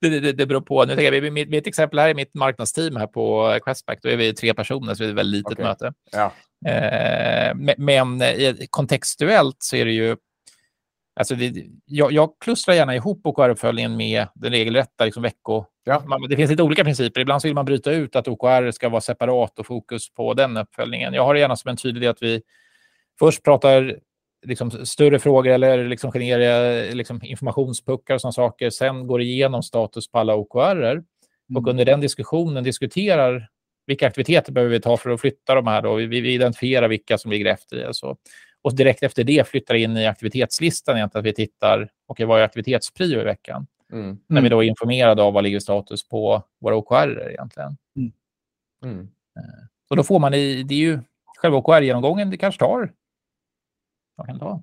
Det, 0.00 0.20
det, 0.20 0.32
det 0.32 0.46
beror 0.46 0.60
på. 0.60 0.84
Nu 0.84 0.94
tänker 0.94 1.12
jag, 1.12 1.32
mitt, 1.32 1.48
mitt 1.48 1.66
exempel 1.66 1.98
här 1.98 2.08
är 2.08 2.14
mitt 2.14 2.34
marknadsteam 2.34 2.96
här 2.96 3.06
på 3.06 3.58
Questback. 3.64 3.98
Då 4.02 4.08
är 4.08 4.16
vi 4.16 4.34
tre 4.34 4.54
personer, 4.54 4.94
så 4.94 5.02
det 5.02 5.08
är 5.08 5.10
ett 5.10 5.16
väldigt 5.16 5.38
litet 5.38 5.52
okay. 5.52 5.64
möte. 5.64 5.92
Ja. 6.12 6.32
Eh, 6.70 7.54
men 7.76 8.22
kontextuellt 8.70 9.56
så 9.58 9.76
är 9.76 9.84
det 9.84 9.92
ju... 9.92 10.16
Alltså 11.20 11.34
det, 11.34 11.64
jag, 11.84 12.12
jag 12.12 12.30
klustrar 12.40 12.74
gärna 12.74 12.94
ihop 12.94 13.26
OKR-uppföljningen 13.26 13.96
med 13.96 14.26
den 14.34 14.52
regelrätta 14.52 15.04
liksom 15.04 15.22
vecko... 15.22 15.64
Ja. 15.84 16.02
Man, 16.06 16.28
det 16.28 16.36
finns 16.36 16.50
lite 16.50 16.62
olika 16.62 16.84
principer. 16.84 17.20
Ibland 17.20 17.42
så 17.42 17.48
vill 17.48 17.54
man 17.54 17.64
bryta 17.64 17.90
ut 17.90 18.16
att 18.16 18.28
OKR 18.28 18.70
ska 18.70 18.88
vara 18.88 19.00
separat 19.00 19.58
och 19.58 19.66
fokus 19.66 20.14
på 20.14 20.34
den 20.34 20.56
uppföljningen. 20.56 21.14
Jag 21.14 21.24
har 21.24 21.34
det 21.34 21.40
gärna 21.40 21.56
som 21.56 21.68
en 21.68 21.76
tydlig 21.76 22.06
att 22.06 22.22
vi 22.22 22.42
först 23.18 23.42
pratar 23.42 23.98
liksom 24.46 24.70
större 24.70 25.18
frågor 25.18 25.52
eller 25.52 25.88
liksom 25.88 26.12
generera 26.12 26.94
liksom 26.94 27.20
informationspuckar 27.24 28.14
och 28.14 28.20
sådana 28.20 28.32
saker. 28.32 28.70
Sen 28.70 29.06
går 29.06 29.20
igenom 29.22 29.62
status 29.62 30.10
på 30.10 30.18
alla 30.18 30.34
OKR. 30.34 30.86
Mm. 30.86 31.04
Och 31.56 31.68
under 31.68 31.84
den 31.84 32.00
diskussionen 32.00 32.64
diskuterar 32.64 33.48
vilka 33.86 34.06
aktiviteter 34.06 34.52
behöver 34.52 34.72
vi 34.72 34.80
ta 34.80 34.96
för 34.96 35.10
att 35.10 35.20
flytta 35.20 35.54
de 35.54 35.66
här? 35.66 35.82
Då? 35.82 35.94
Vi, 35.94 36.06
vi 36.06 36.34
identifierar 36.34 36.88
vilka 36.88 37.18
som 37.18 37.30
ligger 37.30 37.46
efter. 37.46 37.86
Alltså. 37.86 38.16
Och 38.62 38.76
direkt 38.76 39.02
efter 39.02 39.24
det 39.24 39.48
flyttar 39.48 39.74
in 39.74 39.96
i 39.96 40.06
aktivitetslistan 40.06 40.96
egentligen 40.96 41.20
att 41.20 41.26
vi 41.26 41.32
tittar, 41.32 41.76
okej, 41.82 41.90
okay, 42.08 42.26
vad 42.26 42.40
är 42.40 42.44
aktivitetsprio 42.44 43.20
i 43.20 43.24
veckan? 43.24 43.66
Mm. 43.92 44.18
När 44.26 44.40
vi 44.40 44.48
då 44.48 44.64
är 44.64 44.68
informerade 44.68 45.22
av 45.22 45.32
vad 45.32 45.44
ligger 45.44 45.60
status 45.60 46.08
på 46.08 46.42
våra 46.60 46.76
OKR 46.76 47.30
egentligen. 47.30 47.76
Mm. 47.96 48.12
Mm. 48.84 49.00
Eh, 49.38 49.66
så 49.88 49.94
då 49.94 50.02
får 50.02 50.18
man, 50.18 50.34
i, 50.34 50.62
det 50.62 50.74
är 50.74 50.78
ju 50.78 50.98
själva 51.38 51.56
OKR-genomgången, 51.56 52.30
det 52.30 52.36
kanske 52.36 52.58
tar, 52.58 52.92
vad 54.16 54.26
kan 54.26 54.34
det 54.34 54.40
ta? 54.40 54.62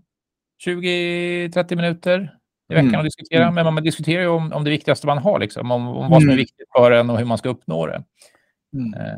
20-30 0.66 1.76
minuter 1.76 2.38
i 2.70 2.74
veckan 2.74 2.88
mm. 2.88 3.00
att 3.00 3.06
diskutera. 3.06 3.44
Mm. 3.44 3.56
Men 3.56 3.74
man 3.74 3.84
diskuterar 3.84 4.22
ju 4.22 4.28
om, 4.28 4.54
om 4.54 4.64
det 4.64 4.70
viktigaste 4.70 5.08
man 5.08 5.18
har, 5.18 5.40
liksom, 5.40 5.72
om, 5.72 5.88
om 5.88 6.10
vad 6.10 6.22
som 6.22 6.30
är 6.30 6.34
mm. 6.34 6.38
viktigt 6.38 6.68
för 6.76 6.92
en 6.92 7.10
och 7.10 7.18
hur 7.18 7.26
man 7.26 7.38
ska 7.38 7.50
uppnå 7.50 7.86
det. 7.86 8.04
Mm. 8.74 8.94
Eh, 8.94 9.18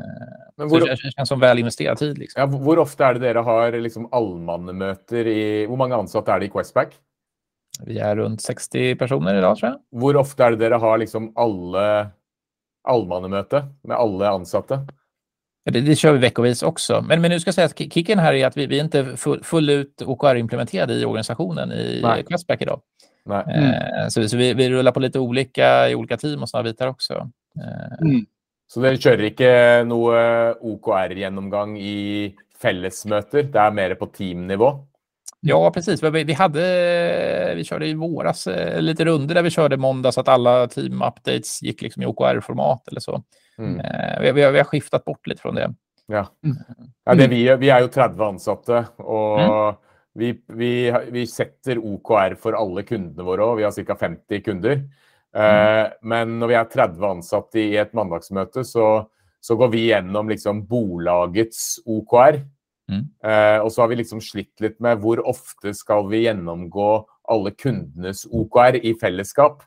Men 0.56 0.68
hvor, 0.68 0.80
så 0.80 0.86
det 0.86 1.12
känns 1.16 1.28
som 1.28 1.40
väl 1.40 1.58
investerad 1.58 1.98
tid. 1.98 2.18
Liksom. 2.18 2.40
Ja, 2.40 2.46
hvor 2.46 2.78
ofte 2.78 3.04
er 3.04 3.14
det 3.16 3.24
dere 3.24 3.44
har 3.44 3.72
liksom 3.72 4.08
allmannemøter 4.12 5.26
i 5.26 5.42
Hvor 5.66 5.80
mange 5.80 5.96
ansatte 5.96 6.32
er 6.32 6.40
det 6.40 6.50
i 6.50 6.52
Questback? 6.52 6.94
Vi 7.86 7.98
är 7.98 8.16
runt 8.16 8.40
60 8.40 8.94
personer 8.96 9.34
idag, 9.34 9.56
tror 9.56 9.70
jag. 9.70 10.00
Hvor 10.00 10.16
ofte 10.16 10.44
är 10.44 10.50
det 10.50 10.56
dere 10.56 10.80
har 10.80 10.98
liksom 10.98 11.32
alle 11.36 12.08
allmannemøte 12.88 13.66
med 13.82 13.96
alla 13.96 14.30
ansatte? 14.30 14.86
Det, 15.70 15.80
det, 15.80 15.96
kör 15.96 16.12
vi 16.12 16.18
veckovis 16.18 16.62
också. 16.62 17.04
Men, 17.08 17.20
men 17.20 17.30
nu 17.30 17.40
ska 17.40 17.48
jag 17.48 17.54
säga 17.54 17.64
att 17.64 17.78
kicken 17.78 18.18
här 18.18 18.34
är 18.34 18.46
att 18.46 18.56
vi, 18.56 18.66
vi 18.66 18.78
är 18.78 18.84
inte 18.84 19.16
full, 19.16 19.44
full 19.44 19.70
ut 19.70 20.02
OKR-implementerade 20.02 20.92
i 20.92 21.04
organisationen 21.04 21.72
i 21.72 22.00
Nej. 22.02 22.24
Questback 22.24 22.62
idag. 22.62 22.80
Nej. 23.24 23.44
Mm. 23.48 24.10
så, 24.10 24.28
så 24.28 24.36
vi, 24.36 24.54
vi, 24.54 24.70
rullar 24.70 24.92
på 24.92 25.00
lite 25.00 25.18
olika 25.18 25.88
i 25.88 25.94
olika 25.94 26.16
team 26.16 26.42
och 26.42 26.48
sådana 26.48 26.64
bitar 26.64 26.86
också. 26.86 27.30
Eh, 27.58 28.08
mm. 28.08 28.26
Så 28.66 28.82
dere 28.82 28.98
kjører 28.98 29.28
ikke 29.30 29.50
noe 29.86 30.20
OKR-gjennomgang 30.58 31.76
i 31.78 32.34
fellesmöten? 32.62 33.50
Det 33.52 33.58
är 33.58 33.70
mer 33.70 33.94
på 33.94 34.06
teamnivå? 34.06 34.72
Ja, 35.40 35.70
precis. 35.70 36.02
Vi, 36.02 36.24
vi, 36.24 36.32
hade, 36.32 37.52
vi 37.56 37.64
körde 37.64 37.86
i 37.86 37.94
våras 37.94 38.46
eh, 38.46 38.80
lite 38.80 39.04
runder 39.04 39.34
där 39.34 39.42
vi 39.42 39.50
körde 39.50 39.76
måndag 39.76 40.12
så 40.12 40.20
att 40.20 40.28
alla 40.28 40.66
team-updates 40.66 41.62
gick 41.62 41.82
liksom 41.82 42.02
i 42.02 42.06
OKR-format 42.06 42.88
eller 42.88 43.00
så. 43.00 43.22
Mm. 43.58 43.80
Eh, 43.80 44.20
vi, 44.20 44.32
vi, 44.32 44.42
har, 44.42 44.52
vi, 44.52 44.58
har 44.58 44.64
skiftat 44.64 45.04
bort 45.04 45.26
lite 45.26 45.42
från 45.42 45.54
det. 45.54 45.74
Ja. 46.06 46.26
Mm. 46.44 46.56
ja 47.04 47.14
det, 47.14 47.28
vi, 47.28 47.56
vi 47.56 47.70
är 47.70 47.80
ju 47.80 47.88
30 47.88 48.22
ansatte 48.22 48.84
och 48.96 49.40
mm. 49.40 49.74
vi, 50.14 50.42
vi, 50.46 50.94
vi 51.10 51.26
sätter 51.26 51.78
OKR 51.78 52.34
för 52.34 52.52
alla 52.52 52.82
kunderna 52.82 53.22
våra. 53.22 53.54
Vi 53.54 53.62
har 53.62 53.70
cirka 53.70 53.96
50 53.96 54.42
kunder. 54.42 54.82
Mm. 55.34 55.90
Men 56.02 56.38
när 56.38 56.46
vi 56.46 56.54
är 56.54 56.64
30 56.64 57.04
ansatte 57.04 57.60
i 57.60 57.76
ett 57.76 57.92
mandagsmöte 57.92 58.64
så, 58.64 59.10
så 59.40 59.56
går 59.56 59.68
vi 59.68 59.78
igenom 59.78 60.28
liksom 60.28 60.66
bolagets 60.66 61.76
OKR. 61.84 62.40
Mm. 62.92 63.56
Uh, 63.56 63.60
och 63.60 63.72
så 63.72 63.80
har 63.80 63.88
vi 63.88 63.96
liksom 63.96 64.20
slitt 64.20 64.60
lite 64.60 64.82
med 64.82 65.02
hur 65.02 65.26
ofta 65.26 65.74
ska 65.74 66.02
vi 66.02 66.18
genomgå 66.18 67.08
alla 67.22 67.50
kundernas 67.50 68.26
OKR 68.30 68.76
i 68.76 68.94
fällskap. 68.94 69.62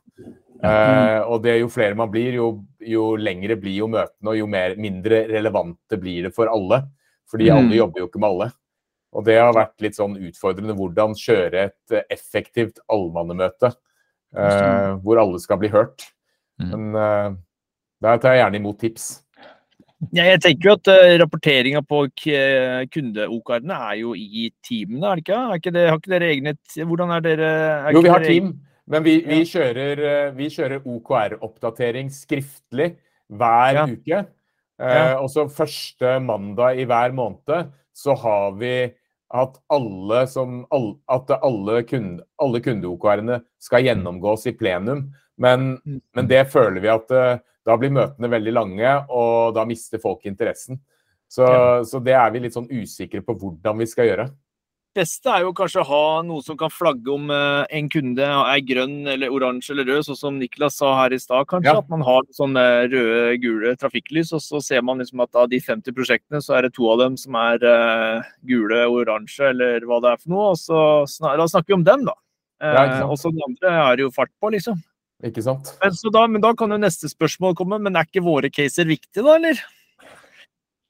Mm. 0.63 1.17
Uh, 1.17 1.21
och 1.21 1.41
det 1.41 1.51
är 1.51 1.55
ju 1.55 1.69
fler 1.69 1.93
man 1.93 2.11
blir, 2.11 2.33
ju, 2.33 2.63
ju 2.79 3.17
längre 3.17 3.55
blir 3.55 3.71
ju 3.71 3.87
mötena 3.87 4.29
och 4.29 4.37
ju 4.37 4.47
mer, 4.47 4.75
mindre 4.75 5.27
relevanta 5.27 5.97
blir 5.97 6.23
det 6.23 6.31
för 6.31 6.47
alla. 6.47 6.83
För 7.31 7.41
mm. 7.41 7.57
alla 7.57 7.75
jobbar 7.75 7.99
ju 7.99 8.03
inte 8.03 8.19
med 8.19 8.29
alla. 8.29 8.51
Och 9.11 9.23
det 9.23 9.35
har 9.35 9.53
varit 9.53 9.81
lite 9.81 9.95
sån 9.95 10.17
utfordrande 10.17 10.73
hur 10.73 11.15
köra 11.15 11.63
ett 11.63 11.91
effektivt 12.09 12.79
allmännemöte. 12.87 13.71
Uh, 14.37 15.01
hvor 15.01 15.17
alle 15.17 15.39
skal 15.39 15.57
bli 15.57 15.71
hørt. 15.73 16.05
Mm. 16.61 16.69
Men 16.69 16.95
uh, 16.95 17.39
der 18.01 18.21
tar 18.21 18.35
jeg 18.35 18.43
gjerne 18.43 18.59
imot 18.61 18.79
tips. 18.79 19.07
Ja, 20.13 20.23
jeg 20.23 20.39
tenker 20.43 20.69
jo 20.69 20.75
at 20.77 20.89
uh, 20.91 21.15
rapporteringa 21.19 21.81
på 21.83 22.05
kunde-OKR-ene 22.93 23.79
er 23.89 23.97
jo 23.99 24.13
i 24.15 24.51
teamene, 24.63 25.07
er 25.09 25.17
det 25.17 25.25
ikke? 25.25 25.39
Er 25.39 25.59
ikke 25.59 25.73
det, 25.75 25.87
har 25.89 25.99
ikke 25.99 26.13
dere 26.13 26.29
egne 26.29 26.53
Hvordan 26.77 27.15
er 27.15 27.25
dere 27.25 27.49
er 27.49 27.97
Jo, 27.97 28.03
vi 28.05 28.13
har 28.13 28.23
team, 28.23 28.53
men 28.89 29.05
vi, 29.05 29.19
vi 29.27 29.43
kjører, 29.45 30.01
kjører 30.35 30.85
OKR-oppdatering 30.87 32.09
skriftlig 32.13 32.93
hver 33.29 33.83
uke. 33.85 34.23
Ja. 34.79 35.19
Og 35.19 35.27
så 35.33 35.45
første 35.51 36.15
mandag 36.23 36.79
i 36.79 36.87
hver 36.89 37.13
måned 37.13 37.69
så 37.93 38.15
har 38.17 38.55
vi 38.57 38.73
at 39.29 39.59
alle, 39.69 40.23
som, 40.27 40.63
all, 40.73 40.93
at 41.11 41.29
alle, 41.37 41.83
kunde, 41.85 42.23
alle 42.41 42.61
kunde-OKR-ene 42.65 43.41
skal 43.61 43.85
gjennomgås 43.85 44.47
i 44.49 44.55
plenum. 44.57 45.05
Men, 45.37 45.75
men, 45.85 46.29
det 46.29 46.47
føler 46.51 46.81
vi 46.81 46.89
at 46.91 47.13
uh, 47.13 47.41
da 47.67 47.75
blir 47.77 47.93
møtene 47.93 48.31
veldig 48.31 48.53
lange, 48.55 48.95
og 49.13 49.53
da 49.55 49.67
mister 49.69 50.01
folk 50.01 50.25
interessen. 50.25 50.81
Så, 51.29 51.45
så 51.85 52.01
det 52.01 52.15
er 52.17 52.31
vi 52.33 52.41
litt 52.41 52.55
sånn 52.55 52.71
usikre 52.71 53.21
på 53.21 53.35
hvordan 53.37 53.77
vi 53.83 53.85
skal 53.89 54.09
gjøre 54.09 54.31
beste 54.97 55.31
er 55.31 55.43
jo 55.45 55.53
kanskje 55.55 55.81
å 55.83 55.87
ha 55.87 56.03
noe 56.25 56.43
som 56.45 56.57
kan 56.59 56.71
flagge 56.73 57.11
om 57.13 57.29
eh, 57.33 57.61
en 57.77 57.89
kunde 57.91 58.25
er 58.25 58.63
grønn 58.65 59.07
eller 59.11 59.33
oransje 59.33 59.73
eller 59.73 59.87
rød, 59.89 60.07
sånn 60.07 60.19
som 60.19 60.39
Niklas 60.41 60.79
sa 60.79 60.93
her 60.97 61.13
i 61.15 61.19
stad. 61.21 61.47
kanskje, 61.51 61.73
ja. 61.73 61.83
At 61.83 61.91
man 61.91 62.03
har 62.05 62.25
sånne 62.35 62.65
røde, 62.89 63.37
gule 63.43 63.75
trafikklys, 63.79 64.33
og 64.35 64.43
så 64.45 64.61
ser 64.65 64.83
man 64.85 65.01
liksom 65.03 65.23
at 65.25 65.39
av 65.39 65.49
de 65.51 65.61
50 65.63 65.95
prosjektene, 65.95 66.41
så 66.43 66.57
er 66.57 66.67
det 66.67 66.73
to 66.77 66.89
av 66.91 67.01
dem 67.03 67.17
som 67.19 67.37
er 67.39 67.63
uh, 67.65 68.29
gule, 68.49 68.81
oransje 68.89 69.51
eller 69.53 69.85
hva 69.87 70.01
det 70.03 70.13
er 70.13 70.23
for 70.23 70.33
noe. 70.33 70.51
og 70.53 70.59
så 71.09 71.29
Da 71.39 71.47
snakker 71.47 71.73
vi 71.73 71.79
om 71.79 71.87
dem, 71.87 72.07
da. 72.09 72.17
Uh, 72.59 73.05
og 73.07 73.17
så 73.19 73.31
de 73.31 73.43
andre 73.45 73.75
er 73.85 73.99
det 73.99 74.07
jo 74.07 74.15
fart 74.15 74.33
på, 74.41 74.51
liksom. 74.55 74.81
Ikke 75.25 75.43
sant. 75.43 75.73
Men, 75.83 75.95
da, 76.15 76.25
men 76.31 76.43
da 76.43 76.53
kan 76.55 76.71
jo 76.71 76.79
neste 76.79 77.09
spørsmål 77.11 77.55
komme. 77.59 77.79
Men 77.83 77.97
er 77.99 78.07
ikke 78.07 78.23
våre 78.23 78.51
caser 78.51 78.87
viktige, 78.87 79.25
da, 79.25 79.35
eller? 79.35 79.63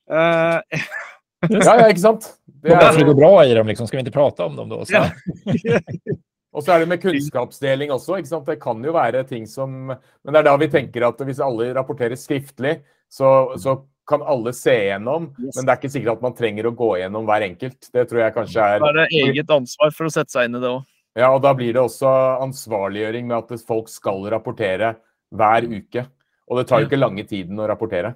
Uh, 0.10 0.62
ja, 1.48 1.76
ja, 1.80 1.88
ikke 1.88 2.04
sant? 2.04 2.32
Det 2.60 2.74
er 2.74 2.82
Hvorfor 2.82 3.00
det 3.00 3.12
går 3.12 3.20
bra 3.20 3.34
i 3.46 3.54
dem, 3.56 3.70
liksom. 3.72 3.88
Skal 3.88 4.00
vi 4.00 4.08
ikke 4.08 4.18
prate 4.18 4.48
om 4.48 4.58
dem 4.58 4.74
da? 4.74 4.80
Så? 4.86 4.98
Ja. 4.98 5.84
og 6.56 6.66
så 6.66 6.74
er 6.76 6.84
det 6.84 6.90
med 6.92 7.04
kunnskapsdeling 7.04 7.94
også. 7.96 8.18
ikke 8.20 8.32
sant? 8.34 8.50
Det 8.50 8.60
kan 8.62 8.84
jo 8.84 8.96
være 8.96 9.24
ting 9.30 9.48
som 9.48 9.94
Men 9.94 10.34
det 10.34 10.42
er 10.42 10.50
da 10.50 10.58
vi 10.60 10.72
tenker 10.72 11.08
at 11.08 11.24
hvis 11.24 11.40
alle 11.44 11.72
rapporterer 11.78 12.20
skriftlig, 12.20 12.80
så, 13.10 13.56
så 13.58 13.80
kan 14.10 14.26
alle 14.26 14.54
se 14.58 14.74
gjennom. 14.74 15.30
Yes. 15.38 15.56
Men 15.56 15.66
det 15.66 15.74
er 15.74 15.82
ikke 15.82 15.94
sikkert 15.96 16.18
at 16.18 16.24
man 16.26 16.70
å 16.70 16.78
gå 16.84 16.94
gjennom 17.00 17.28
hver 17.30 17.46
enkelt. 17.48 17.92
Det 17.94 18.06
tror 18.10 18.24
jeg 18.26 18.36
kanskje 18.36 18.70
er 18.76 18.80
Det 18.84 19.04
er 19.06 19.18
eget 19.30 19.52
ansvar 19.54 19.94
for 19.96 20.10
å 20.10 20.14
sette 20.14 20.34
seg 20.34 20.50
inn 20.50 20.58
i 20.60 20.64
det 20.64 20.72
òg. 20.72 20.88
Ja, 21.18 21.32
og 21.34 21.42
da 21.44 21.52
blir 21.58 21.74
det 21.74 21.82
også 21.82 22.10
ansvarliggjøring 22.46 23.28
med 23.30 23.38
at 23.38 23.68
folk 23.68 23.90
skal 23.92 24.28
rapportere 24.32 24.94
hver 25.36 25.66
uke. 25.68 26.06
Og 26.50 26.60
det 26.60 26.68
tar 26.70 26.82
jo 26.82 26.90
ikke 26.90 27.00
lange 27.00 27.26
tiden 27.30 27.60
å 27.62 27.68
rapportere. 27.70 28.14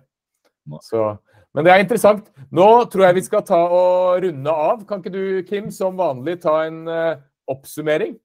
Så 0.81 1.11
men 1.53 1.65
det 1.65 1.71
er 1.73 1.83
interessant. 1.83 2.29
Nå 2.53 2.67
tror 2.89 3.07
jeg 3.07 3.19
vi 3.19 3.25
skal 3.27 3.45
ta 3.45 3.59
og 3.61 4.23
runde 4.25 4.53
av. 4.67 4.83
Kan 4.89 5.01
ikke 5.01 5.13
du, 5.13 5.25
Kim, 5.45 5.69
som 5.73 5.97
vanlig 5.99 6.39
ta 6.41 6.63
en 6.65 6.83
uh, 6.89 7.21
oppsummering? 7.49 8.15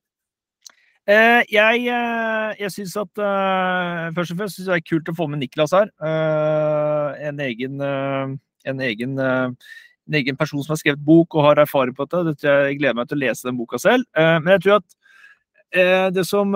Uh, 1.08 1.40
jeg 1.48 1.86
uh, 1.88 2.52
jeg 2.60 2.72
syns 2.74 2.92
at 3.00 3.20
uh, 3.24 4.08
Først 4.12 4.34
og 4.34 4.40
fremst 4.40 4.58
syns 4.58 4.66
jeg 4.66 4.74
det 4.74 4.82
er 4.82 4.88
kult 4.90 5.08
å 5.08 5.14
få 5.16 5.28
med 5.32 5.40
Niklas 5.40 5.72
her. 5.72 5.88
en 7.28 7.40
egen, 7.40 7.80
en 7.80 8.80
egen 8.84 9.18
en 9.18 10.16
egen 10.16 10.36
person 10.36 10.60
som 10.64 10.72
har 10.72 10.80
skrevet 10.80 11.04
bok 11.04 11.34
og 11.36 11.44
har 11.44 11.60
erfaring 11.60 11.96
på 11.96 12.06
dette. 12.08 12.44
Jeg 12.44 12.78
gleder 12.80 12.96
meg 12.96 13.08
til 13.08 13.18
å 13.18 13.22
lese 13.24 13.48
den 13.48 13.56
boka 13.56 13.80
selv. 13.80 14.04
men 14.16 14.48
jeg 14.54 14.62
tror 14.64 14.80
at 14.80 16.14
det 16.16 16.24
som 16.24 16.54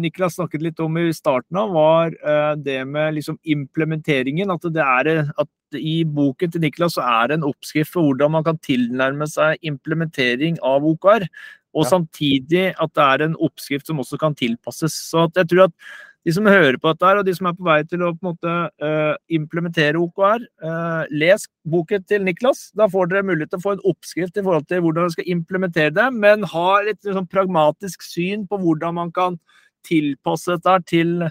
Niklas 0.00 0.38
snakket 0.38 0.62
litt 0.64 0.80
om 0.80 0.96
i 0.96 1.10
starten 1.12 1.58
av, 1.60 1.72
var 1.72 2.56
det 2.56 2.78
med 2.88 3.18
liksom 3.18 3.36
implementeringen. 3.44 4.50
At, 4.50 4.64
det 4.72 4.80
er, 4.84 5.28
at 5.36 5.50
i 5.78 6.02
boken 6.04 6.52
til 6.52 6.62
Niklas 6.64 6.96
så 6.98 7.06
er 7.06 7.30
det 7.30 7.38
en 7.38 7.48
oppskrift 7.48 7.92
for 7.94 8.08
hvordan 8.08 8.36
man 8.36 8.46
kan 8.46 8.60
tilnærme 8.62 9.28
seg 9.30 9.60
implementering 9.66 10.60
av 10.66 10.86
OKR. 10.86 11.26
Og 11.72 11.86
ja. 11.86 11.90
samtidig 11.94 12.64
at 12.76 12.94
det 12.96 13.04
er 13.04 13.26
en 13.26 13.36
oppskrift 13.40 13.88
som 13.88 14.00
også 14.02 14.18
kan 14.20 14.34
tilpasses. 14.36 14.96
Så 15.08 15.28
jeg 15.36 15.48
tror 15.48 15.70
at 15.70 15.76
de 16.22 16.32
som 16.34 16.46
hører 16.46 16.76
på 16.78 16.92
dette, 16.92 17.12
og 17.18 17.26
de 17.26 17.34
som 17.34 17.48
er 17.50 17.54
på 17.58 17.66
vei 17.66 17.80
til 17.88 18.04
å 18.06 18.12
på 18.14 18.22
en 18.22 18.28
måte 18.28 18.52
uh, 18.84 19.14
implementere 19.34 19.98
OKR, 19.98 20.44
uh, 20.62 20.68
eh, 20.68 21.14
les 21.18 21.48
boken 21.66 22.04
til 22.06 22.22
Niklas. 22.28 22.68
Da 22.78 22.86
får 22.90 23.10
dere 23.10 23.26
mulighet 23.26 23.50
til 23.50 23.58
å 23.58 23.64
få 23.64 23.74
en 23.74 23.82
oppskrift 23.90 24.38
i 24.38 24.44
forhold 24.44 24.68
til 24.70 24.84
hvordan 24.84 25.02
dere 25.02 25.16
skal 25.16 25.32
implementere 25.34 25.94
det, 25.96 26.06
men 26.14 26.46
ha 26.52 26.68
et 26.84 27.00
liksom, 27.00 27.26
pragmatisk 27.32 28.06
syn 28.06 28.46
på 28.46 28.60
hvordan 28.62 29.00
man 29.00 29.10
kan 29.14 29.40
tilpasse 29.88 30.60
dette 30.60 30.78
til 30.92 31.26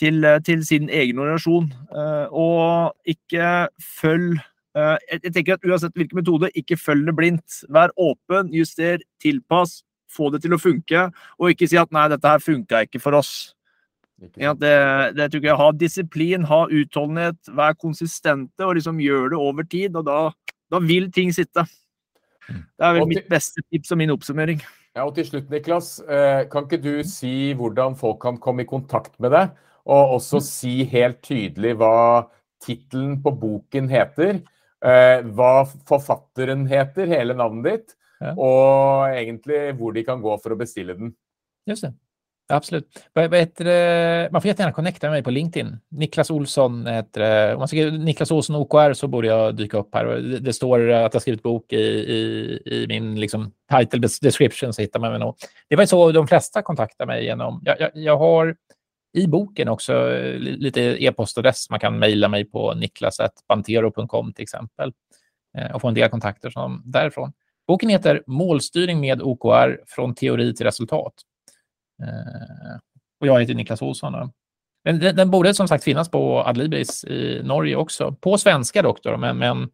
til, 0.00 0.24
eh, 0.24 0.40
til 0.44 0.64
sin 0.66 0.88
egen 0.90 1.18
organisasjon. 1.18 1.70
Eh, 1.94 2.26
og 2.30 2.94
ikke 3.06 3.68
følg 4.00 4.38
eh, 4.76 4.96
jeg 5.12 5.32
tenker 5.32 5.54
at 5.54 5.66
Uansett 5.66 5.94
hvilken 5.94 6.18
metode, 6.18 6.50
ikke 6.54 6.78
følg 6.80 7.06
det 7.06 7.16
blindt. 7.16 7.60
Vær 7.70 7.94
åpen, 7.96 8.52
juster, 8.54 8.98
tilpass, 9.22 9.82
få 10.10 10.30
det 10.34 10.42
til 10.44 10.54
å 10.54 10.60
funke. 10.60 11.08
Og 11.38 11.54
ikke 11.54 11.68
si 11.70 11.78
at 11.78 11.92
'nei, 11.92 12.08
dette 12.10 12.28
her 12.28 12.42
funka 12.42 12.84
ikke 12.86 13.02
for 13.02 13.18
oss'. 13.20 13.54
Ja, 14.38 14.54
det, 14.54 15.16
det 15.16 15.32
tror 15.32 15.42
jeg. 15.42 15.56
Ha 15.58 15.70
disiplin, 15.72 16.44
ha 16.44 16.64
utholdenhet, 16.70 17.38
vær 17.50 17.74
konsistente 17.74 18.62
og 18.64 18.76
liksom 18.78 19.00
gjør 19.02 19.34
det 19.34 19.38
over 19.38 19.66
tid. 19.66 19.96
Og 19.96 20.06
da, 20.06 20.30
da 20.70 20.78
vil 20.78 21.10
ting 21.12 21.34
sitte. 21.34 21.66
Mm. 22.48 22.62
Det 22.62 22.86
er 22.86 22.94
vel 22.94 23.10
mitt 23.10 23.28
beste 23.28 23.62
tips 23.72 23.90
og 23.90 23.98
min 23.98 24.14
oppsummering. 24.14 24.62
Ja, 24.94 25.02
og 25.02 25.16
til 25.16 25.26
slutt, 25.26 25.50
Niklas, 25.50 25.98
kan 26.06 26.66
ikke 26.66 26.78
du 26.78 27.02
si 27.02 27.52
hvordan 27.58 27.96
folk 27.98 28.20
kan 28.22 28.38
komme 28.38 28.62
i 28.62 28.68
kontakt 28.70 29.18
med 29.18 29.34
deg? 29.34 29.50
Og 29.84 30.16
også 30.18 30.40
mm. 30.40 30.46
si 30.46 30.74
helt 30.88 31.20
tydelig 31.24 31.74
hva 31.80 31.96
tittelen 32.64 33.18
på 33.24 33.34
boken 33.40 33.90
heter. 33.92 34.40
Eh, 34.84 35.18
hva 35.36 35.52
forfatteren 35.88 36.64
heter, 36.68 37.10
hele 37.10 37.36
navnet 37.36 37.68
ditt. 37.70 37.98
Ja. 38.20 38.32
Og 38.38 39.12
egentlig 39.12 39.66
hvor 39.78 39.92
de 39.96 40.06
kan 40.06 40.24
gå 40.24 40.38
for 40.40 40.54
å 40.54 40.60
bestille 40.60 40.96
den. 40.96 41.12
Just 41.68 41.86
det. 41.86 41.94
Absolut. 42.48 42.88
Man 43.14 43.30
får 44.42 44.46
jättegärna 44.46 44.72
connecta 44.72 45.06
med 45.06 45.12
mig 45.12 45.22
på 45.22 45.30
LinkedIn. 45.30 45.76
Niklas 45.88 46.30
Olsson 46.30 46.86
heter 46.86 47.54
Om 47.54 47.58
man 47.58 47.68
skriver 47.68 47.90
Niklas 47.90 48.30
Olsson 48.30 48.56
OKR 48.56 48.92
så 48.92 49.08
borde 49.08 49.28
jag 49.28 49.56
dyka 49.56 49.78
upp 49.78 49.94
här. 49.94 50.04
Det, 50.40 50.52
står 50.52 50.90
att 50.90 51.14
jag 51.14 51.22
skrivit 51.22 51.42
bok 51.42 51.72
i, 51.72 51.76
i, 51.76 52.62
i 52.66 52.86
min 52.88 53.20
liksom, 53.20 53.52
title 53.78 54.08
description 54.22 54.72
så 54.72 54.82
hittar 54.82 55.00
man 55.00 55.10
mig 55.10 55.20
nog. 55.20 55.36
Det 55.68 55.76
var 55.76 55.86
så 55.86 56.12
de 56.12 56.26
flesta 56.26 56.62
kontaktar 56.62 57.06
mig 57.06 57.24
genom. 57.24 57.62
Jag, 57.64 57.80
jag, 57.80 57.90
jag 57.94 58.16
har 58.16 58.56
i 59.14 59.26
boken 59.26 59.68
också 59.68 60.10
eh, 60.12 60.38
lite 60.38 60.80
e-postadress. 60.80 61.70
Man 61.70 61.80
kan 61.80 61.98
mejla 61.98 62.28
mig 62.28 62.44
på 62.44 62.74
niklas.bantero.com 62.74 64.32
till 64.32 64.42
exempel 64.42 64.92
eh, 65.58 65.74
och 65.74 65.80
få 65.80 65.88
en 65.88 65.94
del 65.94 66.10
kontakter 66.10 66.50
som 66.50 66.82
därifrån. 66.84 67.32
Boken 67.66 67.88
heter 67.88 68.22
Målstyrning 68.26 69.00
med 69.00 69.22
OKR 69.22 69.84
från 69.86 70.14
teori 70.14 70.54
till 70.54 70.66
resultat. 70.66 71.14
Eh, 72.02 72.78
och 73.20 73.26
jag 73.26 73.40
heter 73.40 73.54
Niklas 73.54 73.82
Olsson. 73.82 74.32
Den, 74.84 75.16
den, 75.16 75.30
borde 75.30 75.54
som 75.54 75.68
sagt 75.68 75.84
finnas 75.84 76.10
på 76.10 76.38
Adlibris 76.38 77.04
i 77.04 77.40
Norge 77.44 77.76
också. 77.76 78.16
På 78.20 78.38
svenska 78.38 78.82
dock, 78.82 79.02
då, 79.02 79.16
men, 79.16 79.38
men 79.38 79.68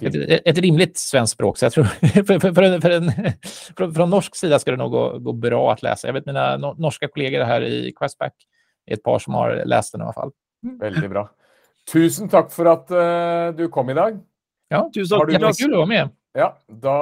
ett, 0.00 0.46
ett, 0.46 0.58
rimligt 0.58 0.98
svenskt 0.98 1.34
språk. 1.34 1.58
Så 1.58 1.64
jag 1.64 1.72
tror 1.72 1.84
för, 2.24 2.38
för, 2.38 2.52
för 2.52 2.62
en, 2.62 2.80
för 2.80 2.90
en, 2.90 3.12
från, 3.76 3.94
från 3.94 4.10
norsk 4.10 4.36
sida 4.36 4.58
ska 4.58 4.70
det 4.70 4.76
nog 4.76 4.90
gå, 4.90 5.18
gå, 5.18 5.32
bra 5.32 5.72
att 5.72 5.82
läsa. 5.82 6.08
Jag 6.08 6.14
vet 6.14 6.26
mina 6.26 6.56
norska 6.56 7.08
kollegor 7.08 7.44
här 7.44 7.62
i 7.62 7.92
Questback 7.92 8.34
et 8.86 9.02
par 9.04 9.22
som 9.22 9.38
har 9.38 9.62
läst 9.68 9.94
den 9.94 10.02
i 10.02 10.04
alla 10.04 10.16
fall. 10.16 10.34
Mm. 10.66 10.76
Veldig 10.80 11.10
bra. 11.12 11.26
Tusen 11.90 12.30
takk 12.30 12.52
for 12.54 12.70
at 12.70 12.90
uh, 12.94 13.50
du 13.56 13.66
kom 13.72 13.90
i 13.90 13.98
dag. 13.98 14.20
Ja, 14.72 14.84
tusen 14.94 15.18
takk. 15.18 15.32
Det 15.34 15.42
var 15.42 15.58
kul 15.58 15.74
å 15.74 15.82
være 15.82 15.92
med. 15.94 16.14
Ja, 16.38 16.52
da 16.66 16.98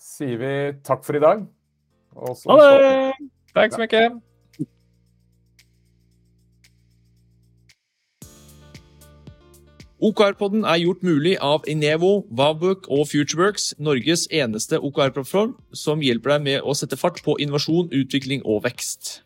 sier 0.00 0.40
vi 0.40 0.54
takk 0.84 1.06
for 1.06 1.16
i 1.16 1.22
dag. 1.22 1.46
ha 2.16 2.58
det! 2.58 3.30
Takk 3.54 3.72
så 3.74 3.86
mye. 3.86 4.10
OKR-podden 10.00 10.62
er 10.64 10.78
gjort 10.80 11.02
mulig 11.04 11.34
av 11.44 11.66
Inevo, 11.68 12.22
Wavbook 12.32 12.86
og 12.88 13.10
Futureworks, 13.10 13.74
Norges 13.76 14.22
eneste 14.32 14.78
OKR-plattform 14.80 15.52
som 15.76 16.00
hjelper 16.00 16.38
deg 16.38 16.46
med 16.46 16.64
å 16.64 16.72
sette 16.72 16.96
fart 16.96 17.20
på 17.26 17.34
innovasjon, 17.36 17.90
utvikling 17.92 18.40
og 18.48 18.62
vekst. 18.64 19.18